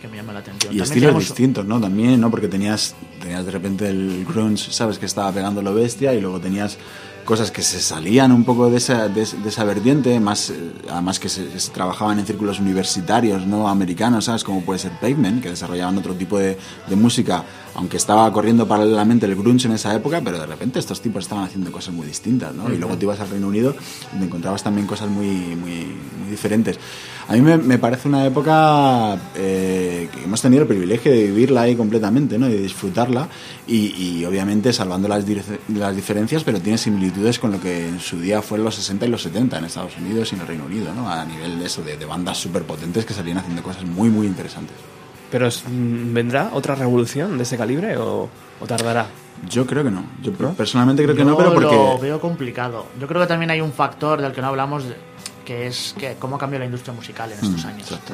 que 0.02 0.10
me 0.10 0.18
llamen 0.18 0.34
la 0.34 0.42
atención. 0.42 0.74
y 0.74 0.78
También 0.78 0.84
estilos 0.84 1.02
tenemos- 1.04 1.24
distintos, 1.24 1.66
¿no? 1.66 1.80
También, 1.80 2.20
¿no? 2.20 2.30
Porque 2.30 2.50
tenías, 2.50 2.96
tenías 3.22 3.46
de 3.46 3.52
repente 3.52 3.88
el 3.88 4.26
grunge, 4.28 4.72
¿sabes? 4.74 5.00
Que 5.00 5.06
estaba 5.06 5.32
pegando 5.32 5.62
lo 5.62 5.74
bestia 5.74 6.14
y 6.14 6.20
luego 6.20 6.42
tenías 6.42 6.78
cosas 7.26 7.52
que 7.52 7.62
se 7.62 7.80
salían 7.80 8.32
un 8.32 8.44
poco 8.44 8.70
de 8.70 8.78
esa, 8.78 9.08
de, 9.08 9.22
esa 9.22 9.64
vertiente, 9.64 10.20
más 10.20 10.50
eh, 10.50 10.72
además 10.90 11.20
que 11.20 11.30
se, 11.30 11.46
trabajaban 11.72 12.20
en 12.20 12.26
círculos 12.26 12.60
universitarios, 12.60 13.46
¿no? 13.46 13.68
Americanos, 13.68 14.26
¿sabes? 14.26 14.44
Como 14.44 14.62
puede 14.62 14.80
ser 14.80 14.92
Pavement, 15.00 15.42
que 15.42 15.50
desarrollaban 15.50 15.98
otro 15.98 16.14
tipo 16.14 16.38
de 16.38 16.58
música, 16.96 17.44
aunque 17.76 17.98
estaba 17.98 18.32
corriendo 18.32 18.68
paralelamente 18.68 19.26
el 19.26 19.36
grunge 19.36 19.68
en 19.68 19.74
esa 19.74 19.94
época, 19.96 20.22
pero 20.24 20.40
de 20.40 20.46
repente 20.46 20.80
estos 20.80 21.02
tipos 21.02 21.24
estaban 21.24 21.46
haciendo 21.46 21.72
cosas 21.72 21.94
muy 21.94 22.06
distintas, 22.06 22.54
¿no? 22.54 22.72
Y 22.72 22.78
luego 22.78 22.98
te 22.98 23.06
ibas 23.06 23.20
al 23.20 23.30
Reino 23.30 23.48
Unido 23.48 23.76
y 24.16 24.20
te 24.20 24.26
encontrabas 24.26 24.64
también 24.64 24.88
cosas 24.88 25.10
muy, 25.10 25.28
muy, 25.28 25.88
muy 26.20 26.30
diferentes. 26.30 26.80
A 27.28 27.34
mí 27.34 27.42
me, 27.42 27.58
me 27.58 27.78
parece 27.78 28.08
una 28.08 28.26
época 28.26 29.18
eh, 29.36 30.10
que 30.14 30.24
hemos 30.24 30.42
tenido 30.42 30.64
el 30.64 30.68
privilegio 30.68 31.12
de 31.12 31.24
vivirla 31.24 31.62
ahí 31.62 31.76
completamente, 31.76 32.38
¿no? 32.38 32.48
Y 32.50 32.54
de 32.54 32.62
disfrutarla 32.62 33.28
y, 33.66 33.94
y 33.96 34.26
obviamente 34.26 34.74
salvando 34.74 35.08
las, 35.08 35.26
las 35.70 35.96
diferencias, 35.96 36.44
pero 36.44 36.60
tiene 36.60 36.78
similitudes 36.78 37.40
con 37.40 37.52
lo 37.52 37.62
que 37.62 37.88
en 37.88 38.00
su 38.00 38.20
día 38.20 38.42
fue 38.42 38.58
en 38.58 38.66
los 38.66 38.76
60 38.76 39.06
y 39.06 39.10
los 39.10 39.24
70 39.24 39.58
en 39.58 39.66
Estados 39.66 39.98
Unidos 39.98 40.32
y 40.32 40.36
en 40.36 40.42
el 40.42 40.48
Reino 40.48 40.66
Unido, 40.66 40.94
¿no? 40.94 41.10
A 41.10 41.26
nivel 41.26 41.60
de 41.60 41.66
eso, 41.66 41.82
de, 41.82 41.98
de 41.98 42.06
bandas 42.06 42.38
súper 42.38 42.64
potentes 42.64 43.06
que 43.06 43.14
salían 43.14 43.38
haciendo 43.38 43.64
cosas 43.64 43.86
muy, 43.86 44.10
muy 44.10 44.28
interesantes. 44.28 44.93
¿Pero 45.34 45.48
es- 45.48 45.64
mm, 45.68 46.14
vendrá 46.14 46.52
otra 46.54 46.76
revolución 46.76 47.38
de 47.38 47.44
ese 47.44 47.58
calibre 47.58 47.98
o, 47.98 48.30
o 48.62 48.66
tardará? 48.68 49.08
Yo 49.50 49.66
creo 49.66 49.84
que 49.84 49.90
no. 49.90 50.06
Yo 50.22 50.32
personalmente 50.32 51.02
creo 51.02 51.16
que 51.16 51.22
Yo 51.24 51.26
no, 51.26 51.36
pero 51.36 51.52
porque... 51.56 51.76
lo 51.76 51.98
veo 51.98 52.20
complicado. 52.22 52.86
Yo 53.00 53.08
creo 53.08 53.20
que 53.22 53.26
también 53.28 53.50
hay 53.50 53.60
un 53.60 53.74
factor 53.74 54.22
del 54.22 54.32
que 54.32 54.42
no 54.42 54.48
hablamos, 54.50 54.84
de- 54.88 54.96
que 55.44 55.66
es 55.66 55.96
que 55.98 56.18
cómo 56.20 56.38
cambió 56.38 56.60
la 56.60 56.66
industria 56.66 56.94
musical 56.94 57.32
en 57.32 57.40
estos 57.40 57.66
Mm, 57.66 57.68
años. 57.68 57.82
exacto. 57.92 58.14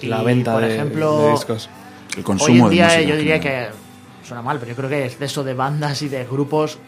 Y, 0.00 0.06
la 0.06 0.22
venta 0.22 0.52
por 0.52 0.62
de, 0.62 0.72
ejemplo, 0.72 1.16
de 1.24 1.30
discos. 1.32 1.68
El 2.16 2.22
consumo 2.22 2.52
hoy 2.52 2.58
en 2.60 2.64
de 2.66 2.70
día 2.70 2.84
música 2.84 3.02
yo 3.02 3.16
diría 3.16 3.40
que 3.40 3.66
suena 4.24 4.40
mal, 4.40 4.58
pero 4.60 4.70
yo 4.70 4.76
creo 4.76 4.88
que 4.88 5.06
exceso 5.06 5.42
de 5.42 5.54
bandas 5.54 6.00
y 6.02 6.08
de 6.08 6.24
grupos, 6.24 6.78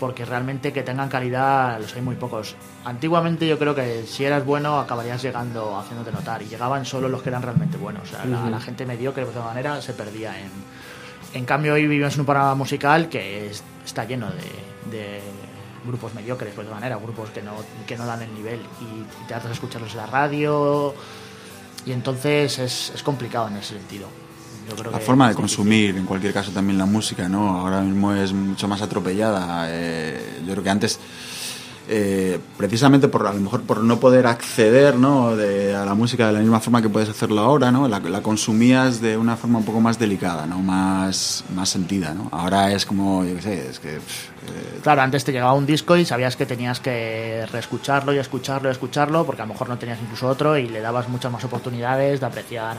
porque 0.00 0.24
realmente 0.24 0.72
que 0.72 0.82
tengan 0.82 1.08
calidad 1.08 1.78
los 1.78 1.94
hay 1.94 2.00
muy 2.02 2.16
pocos. 2.16 2.56
Antiguamente 2.84 3.46
yo 3.46 3.58
creo 3.58 3.74
que 3.74 4.04
si 4.06 4.24
eras 4.24 4.44
bueno 4.44 4.80
acabarías 4.80 5.22
llegando 5.22 5.78
haciéndote 5.78 6.10
notar 6.10 6.42
y 6.42 6.46
llegaban 6.46 6.84
solo 6.86 7.08
los 7.08 7.22
que 7.22 7.28
eran 7.28 7.42
realmente 7.42 7.76
buenos. 7.76 8.02
O 8.04 8.06
sea, 8.16 8.24
la, 8.24 8.58
gente 8.60 8.86
mediocre 8.86 9.22
de 9.22 9.28
alguna 9.28 9.44
manera 9.46 9.80
se 9.82 9.92
perdía 9.92 10.36
en... 10.40 10.50
En 11.34 11.44
cambio 11.44 11.74
hoy 11.74 11.82
vivimos 11.86 12.14
en 12.14 12.20
un 12.20 12.26
programa 12.26 12.54
musical 12.56 13.08
que 13.08 13.46
es- 13.50 13.62
está 13.86 14.04
lleno 14.04 14.26
de, 14.30 14.90
de 14.98 15.20
grupos 15.86 16.12
mediocres, 16.14 16.52
pues 16.54 16.66
de 16.66 16.74
manera, 16.74 16.96
grupos 16.96 17.30
que 17.30 17.42
no, 17.42 17.52
que 17.86 17.96
no 17.96 18.04
dan 18.06 18.22
el 18.22 18.34
nivel 18.34 18.58
y, 18.80 18.84
y 19.22 19.26
te 19.28 19.34
haces 19.34 19.52
escucharlos 19.52 19.92
en 19.92 19.98
la 19.98 20.06
radio 20.06 20.94
y 21.86 21.92
entonces 21.92 22.58
es, 22.58 22.92
es 22.94 23.02
complicado 23.02 23.48
en 23.48 23.56
ese 23.58 23.74
sentido. 23.78 24.08
Yo 24.68 24.76
creo 24.76 24.92
La 24.92 24.98
que 24.98 25.04
forma 25.04 25.26
de 25.26 25.32
es 25.32 25.36
difícil. 25.36 25.56
consumir, 25.56 25.96
en 25.96 26.06
cualquier 26.06 26.32
caso 26.32 26.50
también 26.52 26.78
la 26.78 26.86
música, 26.86 27.28
¿no? 27.28 27.58
Ahora 27.60 27.80
mismo 27.80 28.12
es 28.14 28.32
mucho 28.32 28.68
más 28.68 28.82
atropellada. 28.82 29.66
eh, 29.68 30.40
yo 30.46 30.52
creo 30.52 30.62
que 30.64 30.70
antes, 30.70 30.98
eh, 31.88 32.38
precisamente 32.56 33.08
por 33.08 33.26
a 33.26 33.32
lo 33.32 33.40
mejor 33.40 33.62
por 33.62 33.82
no 33.82 33.98
poder 33.98 34.26
acceder, 34.28 34.94
¿no? 34.96 35.34
De, 35.34 35.74
a 35.74 35.84
la 35.84 35.94
música 35.94 36.28
de 36.28 36.34
la 36.34 36.38
misma 36.38 36.60
forma 36.60 36.80
que 36.80 36.88
puedes 36.88 37.08
hacerlo 37.08 37.40
ahora, 37.40 37.72
¿no? 37.72 37.88
La, 37.88 37.98
la 37.98 38.22
consumías 38.22 39.00
de 39.00 39.16
una 39.16 39.36
forma 39.36 39.58
un 39.58 39.64
poco 39.64 39.80
más 39.80 39.98
delicada, 39.98 40.46
¿no? 40.46 40.60
Más, 40.60 41.42
más 41.54 41.68
sentida, 41.68 42.14
¿no? 42.14 42.28
Ahora 42.30 42.72
es 42.72 42.86
como, 42.86 43.24
yo 43.24 43.34
qué 43.36 43.42
sé, 43.42 43.68
es 43.70 43.80
que... 43.80 43.96
pff, 43.96 44.28
eh, 44.28 44.80
Claro, 44.84 45.02
antes 45.02 45.24
te 45.24 45.32
llegaba 45.32 45.52
un 45.54 45.66
disco 45.66 45.96
y 45.96 46.04
sabías 46.04 46.36
que 46.36 46.46
tenías 46.46 46.78
que 46.80 47.44
reescucharlo 47.50 48.14
y 48.14 48.18
escucharlo 48.18 48.68
y 48.68 48.72
escucharlo, 48.72 49.26
porque 49.26 49.42
a 49.42 49.46
lo 49.46 49.52
mejor 49.52 49.68
no 49.68 49.76
tenías 49.78 49.98
incluso 50.00 50.28
otro 50.28 50.56
y 50.56 50.68
le 50.68 50.80
dabas 50.80 51.08
muchas 51.08 51.32
más 51.32 51.42
oportunidades 51.44 52.20
de 52.20 52.26
apreciar 52.26 52.76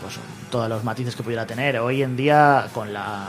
pues 0.00 0.14
todos 0.50 0.68
los 0.68 0.84
matices 0.84 1.14
que 1.16 1.22
pudiera 1.22 1.46
tener. 1.46 1.78
Hoy 1.78 2.02
en 2.02 2.16
día, 2.16 2.66
con 2.72 2.92
la 2.92 3.28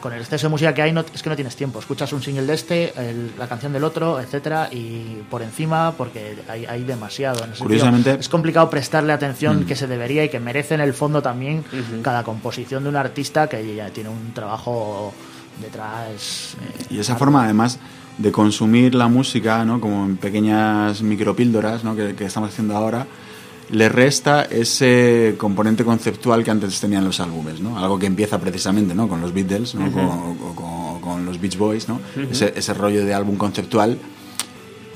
con 0.00 0.14
el 0.14 0.20
exceso 0.20 0.46
de 0.46 0.50
música 0.50 0.72
que 0.72 0.80
hay, 0.80 0.92
no, 0.92 1.00
es 1.12 1.22
que 1.22 1.28
no 1.28 1.36
tienes 1.36 1.54
tiempo. 1.56 1.78
Escuchas 1.78 2.10
un 2.14 2.22
single 2.22 2.46
de 2.46 2.54
este, 2.54 2.92
el- 3.10 3.32
la 3.38 3.46
canción 3.46 3.70
del 3.70 3.84
otro, 3.84 4.18
etcétera, 4.18 4.70
y 4.72 5.20
por 5.28 5.42
encima, 5.42 5.92
porque 5.92 6.38
hay, 6.48 6.64
hay 6.64 6.84
demasiado. 6.84 7.44
En 7.44 7.52
ese 7.52 7.62
Curiosamente- 7.62 8.04
sentido, 8.04 8.20
es 8.20 8.28
complicado 8.30 8.70
prestarle 8.70 9.12
atención 9.12 9.60
Mm. 9.60 9.66
que 9.66 9.76
se 9.76 9.86
debería 9.86 10.24
y 10.24 10.30
que 10.30 10.40
merece 10.40 10.74
en 10.74 10.80
el 10.80 10.94
fondo 10.94 11.20
también 11.20 11.62
cada 12.00 12.22
composición 12.24 12.82
de 12.84 12.88
un 12.88 12.96
artista 12.96 13.46
que 13.46 13.74
ya 13.76 13.90
tiene 13.90 14.08
un 14.08 14.32
trabajo 14.32 15.12
detrás. 15.60 16.54
eh, 16.62 16.86
Y 16.94 16.98
esa 16.98 17.16
forma, 17.16 17.44
además, 17.44 17.78
de 18.16 18.32
consumir 18.32 18.94
la 18.94 19.08
música, 19.08 19.64
¿no? 19.66 19.82
Como 19.82 20.06
en 20.06 20.16
pequeñas 20.16 21.02
micropíldoras, 21.02 21.84
¿no? 21.84 21.94
Que, 21.94 22.14
que 22.14 22.24
estamos 22.24 22.48
haciendo 22.50 22.74
ahora, 22.74 23.06
le 23.72 23.88
resta 23.88 24.42
ese 24.44 25.34
componente 25.38 25.84
conceptual 25.84 26.42
que 26.44 26.50
antes 26.50 26.80
tenían 26.80 27.04
los 27.04 27.20
álbumes, 27.20 27.60
¿no? 27.60 27.78
Algo 27.78 27.98
que 27.98 28.06
empieza 28.06 28.38
precisamente, 28.38 28.94
¿no? 28.94 29.08
Con 29.08 29.20
los 29.20 29.32
Beatles, 29.32 29.74
¿no? 29.74 29.86
O 29.86 30.54
con- 30.54 31.00
con 31.00 31.24
los 31.24 31.40
Beach 31.40 31.56
Boys, 31.56 31.88
¿no? 31.88 32.00
Ese 32.30 32.74
rollo 32.74 33.04
de 33.04 33.14
álbum 33.14 33.36
conceptual 33.36 33.98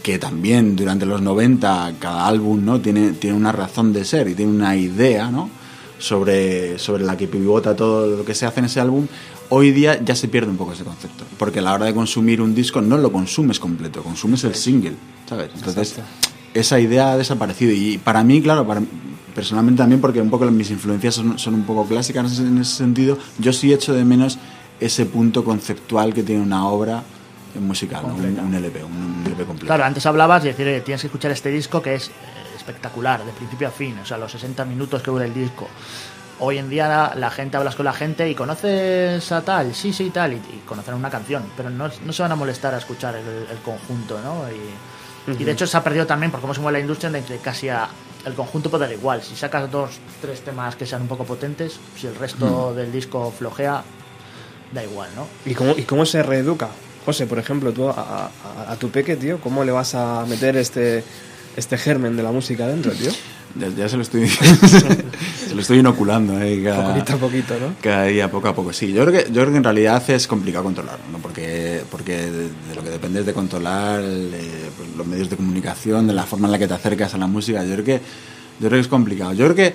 que 0.02 0.18
también 0.18 0.76
durante 0.76 1.06
los 1.06 1.22
90 1.22 1.94
cada 1.98 2.26
álbum 2.26 2.62
no 2.64 2.80
tiene, 2.80 3.12
tiene 3.12 3.36
una 3.36 3.52
razón 3.52 3.92
de 3.94 4.04
ser 4.04 4.28
y 4.28 4.34
tiene 4.34 4.52
una 4.52 4.76
idea 4.76 5.30
¿no? 5.30 5.48
sobre, 5.98 6.78
sobre 6.78 7.04
la 7.04 7.16
que 7.16 7.26
pivota 7.26 7.74
todo 7.74 8.18
lo 8.18 8.24
que 8.24 8.34
se 8.34 8.44
hace 8.44 8.60
en 8.60 8.66
ese 8.66 8.80
álbum 8.80 9.06
hoy 9.48 9.70
día 9.70 10.02
ya 10.04 10.14
se 10.14 10.28
pierde 10.28 10.50
un 10.50 10.58
poco 10.58 10.72
ese 10.72 10.84
concepto 10.84 11.24
porque 11.38 11.60
a 11.60 11.62
la 11.62 11.72
hora 11.72 11.86
de 11.86 11.94
consumir 11.94 12.42
un 12.42 12.54
disco 12.54 12.82
no 12.82 12.98
lo 12.98 13.10
consumes 13.12 13.58
completo 13.58 14.02
consumes 14.02 14.44
el 14.44 14.54
single 14.54 14.94
¿sabes? 15.26 15.50
entonces 15.54 15.94
esa 16.54 16.80
idea 16.80 17.12
ha 17.12 17.16
desaparecido 17.16 17.72
y 17.72 17.98
para 17.98 18.22
mí 18.24 18.40
claro 18.40 18.66
para 18.66 18.80
personalmente 19.34 19.82
también 19.82 20.00
porque 20.00 20.20
un 20.20 20.30
poco 20.30 20.46
mis 20.50 20.70
influencias 20.70 21.14
son, 21.16 21.38
son 21.38 21.54
un 21.54 21.64
poco 21.64 21.86
clásicas 21.86 22.24
en 22.24 22.32
ese, 22.32 22.42
en 22.42 22.58
ese 22.58 22.76
sentido 22.76 23.18
yo 23.38 23.52
sí 23.52 23.72
echo 23.72 23.92
de 23.92 24.04
menos 24.04 24.38
ese 24.80 25.06
punto 25.06 25.44
conceptual 25.44 26.14
que 26.14 26.22
tiene 26.22 26.42
una 26.42 26.66
obra 26.68 27.02
musical 27.60 28.04
¿no? 28.06 28.14
un, 28.14 28.54
LP 28.54 28.84
un, 28.84 28.92
un 28.92 29.22
LP 29.26 29.44
completo 29.44 29.66
Claro, 29.66 29.84
antes 29.84 30.04
hablabas 30.06 30.42
de 30.42 30.50
decir, 30.50 30.66
eh, 30.66 30.80
tienes 30.80 31.00
que 31.02 31.08
escuchar 31.08 31.30
este 31.30 31.50
disco 31.50 31.82
que 31.82 31.94
es 31.94 32.08
eh, 32.08 32.12
espectacular, 32.56 33.24
de 33.24 33.32
principio 33.32 33.68
a 33.68 33.70
fin, 33.70 33.98
o 33.98 34.06
sea, 34.06 34.18
los 34.18 34.32
60 34.32 34.64
minutos 34.64 35.02
que 35.02 35.10
dura 35.10 35.24
el 35.24 35.34
disco. 35.34 35.68
Hoy 36.40 36.58
en 36.58 36.68
día 36.68 36.88
la, 36.88 37.14
la 37.14 37.30
gente, 37.30 37.56
hablas 37.56 37.76
con 37.76 37.84
la 37.84 37.92
gente 37.92 38.28
y 38.28 38.34
conoces 38.34 39.30
a 39.30 39.42
tal, 39.42 39.72
sí, 39.72 39.92
sí, 39.92 40.10
tal, 40.10 40.32
y, 40.32 40.36
y 40.36 40.62
conocerán 40.66 40.98
una 40.98 41.10
canción, 41.10 41.44
pero 41.56 41.70
no, 41.70 41.88
no 42.04 42.12
se 42.12 42.22
van 42.22 42.32
a 42.32 42.36
molestar 42.36 42.74
a 42.74 42.78
escuchar 42.78 43.14
el, 43.14 43.46
el 43.48 43.58
conjunto, 43.58 44.20
¿no? 44.20 44.50
Y, 44.50 44.58
y 45.26 45.44
de 45.44 45.52
hecho 45.52 45.66
se 45.66 45.76
ha 45.76 45.82
perdido 45.84 46.06
también, 46.06 46.30
por 46.30 46.40
cómo 46.40 46.54
se 46.54 46.60
mueve 46.60 46.78
la 46.78 46.82
industria, 46.82 47.10
de 47.10 47.22
que 47.22 47.38
casi 47.38 47.68
a- 47.68 47.88
el 48.24 48.34
conjunto 48.34 48.70
puede 48.70 48.84
dar 48.86 48.92
igual. 48.92 49.22
Si 49.22 49.36
sacas 49.36 49.70
dos, 49.70 49.98
tres 50.20 50.40
temas 50.42 50.76
que 50.76 50.86
sean 50.86 51.02
un 51.02 51.08
poco 51.08 51.24
potentes, 51.24 51.78
si 51.96 52.06
el 52.06 52.14
resto 52.16 52.70
Mm. 52.72 52.76
del 52.76 52.92
disco 52.92 53.32
flojea, 53.36 53.82
da 54.72 54.82
igual, 54.82 55.10
¿no? 55.14 55.26
¿Y 55.44 55.54
cómo, 55.54 55.72
¿Y 55.76 55.82
cómo 55.82 56.04
se 56.06 56.22
reeduca? 56.22 56.68
José, 57.04 57.26
por 57.26 57.38
ejemplo, 57.38 57.70
tú 57.72 57.88
a, 57.88 57.92
a- 57.92 58.72
a 58.72 58.76
tu 58.76 58.90
peque, 58.90 59.16
tío, 59.16 59.38
¿cómo 59.40 59.62
le 59.62 59.72
vas 59.72 59.94
a 59.94 60.24
meter 60.26 60.56
este, 60.56 61.04
este 61.56 61.78
germen 61.78 62.16
de 62.16 62.22
la 62.22 62.32
música 62.32 62.66
dentro, 62.66 62.92
tío? 62.92 63.10
Ya, 63.56 63.68
ya 63.68 63.88
se 63.88 63.96
lo 63.96 64.02
estoy 64.02 64.26
se 64.28 65.54
lo 65.54 65.60
estoy 65.60 65.78
inoculando 65.78 66.40
eh, 66.40 66.60
cada, 66.64 66.92
Poquito 66.92 67.12
a 67.12 67.16
poquito, 67.16 67.54
¿no? 67.60 67.74
cada 67.80 68.04
día 68.06 68.28
poco 68.28 68.48
a 68.48 68.54
poco 68.54 68.72
sí 68.72 68.92
yo 68.92 69.04
creo 69.06 69.12
que 69.12 69.30
yo 69.30 69.42
creo 69.42 69.52
que 69.52 69.58
en 69.58 69.64
realidad 69.64 70.02
es 70.10 70.26
complicado 70.26 70.64
controlarlo 70.64 71.04
¿no? 71.12 71.18
porque 71.18 71.82
porque 71.88 72.16
de, 72.16 72.48
de 72.48 72.74
lo 72.74 72.82
que 72.82 72.90
depende 72.90 73.20
es 73.20 73.26
de 73.26 73.32
controlar 73.32 74.00
eh, 74.02 74.70
pues, 74.76 74.88
los 74.96 75.06
medios 75.06 75.30
de 75.30 75.36
comunicación 75.36 76.08
de 76.08 76.14
la 76.14 76.24
forma 76.24 76.48
en 76.48 76.52
la 76.52 76.58
que 76.58 76.66
te 76.66 76.74
acercas 76.74 77.14
a 77.14 77.18
la 77.18 77.28
música 77.28 77.64
yo 77.64 77.74
creo 77.74 77.84
que 77.84 78.00
yo 78.58 78.68
creo 78.68 78.70
que 78.70 78.80
es 78.80 78.88
complicado 78.88 79.32
yo 79.34 79.44
creo 79.44 79.54
que 79.54 79.74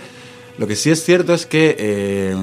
lo 0.57 0.67
que 0.67 0.75
sí 0.75 0.89
es 0.91 1.01
cierto 1.05 1.33
es 1.33 1.45
que 1.45 1.77
eh, 1.79 2.35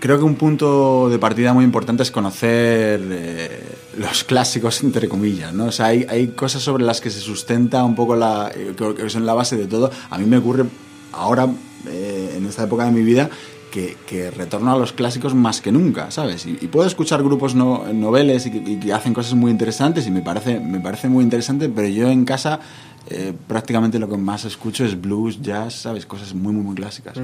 creo 0.00 0.18
que 0.18 0.24
un 0.24 0.34
punto 0.34 1.08
de 1.08 1.20
partida 1.20 1.52
muy 1.52 1.64
importante 1.64 2.02
es 2.02 2.10
conocer 2.10 3.00
eh, 3.08 3.62
los 3.98 4.24
clásicos, 4.24 4.82
entre 4.82 5.08
comillas, 5.08 5.52
¿no? 5.52 5.66
O 5.66 5.72
sea, 5.72 5.86
hay, 5.86 6.06
hay 6.08 6.28
cosas 6.28 6.62
sobre 6.62 6.84
las 6.84 7.00
que 7.00 7.10
se 7.10 7.20
sustenta 7.20 7.84
un 7.84 7.94
poco 7.94 8.16
la... 8.16 8.50
eh, 8.54 8.74
que 8.96 9.10
son 9.10 9.26
la 9.26 9.34
base 9.34 9.56
de 9.56 9.66
todo. 9.66 9.90
A 10.10 10.18
mí 10.18 10.24
me 10.26 10.38
ocurre 10.38 10.64
ahora, 11.12 11.48
eh, 11.86 12.34
en 12.36 12.46
esta 12.46 12.64
época 12.64 12.84
de 12.84 12.90
mi 12.90 13.02
vida, 13.02 13.28
que, 13.70 13.96
que 14.06 14.30
retorno 14.30 14.72
a 14.72 14.78
los 14.78 14.92
clásicos 14.92 15.34
más 15.34 15.60
que 15.60 15.72
nunca, 15.72 16.10
¿sabes? 16.10 16.46
Y, 16.46 16.54
puedo 16.68 16.86
escuchar 16.86 17.22
grupos 17.22 17.54
no, 17.54 17.90
noveles 17.92 18.46
y 18.46 18.78
que, 18.78 18.92
hacen 18.92 19.14
cosas 19.14 19.34
muy 19.34 19.50
interesantes 19.50 20.06
y 20.06 20.10
me 20.10 20.20
parece, 20.20 20.60
me 20.60 20.78
parece 20.78 21.08
muy 21.08 21.24
interesante, 21.24 21.68
pero 21.70 21.88
yo 21.88 22.10
en 22.10 22.24
casa 22.24 22.60
eh, 23.08 23.32
prácticamente 23.48 23.98
lo 23.98 24.08
que 24.08 24.18
más 24.18 24.44
escucho 24.44 24.84
es 24.84 25.00
blues, 25.00 25.40
jazz, 25.40 25.74
¿sabes? 25.74 26.04
Cosas 26.04 26.34
muy, 26.34 26.52
muy, 26.52 26.62
muy 26.62 26.74
clásicas. 26.74 27.18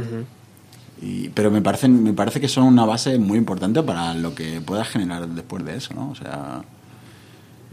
Y- 1.01 1.28
pero 1.30 1.51
me 1.51 1.62
parece, 1.62 1.88
me 1.88 2.12
parece 2.12 2.40
que 2.40 2.49
son 2.49 2.64
una 2.64 2.84
base 2.84 3.18
muy 3.18 3.38
importante 3.38 3.82
para 3.82 4.14
lo 4.14 4.34
que 4.34 4.61
puedas 4.61 4.88
generar 4.88 5.28
después 5.28 5.64
de 5.64 5.76
eso, 5.76 5.94
¿no? 5.94 6.11
O 6.11 6.14
sea, 6.14 6.62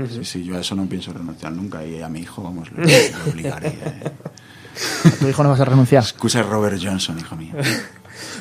sí, 0.10 0.24
sí, 0.26 0.44
yo 0.44 0.58
a 0.58 0.60
eso 0.62 0.76
no 0.76 0.86
pienso 0.86 1.12
renunciar 1.14 1.52
nunca 1.54 1.84
y 1.86 2.02
a 2.02 2.10
mi 2.10 2.20
hijo, 2.20 2.44
vamos, 2.44 2.72
lo, 2.72 2.78
lo 3.26 3.32
obligaré. 3.32 3.70
eh. 3.70 4.12
¿A 5.06 5.10
tu 5.12 5.28
hijo 5.28 5.42
no 5.44 5.50
vas 5.50 5.60
a 5.62 5.66
renunciar? 5.66 6.04
Escucha 6.04 6.44
Robert 6.44 6.80
Johnson, 6.84 7.18
hijo 7.18 7.36
mío. 7.36 7.54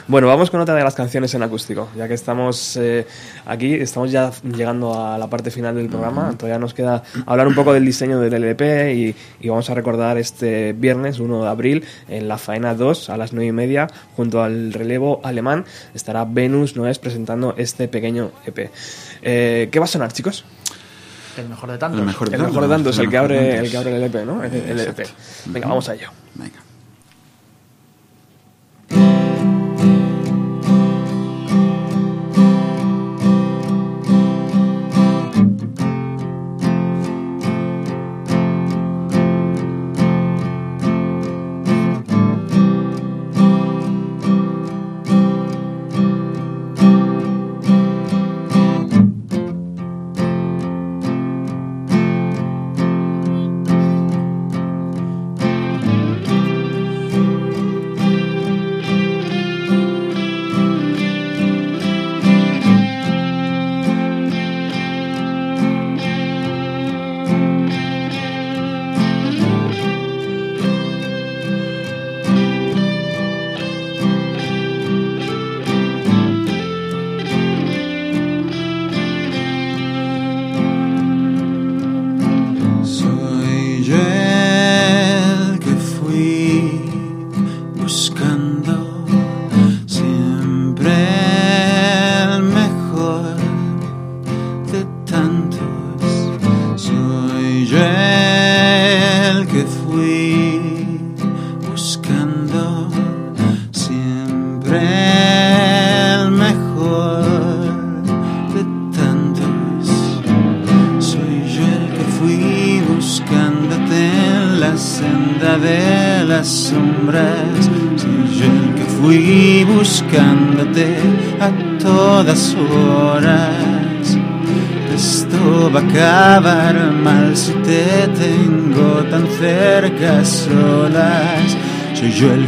Bueno, 0.07 0.27
vamos 0.27 0.51
con 0.51 0.61
otra 0.61 0.75
de 0.75 0.85
las 0.85 0.95
canciones 0.95 1.35
en 1.35 1.43
acústico, 1.43 1.89
ya 1.97 2.09
que 2.09 2.15
estamos 2.15 2.77
eh, 2.77 3.07
aquí, 3.47 3.75
estamos 3.75 4.11
ya 4.11 4.31
llegando 4.43 4.99
a 4.99 5.19
la 5.19 5.29
parte 5.29 5.51
final 5.51 5.75
del 5.77 5.89
programa, 5.89 6.35
todavía 6.37 6.59
nos 6.59 6.75
queda 6.75 7.03
hablar 7.27 7.49
un 7.49 7.55
poco 7.55 7.73
del 7.73 7.85
diseño 7.85 8.21
del 8.21 8.35
LP 8.35 8.95
y, 8.95 9.17
y 9.41 9.49
vamos 9.49 9.69
a 9.71 9.75
recordar 9.75 10.19
este 10.19 10.73
viernes 10.73 11.21
1 11.21 11.43
de 11.43 11.49
abril 11.49 11.85
en 12.09 12.29
la 12.29 12.39
faena 12.39 12.75
2 12.75 13.11
a 13.11 13.17
las 13.17 13.33
9 13.33 13.47
y 13.47 13.53
media 13.53 13.89
junto 14.17 14.43
al 14.43 14.73
relevo 14.73 15.21
alemán 15.25 15.65
estará 15.95 16.25
Venus 16.25 16.77
Noes 16.77 16.99
presentando 16.99 17.55
este 17.57 17.89
pequeño 17.89 18.33
EP. 18.47 18.71
Eh, 19.23 19.69
¿Qué 19.71 19.79
va 19.79 19.85
a 19.85 19.89
sonar, 19.89 20.13
chicos? 20.13 20.45
El 21.37 21.49
mejor 21.49 21.71
de 21.71 21.79
tantos. 21.79 22.01
El 22.01 22.07
mejor 22.07 22.31
de 22.31 22.37
El 22.37 22.43
mejor 22.43 22.63
de 22.63 22.69
tantos, 22.69 22.99
el 22.99 23.11
que 23.11 23.11
mejor 23.11 23.29
de 23.29 23.37
abre, 23.39 23.49
tantos. 23.49 23.65
el 23.65 23.71
que 23.71 23.77
abre 23.77 23.97
el 23.97 24.03
LP, 24.03 24.27
¿no? 24.27 24.45
El, 24.45 24.55
el. 24.55 24.95
Venga, 25.47 25.69
vamos 25.69 25.89
a 25.89 25.95
ello. 25.95 26.11
Venga. 26.35 26.64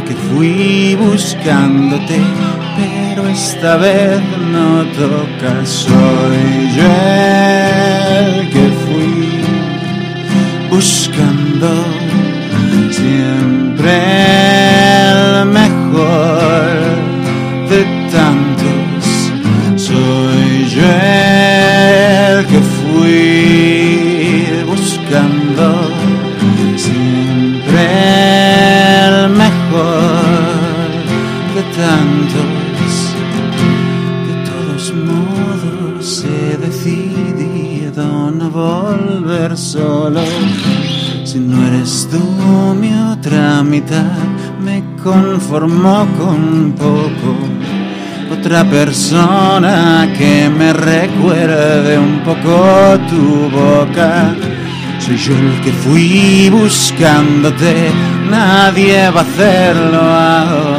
Que 0.07 0.15
fui 0.15 0.95
buscándote, 0.95 2.19
pero 2.77 3.27
esta 3.27 3.75
vez 3.77 4.21
no 4.51 4.85
toca. 4.93 5.65
Soy 5.65 6.71
yo 6.77 6.93
el 8.19 8.49
que 8.49 8.69
fui 8.85 9.41
buscando 10.69 11.96
tú 42.11 42.73
mi 42.73 42.93
otra 42.93 43.63
mitad, 43.63 44.17
me 44.61 44.83
conformo 45.03 46.07
con 46.17 46.73
poco. 46.73 47.35
Otra 48.31 48.63
persona 48.65 50.07
que 50.17 50.49
me 50.49 50.73
recuerde 50.73 51.97
un 51.97 52.19
poco 52.25 52.99
tu 53.09 53.49
boca. 53.49 54.35
Soy 54.99 55.17
yo 55.17 55.33
el 55.33 55.61
que 55.61 55.71
fui 55.71 56.49
buscándote, 56.49 57.89
nadie 58.29 59.09
va 59.09 59.21
a 59.21 59.23
hacerlo 59.23 60.01
ahora. 60.01 60.76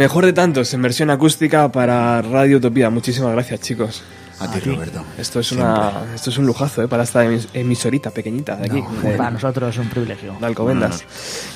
Mejor 0.00 0.24
de 0.24 0.32
tantos 0.32 0.72
en 0.72 0.80
versión 0.80 1.10
acústica 1.10 1.70
para 1.70 2.22
Radio 2.22 2.56
Utopía. 2.56 2.88
Muchísimas 2.88 3.32
gracias, 3.32 3.60
chicos. 3.60 4.02
A 4.50 4.60
ti, 4.60 4.70
Roberto. 4.70 5.04
Esto 5.18 5.40
es, 5.40 5.52
una, 5.52 5.92
esto 6.14 6.30
es 6.30 6.38
un 6.38 6.46
lujazo 6.46 6.82
¿eh? 6.82 6.88
para 6.88 7.02
esta 7.04 7.24
emis- 7.24 7.48
emisorita 7.54 8.10
pequeñita 8.10 8.56
de 8.56 8.66
aquí. 8.66 8.82
de- 9.02 9.16
Para 9.16 9.30
nosotros 9.30 9.74
es 9.74 9.78
un 9.80 9.88
privilegio. 9.88 10.36
de 10.40 10.46
Alcobendas 10.46 11.04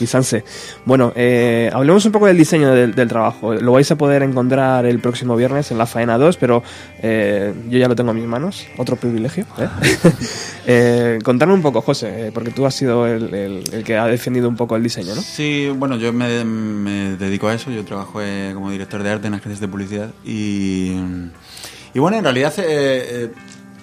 y 0.00 0.06
Sanse. 0.06 0.44
Bueno, 0.84 1.12
eh, 1.16 1.70
hablemos 1.72 2.04
un 2.06 2.12
poco 2.12 2.26
del 2.26 2.36
diseño 2.38 2.72
del, 2.72 2.94
del 2.94 3.08
trabajo. 3.08 3.54
Lo 3.54 3.72
vais 3.72 3.90
a 3.90 3.96
poder 3.96 4.22
encontrar 4.22 4.86
el 4.86 4.98
próximo 5.00 5.36
viernes 5.36 5.70
en 5.70 5.78
la 5.78 5.86
Faena 5.86 6.18
2, 6.18 6.36
pero 6.36 6.62
eh, 7.02 7.52
yo 7.68 7.78
ya 7.78 7.88
lo 7.88 7.94
tengo 7.96 8.10
en 8.12 8.18
mis 8.18 8.26
manos. 8.26 8.66
Otro 8.76 8.96
privilegio. 8.96 9.46
¿eh? 9.58 9.68
Eh, 10.66 11.18
contarme 11.22 11.52
un 11.52 11.60
poco, 11.60 11.82
José, 11.82 12.28
eh, 12.28 12.30
porque 12.32 12.50
tú 12.50 12.64
has 12.64 12.74
sido 12.74 13.06
el, 13.06 13.34
el- 13.34 13.64
el 13.70 13.84
que 13.84 13.98
ha 13.98 14.06
defendido 14.06 14.48
un 14.48 14.56
poco 14.56 14.76
el 14.76 14.82
diseño, 14.82 15.14
¿no? 15.14 15.20
Sí, 15.20 15.68
bueno, 15.76 15.96
yo 15.96 16.10
me, 16.12 16.42
me 16.42 17.16
dedico 17.18 17.48
a 17.48 17.54
eso. 17.54 17.70
Yo 17.70 17.84
trabajo 17.84 18.20
eh, 18.22 18.52
como 18.54 18.70
director 18.70 19.02
de 19.02 19.10
arte 19.10 19.26
en 19.26 19.34
agencias 19.34 19.60
de 19.60 19.68
publicidad. 19.68 20.08
Y, 20.24 20.96
y 21.94 21.98
bueno, 21.98 22.16
en 22.18 22.24
realidad 22.24 22.52
eh, 22.58 22.64
eh, 22.66 23.30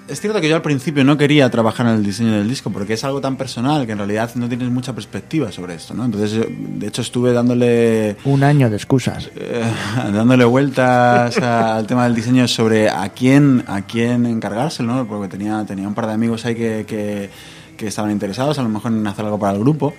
es 0.08 0.20
cierto 0.20 0.42
que 0.42 0.50
yo 0.50 0.56
al 0.58 0.62
principio 0.62 1.04
no 1.06 1.18
quería 1.18 1.50
trabajar 1.50 1.88
en 1.88 1.94
el 1.94 2.04
diseño 2.04 2.34
del 2.34 2.50
disco 2.50 2.70
porque 2.70 2.94
es 2.94 3.04
algo 3.06 3.22
tan 3.22 3.38
personal 3.38 3.86
que 3.86 3.94
en 3.94 3.98
realidad 4.00 4.30
no 4.36 4.50
tienes 4.50 4.70
mucha 4.70 4.94
perspectiva 4.94 5.52
sobre 5.54 5.76
esto, 5.76 5.94
¿no? 5.94 6.04
Entonces, 6.04 6.46
de 6.50 6.88
hecho, 6.88 7.02
estuve 7.02 7.32
dándole 7.32 8.18
Un 8.26 8.44
año 8.44 8.70
de 8.70 8.76
excusas. 8.76 9.30
eh, 9.36 9.64
dándole 10.14 10.44
vueltas 10.44 11.38
a- 11.38 11.78
al 11.78 11.88
tema 11.88 12.04
del 12.04 12.16
diseño 12.16 12.46
sobre 12.50 12.90
a 12.90 13.08
quién 13.10 13.64
a 13.68 13.84
quién 13.84 14.26
encargárselo, 14.26 14.94
¿no? 14.94 15.08
porque 15.08 15.30
tenía, 15.30 15.64
tenía 15.66 15.88
un 15.88 15.94
par 15.94 16.08
de 16.08 16.14
amigos 16.14 16.46
ahí 16.46 16.56
que, 16.56 16.86
que, 16.86 17.30
que 17.78 17.88
estaban 17.88 18.12
interesados, 18.12 18.60
a 18.60 18.64
lo 18.64 18.70
mejor 18.70 18.92
en 18.92 19.08
hacer 19.08 19.24
algo 19.24 19.40
para 19.40 19.54
el 19.54 19.60
grupo. 19.60 19.94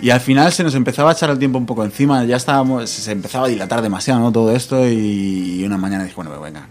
Y 0.00 0.10
al 0.10 0.20
final 0.20 0.52
se 0.52 0.62
nos 0.62 0.76
empezaba 0.76 1.10
a 1.10 1.12
echar 1.12 1.28
el 1.28 1.38
tiempo 1.40 1.58
un 1.58 1.66
poco 1.66 1.84
encima, 1.84 2.24
ya 2.24 2.36
estábamos, 2.36 2.88
se 2.88 3.10
empezaba 3.12 3.46
a 3.46 3.48
dilatar 3.48 3.82
demasiado 3.82 4.20
¿no? 4.20 4.30
todo 4.32 4.54
esto 4.54 4.88
y, 4.88 5.56
y 5.60 5.64
una 5.64 5.76
mañana 5.76 6.04
dije, 6.04 6.14
bueno, 6.14 6.30
venga, 6.40 6.68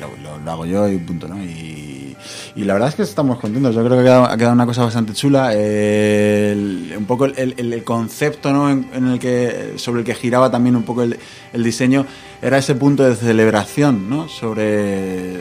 lo, 0.00 0.50
hago 0.50 0.66
yo 0.66 0.88
y 0.88 0.98
punto, 0.98 1.28
¿no? 1.28 1.42
Y, 1.42 2.16
la 2.56 2.74
verdad 2.74 2.90
es 2.90 2.94
que 2.94 3.02
estamos 3.02 3.38
contentos, 3.38 3.74
yo 3.74 3.82
creo 3.82 4.02
que 4.02 4.10
ha 4.10 4.36
quedado, 4.36 4.52
una 4.52 4.66
cosa 4.66 4.84
bastante 4.84 5.14
chula, 5.14 5.52
un 5.54 7.06
poco 7.06 7.24
el, 7.24 7.82
concepto 7.84 8.52
¿no? 8.52 8.68
en, 8.70 8.86
el 8.92 9.18
que, 9.18 9.74
sobre 9.76 10.00
el 10.00 10.06
que 10.06 10.14
giraba 10.14 10.50
también 10.50 10.76
un 10.76 10.82
poco 10.82 11.02
el, 11.02 11.18
diseño 11.54 12.04
era 12.42 12.58
ese 12.58 12.74
punto 12.74 13.02
de 13.04 13.16
celebración, 13.16 14.10
¿no? 14.10 14.28
Sobre 14.28 15.38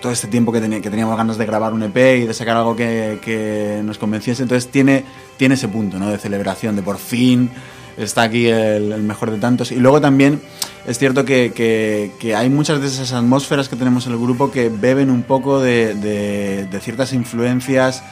todo 0.00 0.12
este 0.12 0.28
tiempo 0.28 0.52
que, 0.52 0.60
que 0.60 0.90
teníamos 0.90 1.16
ganas 1.16 1.38
de 1.38 1.46
grabar 1.46 1.72
un 1.72 1.82
EP 1.82 1.96
y 1.96 2.26
de 2.26 2.34
sacar 2.34 2.56
algo 2.56 2.76
que, 2.76 3.18
que 3.22 3.80
nos 3.82 3.98
convenciese. 3.98 4.42
Entonces 4.42 4.70
tiene, 4.70 5.04
tiene 5.36 5.54
ese 5.54 5.66
punto 5.66 5.98
¿no? 5.98 6.10
de 6.10 6.18
celebración, 6.18 6.76
de 6.76 6.82
por 6.82 6.98
fin 6.98 7.50
está 7.96 8.22
aquí 8.22 8.46
el, 8.46 9.02
mejor 9.02 9.30
de 9.30 9.38
tantos. 9.38 9.72
Y 9.72 9.76
luego 9.76 10.00
también 10.00 10.40
es 10.86 10.98
cierto 10.98 11.24
que, 11.24 11.52
que- 11.54 12.34
hay 12.34 12.48
muchas 12.50 12.80
de 12.80 12.86
esas 12.86 13.12
atmósferas 13.12 13.68
que 13.68 13.76
tenemos 13.76 14.06
en 14.06 14.12
el 14.12 14.18
grupo 14.18 14.50
que 14.50 14.68
beben 14.68 15.10
un 15.10 15.22
poco 15.22 15.60
de, 15.60 15.94
de- 15.94 16.66
de 16.66 16.80
ciertas 16.80 17.12
influencias 17.12 18.02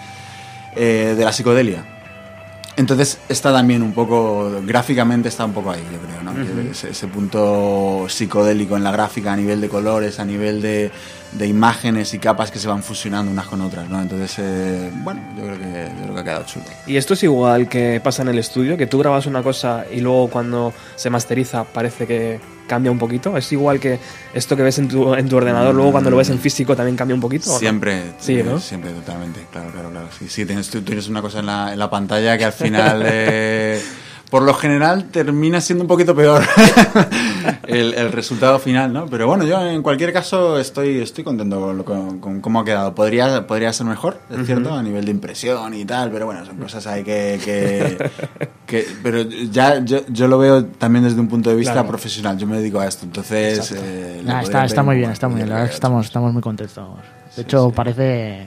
eh, 0.76 1.14
de 1.16 1.24
la 1.24 1.32
psicodelia. 1.32 1.84
Entonces 2.76 3.18
está 3.28 3.52
también 3.52 3.82
un 3.82 3.92
poco, 3.92 4.50
gráficamente 4.64 5.28
está 5.28 5.44
un 5.44 5.52
poco 5.52 5.70
ahí, 5.70 5.82
yo 5.92 5.98
creo, 5.98 6.22
¿no? 6.22 6.70
Ese 6.70 7.06
punto 7.06 8.06
psicodélico 8.08 8.76
en 8.76 8.84
la 8.84 8.90
gráfica 8.90 9.32
a 9.32 9.36
nivel 9.36 9.60
de 9.60 9.68
colores, 9.68 10.18
a 10.18 10.24
nivel 10.24 10.62
de, 10.62 10.90
de 11.32 11.46
imágenes 11.46 12.12
y 12.14 12.18
capas 12.18 12.50
que 12.50 12.58
se 12.58 12.68
van 12.68 12.82
fusionando 12.82 13.30
unas 13.30 13.46
con 13.46 13.60
otras, 13.60 13.88
¿no? 13.88 14.00
Entonces, 14.00 14.36
eh, 14.38 14.90
bueno, 14.94 15.20
yo 15.36 15.44
creo, 15.44 15.58
que, 15.58 15.90
yo 15.96 16.02
creo 16.02 16.14
que 16.14 16.20
ha 16.20 16.24
quedado 16.24 16.44
chulo. 16.44 16.64
Y 16.86 16.96
esto 16.96 17.14
es 17.14 17.22
igual 17.22 17.68
que 17.68 18.00
pasa 18.02 18.22
en 18.22 18.28
el 18.28 18.38
estudio, 18.38 18.76
que 18.76 18.86
tú 18.86 18.98
grabas 18.98 19.26
una 19.26 19.42
cosa 19.42 19.84
y 19.90 20.00
luego 20.00 20.28
cuando 20.28 20.72
se 20.96 21.10
masteriza 21.10 21.64
parece 21.64 22.06
que 22.06 22.40
cambia 22.72 22.90
un 22.90 22.98
poquito. 22.98 23.36
Es 23.36 23.52
igual 23.52 23.78
que 23.78 23.98
esto 24.32 24.56
que 24.56 24.62
ves 24.62 24.78
en 24.78 24.88
tu, 24.88 25.12
en 25.14 25.28
tu 25.28 25.36
ordenador, 25.36 25.74
luego 25.74 25.92
cuando 25.92 26.08
lo 26.08 26.16
ves 26.16 26.30
en 26.30 26.38
físico 26.38 26.74
también 26.74 26.96
cambia 26.96 27.14
un 27.14 27.20
poquito. 27.20 27.50
Siempre, 27.58 28.14
Sí, 28.18 28.42
¿no? 28.42 28.58
siempre, 28.58 28.92
totalmente, 28.92 29.40
claro, 29.52 29.70
claro, 29.72 29.90
claro. 29.90 30.08
Sí, 30.18 30.26
sí, 30.28 30.46
tienes, 30.46 30.70
tú 30.70 30.80
tienes 30.80 31.06
una 31.08 31.20
cosa 31.20 31.40
en 31.40 31.46
la, 31.46 31.72
en 31.74 31.78
la 31.78 31.90
pantalla 31.90 32.38
que 32.38 32.46
al 32.46 32.52
final, 32.54 33.02
eh, 33.04 33.78
por 34.30 34.42
lo 34.42 34.54
general, 34.54 35.10
termina 35.10 35.60
siendo 35.60 35.84
un 35.84 35.88
poquito 35.88 36.14
peor 36.16 36.42
el, 37.66 37.94
el 37.94 38.12
resultado 38.12 38.58
final, 38.58 38.92
¿no? 38.92 39.06
Pero 39.06 39.26
bueno, 39.26 39.44
yo 39.44 39.60
en 39.66 39.82
cualquier 39.82 40.12
caso 40.12 40.58
estoy, 40.58 40.98
estoy 41.00 41.24
contento 41.24 41.60
con, 41.60 41.78
lo- 41.78 41.84
con- 41.84 42.20
con 42.20 42.40
cómo 42.40 42.60
ha 42.60 42.64
quedado. 42.64 42.94
Podría, 42.94 43.46
podría 43.46 43.72
ser 43.72 43.86
mejor, 43.86 44.18
es 44.30 44.46
cierto, 44.46 44.72
a 44.74 44.82
nivel 44.82 45.04
de 45.04 45.10
impresión 45.10 45.74
y 45.74 45.84
tal, 45.84 46.10
pero 46.10 46.26
bueno, 46.26 46.44
son 46.46 46.56
cosas 46.56 46.86
ahí 46.86 47.02
que... 47.04 47.40
que, 47.44 48.10
que- 48.66 48.86
pero 49.02 49.22
ya 49.22 49.84
yo, 49.84 50.00
yo 50.08 50.28
lo 50.28 50.38
veo 50.38 50.64
también 50.64 51.04
desde 51.04 51.20
un 51.20 51.28
punto 51.28 51.50
de 51.50 51.56
vista 51.56 51.72
Claro. 51.72 51.88
profesional, 51.88 52.38
yo 52.38 52.46
me 52.46 52.56
dedico 52.56 52.80
a 52.80 52.86
esto, 52.86 53.04
entonces... 53.04 53.72
eh, 53.76 54.22
Nah, 54.24 54.42
está, 54.42 54.64
está 54.64 54.82
muy 54.82 54.96
bien, 54.96 55.10
está 55.10 55.28
muy 55.28 55.36
bien. 55.36 55.48
La 55.48 55.56
verdad 55.56 55.66
es 55.66 55.70
que 55.70 55.72
que 55.72 55.76
estamos, 55.76 56.06
estamos 56.06 56.32
muy 56.32 56.42
contentos. 56.42 56.88
De 57.36 57.42
hecho, 57.42 57.70
parece. 57.70 58.46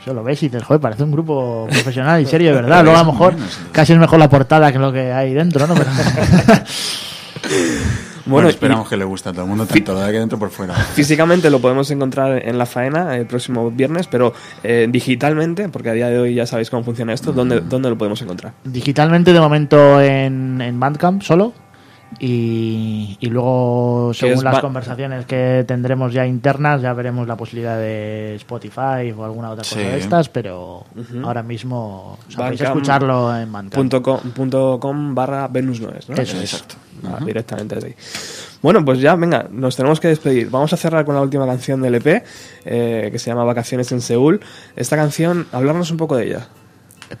Eso 0.00 0.14
lo 0.14 0.22
ves 0.22 0.42
y 0.42 0.48
dices, 0.48 0.62
joder, 0.64 0.80
parece 0.80 1.02
un 1.02 1.10
grupo 1.12 1.66
profesional 1.70 2.20
y 2.22 2.26
serio, 2.26 2.50
de 2.50 2.56
verdad. 2.62 2.82
Luego 2.84 2.98
a 2.98 3.04
lo 3.04 3.12
mejor 3.12 3.34
casi 3.72 3.92
es 3.94 3.98
mejor 3.98 4.18
la 4.18 4.28
portada 4.28 4.70
que 4.72 4.78
lo 4.78 4.92
que 4.92 5.12
hay 5.12 5.32
dentro, 5.34 5.66
¿no? 5.66 5.74
Pero- 5.74 5.90
Bueno, 8.28 8.48
y- 8.48 8.50
esperamos 8.50 8.88
que 8.88 8.96
le 8.96 9.04
guste 9.04 9.28
a 9.28 9.32
todo 9.32 9.42
el 9.42 9.48
mundo, 9.48 9.66
tanto 9.66 9.92
lo 9.94 10.00
de 10.00 10.06
aquí 10.06 10.18
dentro 10.18 10.38
por 10.38 10.50
fuera. 10.50 10.74
Físicamente 10.94 11.50
lo 11.50 11.60
podemos 11.60 11.90
encontrar 11.90 12.46
en 12.46 12.58
la 12.58 12.66
faena 12.66 13.16
el 13.16 13.26
próximo 13.26 13.70
viernes, 13.70 14.06
pero 14.06 14.32
eh, 14.62 14.86
digitalmente, 14.90 15.68
porque 15.68 15.90
a 15.90 15.92
día 15.94 16.08
de 16.08 16.18
hoy 16.18 16.34
ya 16.34 16.46
sabéis 16.46 16.70
cómo 16.70 16.84
funciona 16.84 17.12
esto, 17.12 17.32
¿dónde, 17.32 17.60
¿dónde 17.60 17.88
lo 17.90 17.98
podemos 17.98 18.20
encontrar? 18.22 18.52
Digitalmente, 18.64 19.32
de 19.32 19.40
momento, 19.40 20.00
en, 20.00 20.60
en 20.60 20.78
Bandcamp 20.78 21.22
solo. 21.22 21.52
Y, 22.20 23.16
y 23.20 23.26
luego, 23.28 24.10
¿Qué 24.12 24.18
según 24.28 24.42
las 24.44 24.60
conversaciones 24.60 25.26
que 25.26 25.64
tendremos 25.68 26.12
ya 26.12 26.26
internas, 26.26 26.80
ya 26.80 26.92
veremos 26.94 27.28
la 27.28 27.36
posibilidad 27.36 27.76
de 27.78 28.34
Spotify 28.36 29.12
o 29.16 29.24
alguna 29.24 29.50
otra 29.50 29.62
cosa 29.62 29.76
Sí. 29.76 29.82
de 29.82 29.98
estas, 29.98 30.28
pero 30.28 30.84
ahora 31.22 31.42
mismo 31.42 32.18
o 32.26 32.30
sea, 32.30 32.44
podéis 32.44 32.60
escucharlo 32.62 33.36
en 33.36 33.52
Bandcamp. 33.52 33.74
punto 33.74 34.02
com, 34.02 34.18
punto 34.34 34.78
com 34.80 35.14
barra 35.14 35.48
Venus 35.48 35.80
no 35.80 35.90
es, 35.90 36.08
¿no? 36.08 36.16
Eso 36.16 36.36
es. 36.38 36.54
Exacto. 36.54 36.74
Ah, 37.04 37.18
Directamente 37.24 37.76
desde 37.76 37.88
ahí. 37.88 37.94
Bueno, 38.62 38.84
pues 38.84 39.00
ya, 39.00 39.14
venga, 39.14 39.46
nos 39.52 39.76
tenemos 39.76 40.00
que 40.00 40.08
despedir. 40.08 40.50
Vamos 40.50 40.72
a 40.72 40.76
cerrar 40.76 41.04
con 41.04 41.14
la 41.14 41.20
última 41.20 41.46
canción 41.46 41.80
del 41.80 41.94
EP, 41.96 42.24
eh, 42.64 43.08
que 43.12 43.18
se 43.20 43.30
llama 43.30 43.44
Vacaciones 43.44 43.92
en 43.92 44.00
Seúl. 44.00 44.40
Esta 44.74 44.96
canción, 44.96 45.46
hablarnos 45.52 45.92
un 45.92 45.96
poco 45.96 46.16
de 46.16 46.26
ella. 46.26 46.48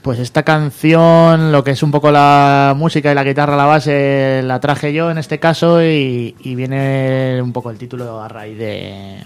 Pues 0.02 0.18
esta 0.18 0.42
canción, 0.42 1.50
lo 1.50 1.64
que 1.64 1.70
es 1.70 1.82
un 1.82 1.90
poco 1.90 2.10
la 2.10 2.74
música 2.76 3.10
y 3.10 3.14
la 3.14 3.24
guitarra 3.24 3.54
a 3.54 3.56
la 3.56 3.64
base, 3.64 4.42
la 4.44 4.60
traje 4.60 4.92
yo 4.92 5.10
en 5.10 5.18
este 5.18 5.38
caso 5.38 5.82
y, 5.82 6.36
y 6.40 6.54
viene 6.54 7.40
un 7.42 7.52
poco 7.52 7.70
el 7.70 7.78
título 7.78 8.22
a 8.22 8.28
raíz 8.28 8.58
de, 8.58 9.16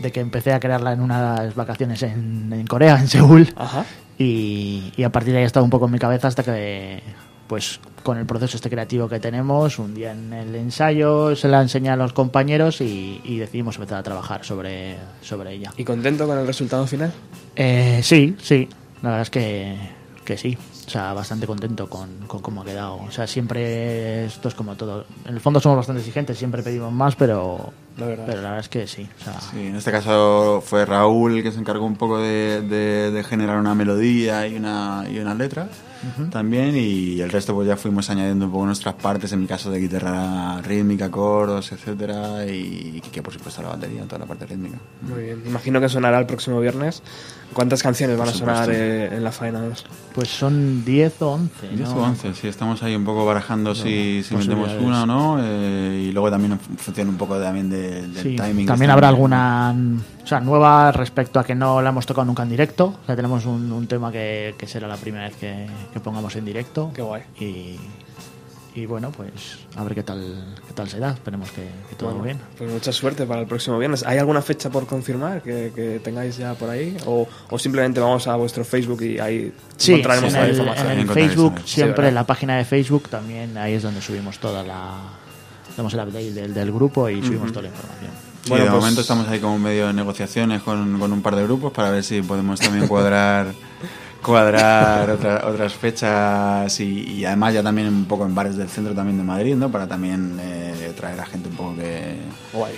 de 0.00 0.12
que 0.12 0.20
empecé 0.20 0.52
a 0.54 0.60
crearla 0.60 0.92
en 0.92 1.00
unas 1.00 1.54
vacaciones 1.54 2.02
en, 2.02 2.50
en 2.52 2.66
Corea, 2.66 2.98
en 2.98 3.08
Seúl. 3.08 3.54
Y, 4.18 4.92
y 4.96 5.02
a 5.02 5.12
partir 5.12 5.32
de 5.32 5.40
ahí 5.40 5.44
ha 5.44 5.46
estado 5.46 5.64
un 5.64 5.70
poco 5.70 5.84
en 5.86 5.92
mi 5.92 5.98
cabeza 5.98 6.28
hasta 6.28 6.42
que, 6.42 7.02
pues 7.46 7.78
con 8.02 8.16
el 8.16 8.24
proceso 8.24 8.56
este 8.56 8.70
creativo 8.70 9.08
que 9.10 9.20
tenemos, 9.20 9.78
un 9.78 9.94
día 9.94 10.12
en 10.12 10.32
el 10.32 10.54
ensayo 10.54 11.36
se 11.36 11.48
la 11.48 11.60
enseñé 11.60 11.90
a 11.90 11.96
los 11.96 12.14
compañeros 12.14 12.80
y, 12.80 13.20
y 13.24 13.36
decidimos 13.36 13.76
empezar 13.76 13.98
a 13.98 14.02
trabajar 14.02 14.42
sobre, 14.42 14.96
sobre 15.20 15.52
ella. 15.52 15.70
¿Y 15.76 15.84
contento 15.84 16.26
con 16.26 16.38
el 16.38 16.46
resultado 16.46 16.86
final? 16.86 17.12
Eh, 17.54 18.00
sí, 18.02 18.36
sí. 18.40 18.68
La 19.02 19.10
verdad 19.10 19.22
es 19.22 19.30
que, 19.30 19.76
que 20.24 20.36
sí. 20.36 20.56
O 20.86 20.90
sea, 20.90 21.12
bastante 21.12 21.46
contento 21.46 21.88
con, 21.90 22.08
con 22.28 22.40
cómo 22.40 22.62
ha 22.62 22.64
quedado. 22.64 22.96
O 22.96 23.10
sea, 23.10 23.26
siempre 23.26 24.24
esto 24.26 24.48
es 24.48 24.54
como 24.54 24.76
todo. 24.76 25.04
En 25.26 25.34
el 25.34 25.40
fondo 25.40 25.58
somos 25.60 25.78
bastante 25.78 26.00
exigentes, 26.00 26.38
siempre 26.38 26.62
pedimos 26.62 26.92
más, 26.92 27.16
pero 27.16 27.72
La 27.98 28.06
verdad. 28.06 28.24
pero 28.26 28.36
la 28.42 28.48
verdad 28.50 28.60
es 28.60 28.68
que 28.68 28.86
sí. 28.86 29.08
O 29.20 29.24
sea, 29.24 29.40
Sí, 29.40 29.66
en 29.66 29.74
este 29.76 29.90
caso 29.90 30.62
fue 30.64 30.84
Raúl 30.86 31.38
el 31.38 31.42
que 31.42 31.50
se 31.52 31.58
encargó 31.58 31.84
un 31.86 31.96
poco 31.96 32.18
de, 32.18 32.62
de- 32.62 33.10
de 33.10 33.24
generar 33.24 33.58
una 33.58 33.74
melodía 33.74 34.46
y 34.46 34.54
una, 34.56 35.04
y 35.10 35.18
unas 35.18 35.36
también 36.30 36.76
y 36.76 37.20
el 37.20 37.30
resto 37.30 37.54
pues 37.54 37.66
ya 37.68 37.76
fuimos 37.76 38.08
añadiendo 38.10 38.46
un 38.46 38.52
poco 38.52 38.66
nuestras 38.66 38.94
partes, 38.94 39.32
en 39.32 39.40
mi 39.40 39.46
caso 39.46 39.70
de 39.70 39.80
guitarra 39.80 40.60
rítmica, 40.62 41.10
coros, 41.10 41.72
etcétera 41.72 42.46
y 42.46 43.00
que 43.12 43.22
por 43.22 43.32
supuesto 43.32 43.62
la 43.62 43.68
batería, 43.70 44.02
toda 44.04 44.18
la 44.20 44.26
parte 44.26 44.46
rítmica. 44.46 44.78
Muy 45.02 45.22
bien. 45.24 45.42
Imagino 45.46 45.80
que 45.80 45.88
sonará 45.88 46.18
el 46.18 46.26
próximo 46.26 46.60
viernes. 46.60 47.02
¿Cuántas 47.52 47.82
canciones 47.82 48.18
van 48.18 48.28
a 48.28 48.32
sonar 48.32 48.68
eh, 48.72 49.06
en 49.16 49.22
la 49.24 49.32
faena 49.32 49.60
2? 49.62 49.84
pues 50.14 50.28
son 50.28 50.84
10 50.84 51.22
o 51.22 51.32
11. 51.32 51.68
10 51.68 51.80
¿no? 51.90 51.96
o 51.96 52.02
11, 52.04 52.34
sí, 52.34 52.48
estamos 52.48 52.82
ahí 52.82 52.96
un 52.96 53.04
poco 53.04 53.24
barajando 53.26 53.74
si, 53.74 54.22
si 54.22 54.34
metemos 54.34 54.70
una 54.80 55.02
o 55.02 55.06
no 55.06 55.36
eh, 55.40 56.06
y 56.08 56.12
luego 56.12 56.30
también 56.30 56.52
en 56.52 56.58
función 56.58 57.08
un 57.10 57.16
poco 57.16 57.38
también 57.38 57.68
de- 57.68 58.02
del 58.08 58.22
Sí, 58.22 58.36
timing. 58.36 58.66
también 58.66 58.90
habrá 58.90 59.08
viendo. 59.10 59.26
alguna 59.36 59.74
o 60.24 60.26
sea, 60.26 60.40
nueva 60.40 60.90
respecto 60.92 61.38
a 61.38 61.44
que 61.44 61.54
no 61.54 61.80
la 61.82 61.90
hemos 61.90 62.04
tocado 62.06 62.24
nunca 62.24 62.42
en 62.42 62.48
directo. 62.48 62.94
O 63.02 63.06
sea, 63.06 63.14
tenemos 63.14 63.44
un, 63.46 63.70
un 63.70 63.86
tema 63.86 64.10
que, 64.10 64.54
que 64.58 64.66
será 64.66 64.88
la 64.88 64.96
primera 64.96 65.24
vez 65.28 65.36
que, 65.36 65.66
que 65.96 66.00
pongamos 66.04 66.36
en 66.36 66.44
directo. 66.44 66.90
Qué 66.94 67.02
guay. 67.02 67.22
Y, 67.40 67.76
y 68.78 68.84
bueno, 68.84 69.10
pues 69.10 69.30
a 69.76 69.82
ver 69.84 69.94
qué 69.94 70.02
tal, 70.02 70.54
qué 70.68 70.74
tal 70.74 70.88
se 70.88 70.98
da. 70.98 71.12
Esperemos 71.12 71.50
que, 71.50 71.62
que 71.88 71.94
todo 71.96 72.10
Bueno, 72.10 72.24
bien. 72.24 72.38
Pues 72.58 72.70
mucha 72.70 72.92
suerte 72.92 73.24
para 73.24 73.40
el 73.40 73.46
próximo 73.46 73.78
viernes. 73.78 74.04
¿Hay 74.06 74.18
alguna 74.18 74.42
fecha 74.42 74.68
por 74.68 74.86
confirmar 74.86 75.42
que, 75.42 75.72
que 75.74 75.98
tengáis 76.04 76.36
ya 76.36 76.52
por 76.54 76.68
ahí? 76.68 76.94
¿O, 77.06 77.26
o 77.48 77.58
simplemente 77.58 78.00
vamos 78.00 78.26
a 78.26 78.36
vuestro 78.36 78.64
Facebook 78.64 79.00
y 79.02 79.18
ahí 79.18 79.52
Sí, 79.78 79.92
encontraremos 79.92 80.34
en 80.34 80.34
toda 80.34 80.42
la 80.44 80.50
el, 80.50 80.56
información? 80.58 80.92
en 80.92 80.98
el 80.98 81.08
Facebook, 81.08 81.46
también. 81.54 81.66
Siempre 81.66 82.08
en 82.08 82.14
la 82.14 82.24
página 82.26 82.56
de 82.58 82.64
Facebook, 82.66 83.08
también 83.08 83.56
ahí 83.56 83.72
es 83.74 83.82
donde 83.82 84.02
subimos 84.02 84.38
toda 84.38 84.62
la. 84.62 84.92
Damos 85.76 85.92
el 85.94 86.00
update 86.00 86.32
del, 86.32 86.52
del 86.54 86.72
grupo 86.72 87.08
y 87.08 87.22
subimos 87.22 87.50
toda 87.52 87.62
la 87.62 87.68
información. 87.68 88.10
Sí, 88.42 88.50
Bueno, 88.50 88.64
de 88.66 88.70
pues- 88.70 88.80
momento 88.80 89.00
estamos 89.00 89.26
ahí 89.28 89.40
como 89.40 89.58
medio 89.58 89.86
de 89.88 89.92
negociaciones 89.94 90.62
con, 90.62 90.98
con 90.98 91.12
un 91.12 91.20
par 91.22 91.34
de 91.34 91.42
grupos 91.44 91.72
para 91.72 91.90
ver 91.90 92.04
si 92.04 92.20
podemos 92.22 92.60
también 92.60 92.86
cuadrar 92.88 93.52
cuadrar 94.26 95.08
otra- 95.08 95.46
otras 95.46 95.72
fechas 95.74 96.80
y, 96.80 97.12
y 97.12 97.24
además 97.24 97.54
ya 97.54 97.62
también 97.62 97.86
un 97.88 98.06
poco 98.06 98.26
en 98.26 98.34
bares 98.34 98.56
del 98.56 98.68
centro 98.68 98.92
también 98.92 99.16
de 99.18 99.22
Madrid, 99.22 99.54
¿no? 99.54 99.70
Para 99.70 99.86
también 99.86 100.36
eh, 100.40 100.92
traer 100.96 101.20
a 101.20 101.26
gente 101.26 101.48
un 101.48 101.54
poco 101.54 101.76
que, 101.76 102.16
Guay. 102.52 102.74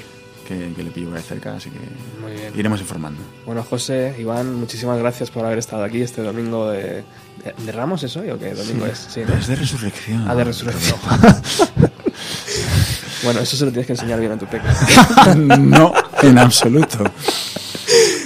que, 0.47 0.73
que 0.77 0.83
le 0.83 0.91
por 0.91 1.17
ahí 1.17 1.23
cerca, 1.23 1.55
así 1.55 1.71
que 1.71 1.79
Muy 2.21 2.33
bien. 2.33 2.53
iremos 2.55 2.81
informando. 2.81 3.23
Bueno, 3.47 3.63
José, 3.65 4.15
Iván, 4.19 4.55
muchísimas 4.57 4.99
gracias 4.99 5.31
por 5.31 5.47
haber 5.47 5.57
estado 5.59 5.85
aquí 5.85 6.03
este 6.03 6.21
domingo 6.23 6.69
de, 6.71 7.03
de, 7.43 7.55
de 7.65 7.73
Ramos, 7.73 8.03
¿es 8.03 8.15
hoy 8.19 8.29
o 8.31 8.39
qué 8.39 8.53
domingo 8.53 8.85
Sí. 8.85 8.91
es? 8.93 8.99
Sí, 8.99 9.21
Es 9.41 9.47
de 9.47 9.57
resurrección. 9.57 10.27
Ah, 10.29 10.35
de 10.35 10.45
resurrección. 10.45 10.99
bueno, 13.25 13.41
eso 13.41 13.57
se 13.57 13.65
lo 13.65 13.71
tienes 13.71 13.87
que 13.87 13.93
enseñar 13.95 14.21
bien 14.21 14.33
a 14.33 14.39
tu 14.39 14.47
peque. 14.47 14.67
no, 15.37 15.93
en 16.23 16.39
absoluto. 16.39 17.05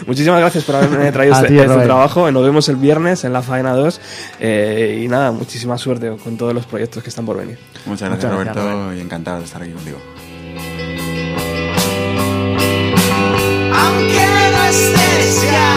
Muchísimas 0.06 0.40
gracias 0.40 0.64
por 0.64 0.76
haberme 0.76 1.10
traído 1.12 1.34
este, 1.36 1.48
ti, 1.48 1.58
este 1.58 1.82
trabajo. 1.84 2.30
Nos 2.30 2.42
vemos 2.44 2.68
el 2.68 2.76
viernes 2.76 3.24
en 3.24 3.32
la 3.32 3.42
Faena 3.42 3.72
2. 3.74 4.00
eh, 4.40 5.00
y 5.04 5.08
nada, 5.08 5.32
muchísima 5.32 5.78
suerte 5.78 6.16
con 6.22 6.36
todos 6.36 6.54
los 6.54 6.66
proyectos 6.66 7.02
que 7.02 7.08
están 7.08 7.24
por 7.26 7.36
venir. 7.36 7.58
Muchas 7.86 8.08
gracias, 8.08 8.32
Muchas 8.32 8.44
gracias, 8.46 8.64
Roberto, 8.64 8.94
y 8.94 9.00
encantado 9.00 9.38
de 9.38 9.44
estar 9.44 9.62
aquí 9.62 9.72
contigo. 9.72 9.98
Aunque 13.74 14.26
no 14.52 14.64
estés 14.64 15.42
ya 15.44 15.71